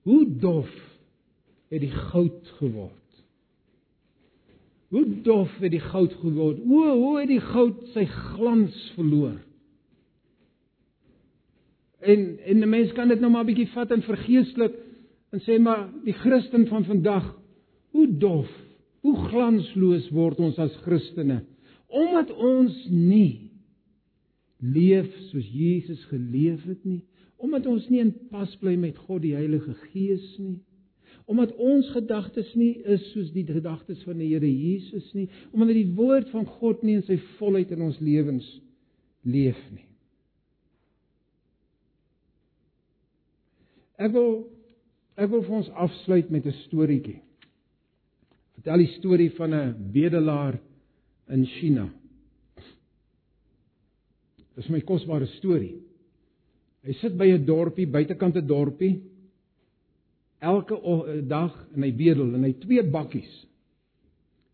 Hoe 0.09 0.25
dof 0.41 0.71
het 1.69 1.81
die 1.81 1.93
goud 1.93 2.49
geword. 2.59 2.99
Hoe 4.93 5.05
dof 5.25 5.53
het 5.61 5.71
die 5.73 5.81
goud 5.81 6.13
geword. 6.21 6.59
O, 6.65 6.89
hoe 6.97 7.19
het 7.19 7.29
die 7.31 7.41
goud 7.41 7.79
sy 7.93 8.05
glans 8.05 8.75
verloor. 8.97 9.39
En 12.03 12.37
en 12.39 12.59
'n 12.59 12.69
mens 12.69 12.91
kan 12.93 13.07
dit 13.07 13.19
nou 13.19 13.31
maar 13.31 13.43
'n 13.43 13.53
bietjie 13.53 13.73
vat 13.73 13.91
en 13.91 14.01
vergeestelik 14.01 14.75
en 15.31 15.39
sê 15.39 15.59
maar 15.59 15.89
die 16.03 16.13
Christen 16.13 16.67
van 16.67 16.85
vandag, 16.85 17.39
hoe 17.91 18.17
dof, 18.17 18.49
hoe 19.03 19.15
glansloos 19.29 20.09
word 20.15 20.39
ons 20.43 20.59
as 20.63 20.75
Christene 20.85 21.43
omdat 21.93 22.31
ons 22.33 22.77
nie 22.89 23.51
leef 24.63 25.09
soos 25.29 25.45
Jesus 25.53 25.99
geleef 26.09 26.63
het 26.65 26.85
nie, 26.87 27.03
omdat 27.37 27.67
ons 27.69 27.85
nie 27.91 27.99
in 28.01 28.13
pas 28.31 28.49
bly 28.61 28.73
met 28.79 28.97
God 29.05 29.21
die 29.25 29.35
Heilige 29.35 29.75
Gees 29.91 30.25
nie 30.39 30.61
omdat 31.25 31.53
ons 31.55 31.87
gedagtes 31.95 32.49
nie 32.59 32.73
is 32.89 33.03
soos 33.13 33.31
die 33.31 33.45
gedagtes 33.47 34.01
van 34.03 34.19
die 34.19 34.33
Here 34.33 34.49
Jesus 34.49 35.05
nie, 35.15 35.29
omdat 35.55 35.77
die 35.77 35.89
woord 35.95 36.29
van 36.33 36.45
God 36.59 36.83
nie 36.83 36.97
in 36.99 37.05
sy 37.07 37.17
volheid 37.37 37.71
in 37.71 37.83
ons 37.85 37.99
lewens 38.03 38.47
leef 39.23 39.59
nie. 39.71 39.87
Ek 44.03 44.11
wil 44.11 44.33
ek 45.13 45.29
wil 45.29 45.43
vir 45.45 45.59
ons 45.61 45.69
afsluit 45.85 46.31
met 46.33 46.45
'n 46.45 46.55
storieetjie. 46.65 47.21
Vertel 48.63 48.79
die 48.79 48.93
storie 48.95 49.31
van 49.35 49.53
'n 49.53 49.91
bedelaar 49.91 50.55
in 51.27 51.45
China. 51.45 51.89
Dis 54.55 54.69
my 54.69 54.79
kosbare 54.81 55.25
storie. 55.25 55.81
Hy 56.83 56.93
sit 56.93 57.17
by 57.17 57.27
'n 57.27 57.45
dorpie, 57.45 57.87
buitekant 57.87 58.37
'n 58.37 58.47
dorpie 58.47 59.01
elke 60.39 60.75
eh, 60.75 61.27
dag 61.27 61.67
en 61.75 61.83
hy 61.83 61.91
bedel 61.91 62.33
en 62.35 62.43
hy 62.43 62.53
twee 62.53 62.83
bakkies. 62.83 63.45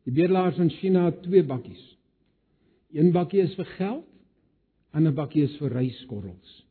Die 0.06 0.14
bedelaars 0.14 0.58
in 0.58 0.70
China 0.70 1.06
het 1.06 1.22
twee 1.22 1.44
bakkies. 1.44 1.98
Een 2.92 3.12
bakkie 3.12 3.42
is 3.42 3.54
vir 3.56 3.66
geld, 3.78 4.10
ander 4.92 5.14
bakkie 5.14 5.44
is 5.44 5.56
vir 5.58 5.70
ryskorrels. 5.70 6.66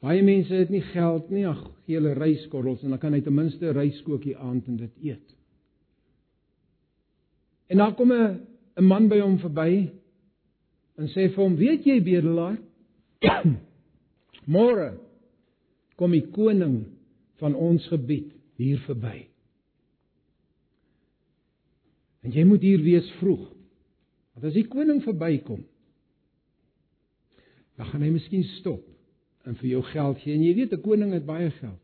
Baie 0.00 0.22
mense 0.22 0.54
het 0.54 0.70
nie 0.70 0.84
geld 0.94 1.30
nie, 1.30 1.46
ag, 1.46 1.60
gee 1.84 2.00
hulle 2.00 2.14
ryskorrels 2.14 2.82
en 2.82 2.90
dan 2.90 2.98
kan 2.98 3.12
hy 3.12 3.20
ten 3.20 3.34
minste 3.34 3.66
'n 3.66 3.76
ryskootjie 3.76 4.36
aand 4.36 4.66
en 4.68 4.76
dit 4.76 4.92
eet. 5.02 5.35
En 7.66 7.76
dan 7.76 7.94
kom 7.94 8.12
'n 8.12 8.46
'n 8.76 8.84
man 8.84 9.08
by 9.08 9.18
hom 9.20 9.38
verby 9.38 9.90
en 10.96 11.08
sê 11.08 11.28
vir 11.28 11.42
hom: 11.44 11.56
"Weet 11.56 11.84
jy 11.84 12.02
bedelaar, 12.02 12.58
môre 14.56 14.98
kom 15.96 16.12
die 16.12 16.26
koning 16.32 16.84
van 17.40 17.54
ons 17.54 17.86
gebied 17.92 18.32
hier 18.60 18.80
verby. 18.86 19.26
En 22.24 22.34
jy 22.34 22.44
moet 22.48 22.64
hier 22.64 22.82
wees 22.84 23.08
vroeg. 23.20 23.44
Want 24.36 24.48
as 24.50 24.56
die 24.56 24.66
koning 24.68 25.00
verbykom, 25.04 25.62
dan 27.76 27.88
gaan 27.90 28.04
hy 28.04 28.10
miskien 28.12 28.44
stop 28.56 28.84
en 29.46 29.56
vir 29.60 29.76
jou 29.76 29.82
geld 29.92 30.22
gee 30.24 30.34
en 30.34 30.44
jy 30.44 30.54
weet 30.56 30.72
'n 30.72 30.82
koning 30.82 31.12
het 31.12 31.26
baie 31.26 31.50
geld. 31.60 31.82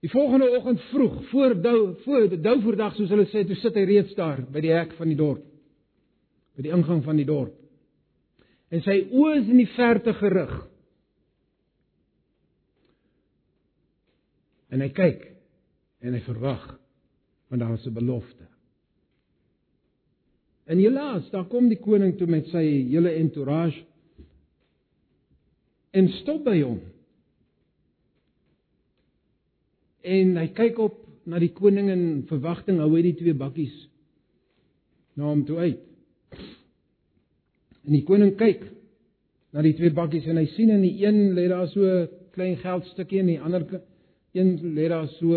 Die 0.00 0.10
volgende 0.10 0.50
oggend 0.56 0.80
vroeg, 0.92 1.20
voor 1.30 1.54
dou 1.62 1.78
voor 2.04 2.28
die 2.30 2.40
douvoordag 2.40 2.94
soos 2.94 3.10
hulle 3.10 3.26
sê, 3.32 3.42
toe 3.46 3.56
sit 3.58 3.74
hy 3.74 3.84
reeds 3.88 4.14
daar 4.14 4.44
by 4.46 4.62
die 4.62 4.70
hek 4.70 4.94
van 4.98 5.10
die 5.10 5.18
dorp. 5.18 5.42
By 6.54 6.66
die 6.66 6.74
ingang 6.74 7.02
van 7.04 7.18
die 7.18 7.26
dorp. 7.26 7.54
En 8.70 8.82
sy 8.84 9.00
oë 9.10 9.38
is 9.40 9.48
in 9.48 9.62
die 9.62 9.70
verte 9.74 10.12
gerig 10.20 10.54
En 14.68 14.84
hy 14.84 14.90
kyk 14.92 15.24
en 16.04 16.14
hy 16.14 16.20
verwag 16.26 16.66
want 17.48 17.62
daar 17.62 17.78
is 17.78 17.86
'n 17.88 17.94
belofte. 17.96 18.44
En 20.68 20.78
helaas, 20.78 21.30
daar 21.30 21.46
kom 21.48 21.68
die 21.68 21.80
koning 21.80 22.18
toe 22.18 22.26
met 22.26 22.46
sy 22.46 22.64
hele 22.92 23.10
entourage 23.16 23.84
en 25.90 26.08
stop 26.20 26.44
by 26.44 26.60
hom. 26.60 26.80
En 30.08 30.36
hy 30.40 30.48
kyk 30.56 30.80
op 30.80 30.96
na 31.28 31.40
die 31.42 31.52
koning 31.52 31.90
in 31.92 32.04
verwagting 32.30 32.80
hou 32.80 32.88
hy 32.94 33.02
die 33.04 33.16
twee 33.18 33.36
bakkies 33.36 33.74
na 35.18 35.28
hom 35.28 35.44
toe 35.44 35.58
uit. 35.60 35.84
En 37.84 37.92
die 37.96 38.04
koning 38.08 38.32
kyk 38.40 38.64
na 39.52 39.64
die 39.64 39.74
twee 39.76 39.92
bakkies 39.92 40.28
en 40.30 40.40
hy 40.40 40.46
sien 40.54 40.72
in 40.72 40.84
die 40.84 40.96
een 41.04 41.34
lê 41.36 41.48
daar 41.52 41.68
so 41.72 41.84
'n 41.84 42.08
klein 42.32 42.56
geldstukkie 42.56 43.20
en 43.20 43.28
in 43.28 43.34
die 43.34 43.44
ander 43.44 43.82
Een 44.32 44.74
lê 44.74 44.88
daar 44.88 45.08
so 45.08 45.34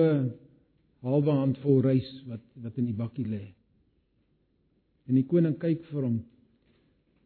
halwe 0.99 1.31
handvol 1.31 1.81
rys 1.81 2.09
wat 2.27 2.43
wat 2.61 2.77
in 2.77 2.85
die 2.85 2.97
bakkie 2.97 3.25
lê. 3.25 3.53
En 5.07 5.15
die 5.15 5.25
koning 5.25 5.55
kyk 5.59 5.85
vir 5.89 6.03
hom 6.03 6.17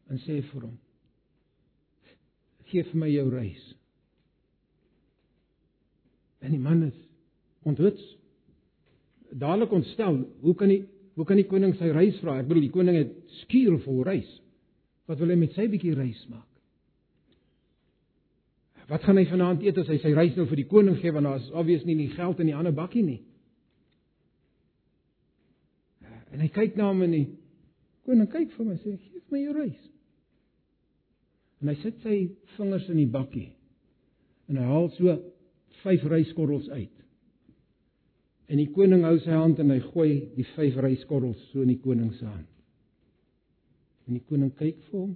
en 0.09 0.21
sê 0.23 0.41
vir 0.51 0.61
hom: 0.61 0.77
"Geef 2.69 2.93
my 2.93 3.09
jou 3.09 3.29
rys." 3.29 3.63
En 6.39 6.51
die 6.51 6.61
man 6.61 6.83
is 6.83 7.04
onthuts. 7.65 8.03
Dadelik 9.35 9.73
ontstel, 9.75 10.21
hoe 10.41 10.55
kan 10.55 10.71
die 10.71 10.83
hoe 11.15 11.23
kan 11.23 11.39
die 11.39 11.47
koning 11.47 11.71
sy 11.79 11.93
rys 11.95 12.17
vra? 12.19 12.41
Ek 12.41 12.47
bedoel 12.49 12.65
die 12.65 12.73
koning 12.73 12.97
het 12.99 13.13
skuur 13.39 13.77
vol 13.85 14.01
rys. 14.03 14.27
Wat 15.07 15.21
wil 15.21 15.31
hy 15.31 15.37
met 15.39 15.53
sy 15.55 15.69
bietjie 15.71 15.93
rys 15.95 16.19
maak? 16.27 16.49
Wat 18.89 19.05
gaan 19.05 19.17
hy 19.17 19.23
vanaand 19.29 19.63
eet 19.65 19.79
as 19.81 19.87
hy 19.89 19.97
sy 20.03 20.11
reis 20.13 20.35
nou 20.37 20.45
vir 20.49 20.59
die 20.61 20.67
koning 20.69 20.97
gee 20.99 21.13
want 21.15 21.25
daar's 21.25 21.47
obvious 21.57 21.85
nie 21.87 21.95
nie 21.97 22.11
geld 22.13 22.41
in 22.43 22.51
die 22.51 22.57
ander 22.57 22.75
bakkie 22.75 23.05
nie. 23.05 23.21
En 26.35 26.43
hy 26.43 26.51
kyk 26.53 26.75
na 26.77 26.91
hom 26.91 27.01
en 27.05 27.15
die 27.15 27.25
koning 28.05 28.29
kyk 28.29 28.51
vir 28.57 28.67
my 28.67 28.75
sê 28.83 28.97
gee 28.99 29.15
my 29.33 29.41
jou 29.41 29.55
reis. 29.55 29.85
En 31.63 31.71
hy 31.71 31.77
sit 31.81 31.97
sy 32.03 32.17
vingers 32.57 32.89
in 32.93 33.01
die 33.01 33.09
bakkie 33.09 33.49
en 34.51 34.59
hy 34.61 34.67
haal 34.67 34.91
so 34.99 35.15
vyf 35.81 36.05
ryskorrels 36.11 36.69
uit. 36.69 36.94
En 38.47 38.57
die 38.61 38.69
koning 38.71 39.03
hou 39.03 39.17
sy 39.19 39.33
hand 39.33 39.59
en 39.59 39.71
hy 39.73 39.79
gooi 39.81 40.11
die 40.35 40.45
vyf 40.55 40.77
ryskorrels 40.83 41.41
so 41.51 41.61
in 41.65 41.73
die 41.73 41.81
koning 41.81 42.11
se 42.13 42.25
hand. 42.25 42.49
En 44.05 44.19
die 44.19 44.25
koning 44.29 44.51
kyk 44.57 44.83
vir 44.89 44.99
hom 44.99 45.15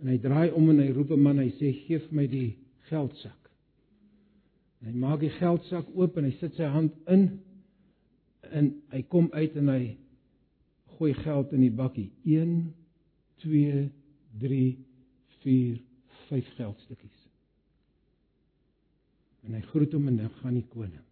En 0.00 0.08
hy 0.08 0.16
draai 0.20 0.48
om 0.56 0.70
en 0.72 0.80
hy 0.80 0.88
roep 0.96 1.12
'n 1.12 1.22
man, 1.22 1.38
hy 1.38 1.50
sê: 1.58 1.72
"Gee 1.84 1.98
vir 1.98 2.14
my 2.16 2.26
die 2.26 2.56
geldsak." 2.88 3.50
En 4.80 4.88
hy 4.88 4.94
maak 4.96 5.20
die 5.20 5.34
geldsak 5.36 5.86
oop 5.94 6.16
en 6.16 6.24
hy 6.24 6.32
sit 6.40 6.54
sy 6.56 6.64
hand 6.64 6.94
in 7.06 7.40
en 8.50 8.70
hy 8.90 9.02
kom 9.02 9.28
uit 9.32 9.56
en 9.56 9.68
hy 9.68 9.96
gooi 10.96 11.12
geld 11.14 11.52
in 11.52 11.60
die 11.60 11.70
bakkie. 11.70 12.10
1 12.24 12.72
2 13.44 13.90
3 14.40 14.78
4 15.42 15.78
5 16.30 16.48
geldstukkies. 16.56 17.20
En 19.44 19.54
hy 19.54 19.60
groet 19.60 19.92
hom 19.92 20.08
en 20.08 20.16
dan 20.16 20.30
gaan 20.40 20.54
die 20.54 20.68
koning. 20.72 21.04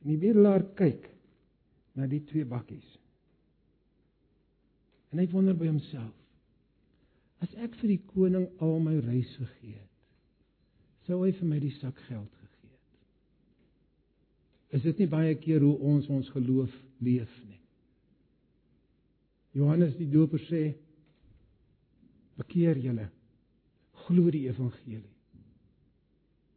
En 0.00 0.12
die 0.12 0.20
bedelaar 0.20 0.64
kyk 0.78 1.10
na 1.98 2.06
die 2.08 2.22
twee 2.28 2.46
bakkies. 2.48 2.86
En 5.10 5.18
hy 5.18 5.26
wonder 5.32 5.56
by 5.58 5.68
homself 5.68 6.20
As 7.40 7.52
ek 7.64 7.76
vir 7.80 7.94
die 7.94 8.02
koning 8.12 8.46
al 8.60 8.76
my 8.84 8.98
reis 9.00 9.30
gegee 9.38 9.78
het, 9.78 9.88
sou 11.08 11.22
hy 11.22 11.32
vir 11.38 11.48
my 11.48 11.60
die 11.62 11.72
sak 11.78 11.96
geld 12.08 12.28
gegee 12.28 12.68
het. 12.68 12.80
is 14.76 14.82
dit 14.84 15.00
nie 15.02 15.10
baie 15.10 15.34
keer 15.40 15.64
hoe 15.64 15.76
ons 15.92 16.08
ons 16.12 16.28
geloof 16.34 16.74
leef 17.02 17.32
nie. 17.48 17.58
Johannes 19.56 19.96
die 19.98 20.06
Doper 20.12 20.38
sê: 20.46 20.74
"Bekeer 22.38 22.78
julle, 22.78 23.08
glo 24.04 24.30
die 24.30 24.46
evangelie." 24.46 25.10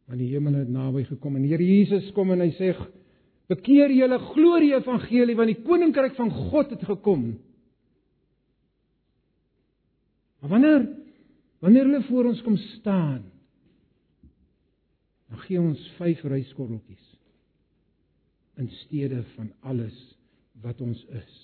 Want 0.06 0.20
die 0.20 0.28
hemel 0.30 0.60
het 0.60 0.68
naby 0.68 1.02
gekom 1.08 1.36
en 1.36 1.48
Here 1.48 1.64
Jesus 1.64 2.12
kom 2.12 2.30
en 2.30 2.44
hy 2.44 2.52
sê: 2.60 2.74
"Bekeer 3.54 3.92
julle, 3.94 4.18
glo 4.32 4.58
die 4.62 4.74
evangelie 4.74 5.36
want 5.38 5.52
die 5.52 5.62
koninkryk 5.62 6.16
van 6.18 6.30
God 6.30 6.74
het 6.74 6.84
gekom." 6.84 7.26
Maar 10.40 10.50
wanneer 10.50 10.88
wanneer 11.64 11.86
hulle 11.88 12.02
voor 12.04 12.26
ons 12.28 12.42
kom 12.44 12.56
staan, 12.56 13.22
dan 15.30 15.38
gee 15.46 15.60
ons 15.60 15.80
vyf 15.96 16.20
ryskorreltjies 16.28 17.06
in 18.60 18.68
steede 18.84 19.22
van 19.34 19.48
alles 19.60 19.96
wat 20.62 20.80
ons 20.84 21.00
is. 21.16 21.38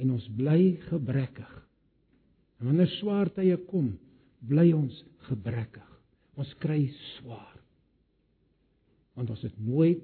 En 0.00 0.10
ons 0.14 0.24
bly 0.38 0.78
gebrekkig. 0.88 1.52
En 2.58 2.70
wanneer 2.70 2.90
swaar 2.96 3.30
tye 3.34 3.56
kom, 3.70 3.92
bly 4.48 4.70
ons 4.72 5.04
gebrekkig. 5.28 5.86
Ons 6.38 6.50
kry 6.62 6.86
swaar. 7.18 7.56
Want 9.18 9.30
ons 9.34 9.44
het 9.46 9.60
nooit 9.60 10.02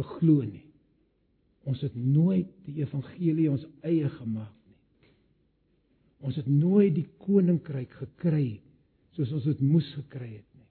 geglo 0.00 0.40
nie. 0.44 0.66
Ons 1.68 1.84
het 1.84 1.94
nooit 1.94 2.48
die 2.66 2.80
evangelie 2.80 3.50
ons 3.52 3.66
eie 3.86 4.08
gemaak 4.16 4.56
nie. 4.66 5.12
Ons 6.26 6.40
het 6.40 6.48
nooit 6.48 6.94
die 6.96 7.06
koninkryk 7.22 7.92
gekry 8.00 8.60
soos 9.16 9.32
ons 9.36 9.48
dit 9.50 9.60
moes 9.64 9.88
gekry 9.98 10.30
het 10.38 10.46
nie. 10.56 10.68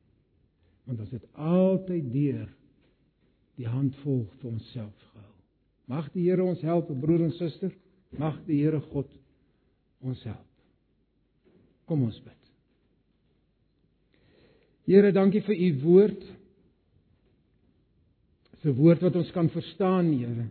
Want 0.90 1.04
ons 1.06 1.14
het 1.14 1.26
altyd 1.36 2.10
deur 2.14 2.48
die 3.60 3.68
handvol 3.70 4.24
vir 4.40 4.50
onsself 4.54 4.96
gehou. 5.12 5.36
Mag 5.90 6.10
die 6.14 6.28
Here 6.28 6.46
ons 6.46 6.62
help, 6.66 6.90
broer 7.02 7.26
en 7.28 7.34
suster. 7.38 7.74
Mag 8.18 8.38
die 8.48 8.62
Here 8.64 8.80
God 8.94 9.10
ons 10.06 10.22
help. 10.26 10.46
Kom 11.90 12.06
ons 12.06 12.20
bid. 12.24 12.38
Here, 14.90 15.12
dankie 15.14 15.42
vir 15.46 15.58
u 15.58 15.70
woord. 15.84 16.24
Dis 18.60 18.72
'n 18.72 18.76
woord 18.76 19.01
wat 19.01 19.16
ons 19.16 19.32
kan 19.32 19.49
verstaan, 19.49 20.12
Here. 20.12 20.49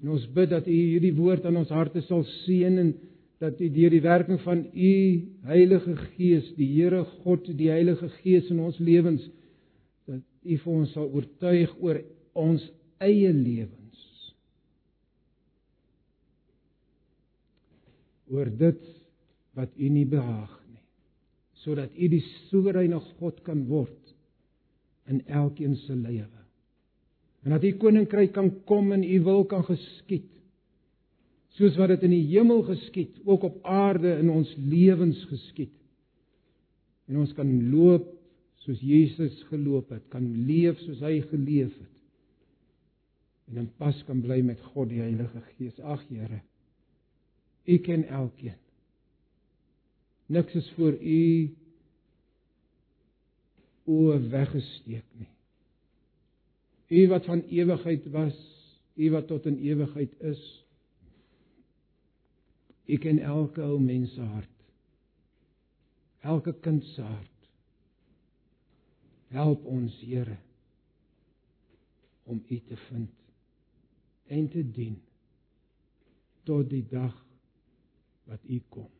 En 0.00 0.08
ons 0.08 0.32
bid 0.32 0.48
dat 0.50 0.66
u 0.66 0.70
hierdie 0.70 1.14
woord 1.14 1.44
aan 1.44 1.56
ons 1.56 1.68
harte 1.68 2.00
sal 2.00 2.24
seën 2.24 2.78
en 2.78 2.94
dat 3.38 3.60
u 3.60 3.68
deur 3.68 3.90
die 3.90 4.00
werking 4.00 4.40
van 4.40 4.66
u 4.74 5.22
Heilige 5.44 5.96
Gees, 5.96 6.54
die 6.56 6.66
Here 6.66 7.04
God, 7.04 7.46
die 7.46 7.70
Heilige 7.70 8.08
Gees 8.08 8.50
in 8.50 8.60
ons 8.60 8.78
lewens 8.78 9.28
U 10.42 10.56
vir 10.58 10.72
ons 10.74 10.90
sal 10.94 11.06
oortuig 11.14 11.74
oor 11.78 12.00
ons 12.38 12.64
eie 13.02 13.30
lewens. 13.34 14.00
Oor 18.32 18.50
dit 18.50 18.82
wat 19.58 19.76
U 19.76 19.90
nie 19.92 20.06
behaag 20.08 20.54
nie. 20.72 20.82
Sodat 21.62 21.94
U 21.94 22.08
die 22.10 22.22
soewereine 22.48 22.98
God 23.20 23.42
kan 23.46 23.66
word 23.68 24.01
in 25.10 25.26
elkeen 25.26 25.76
se 25.76 25.96
lewe. 25.96 26.42
En 27.42 27.50
dat 27.50 27.64
U 27.64 27.72
koninkryk 27.76 28.32
kan 28.32 28.50
kom 28.64 28.92
en 28.92 29.04
U 29.04 29.20
wil 29.22 29.44
kan 29.44 29.64
geskied. 29.66 30.28
Soos 31.58 31.76
wat 31.76 31.90
dit 31.92 32.06
in 32.06 32.14
die 32.14 32.26
hemel 32.30 32.62
geskied, 32.64 33.18
ook 33.24 33.42
op 33.42 33.58
aarde 33.68 34.14
in 34.22 34.30
ons 34.30 34.54
lewens 34.56 35.24
geskied. 35.28 35.74
En 37.10 37.18
ons 37.20 37.32
kan 37.36 37.50
loop 37.70 38.08
soos 38.62 38.80
Jesus 38.80 39.42
geloop 39.50 39.90
het, 39.90 40.04
kan 40.12 40.24
leef 40.46 40.78
soos 40.84 41.02
hy 41.02 41.18
geleef 41.32 41.72
het. 41.74 41.90
En 43.50 43.64
in 43.64 43.70
pas 43.76 43.98
kan 44.06 44.22
bly 44.22 44.38
met 44.46 44.60
God 44.72 44.92
die 44.92 45.02
Heilige 45.02 45.42
Gees. 45.56 45.80
Ag 45.82 46.04
Here, 46.08 46.40
U 47.66 47.78
ken 47.82 48.06
elkeen. 48.06 48.58
Niks 50.32 50.54
is 50.56 50.68
vir 50.78 50.94
U 50.96 51.22
oë 53.90 54.18
weggesteek 54.32 55.06
nie. 55.18 55.30
U 56.92 57.06
wat 57.08 57.24
van 57.24 57.42
ewigheid 57.48 58.08
was, 58.12 58.36
U 58.94 59.10
wat 59.10 59.26
tot 59.26 59.46
in 59.48 59.58
ewigheid 59.64 60.12
is. 60.20 60.42
U 62.86 62.96
ken 63.00 63.18
elke 63.18 63.62
ou 63.64 63.78
mens 63.80 64.12
se 64.14 64.20
hart. 64.20 64.48
Elke 66.20 66.52
kind 66.60 66.84
se 66.84 67.02
hart. 67.02 67.28
Help 69.32 69.64
ons, 69.64 69.96
Here, 70.04 70.36
om 72.28 72.42
U 72.48 72.58
te 72.68 72.76
vind 72.76 73.10
en 74.32 74.48
te 74.48 74.62
dien 74.70 75.00
tot 76.44 76.68
die 76.70 76.84
dag 76.88 77.14
wat 78.28 78.44
U 78.48 78.60
kom. 78.68 78.90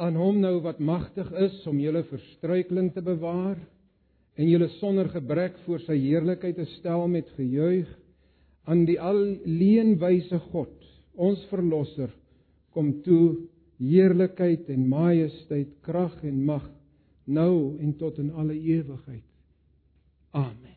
Aan 0.00 0.16
hom 0.16 0.40
nou 0.40 0.56
wat 0.64 0.80
magtig 0.80 1.28
is 1.36 1.58
om 1.68 1.80
julle 1.80 2.02
verstruikeling 2.08 2.92
te 2.94 3.02
bewaar 3.04 3.58
en 4.40 4.48
julle 4.48 4.70
sonder 4.78 5.10
gebrek 5.12 5.58
voor 5.66 5.82
sy 5.84 5.98
heerlikheid 6.00 6.56
te 6.56 6.66
stel 6.78 7.04
met 7.12 7.28
gejuig 7.36 7.88
aan 8.64 8.84
die 8.86 8.98
alleenwyse 9.02 10.38
God, 10.52 10.74
ons 11.18 11.42
verlosser, 11.50 12.12
kom 12.72 12.94
toe 13.04 13.48
heerlikheid 13.82 14.70
en 14.72 14.86
majesteit, 14.88 15.74
krag 15.84 16.14
en 16.24 16.44
mag 16.46 16.68
nou 17.26 17.78
en 17.82 17.96
tot 17.98 18.20
in 18.22 18.30
alle 18.38 18.54
ewigheid. 18.54 19.26
Amen. 20.32 20.71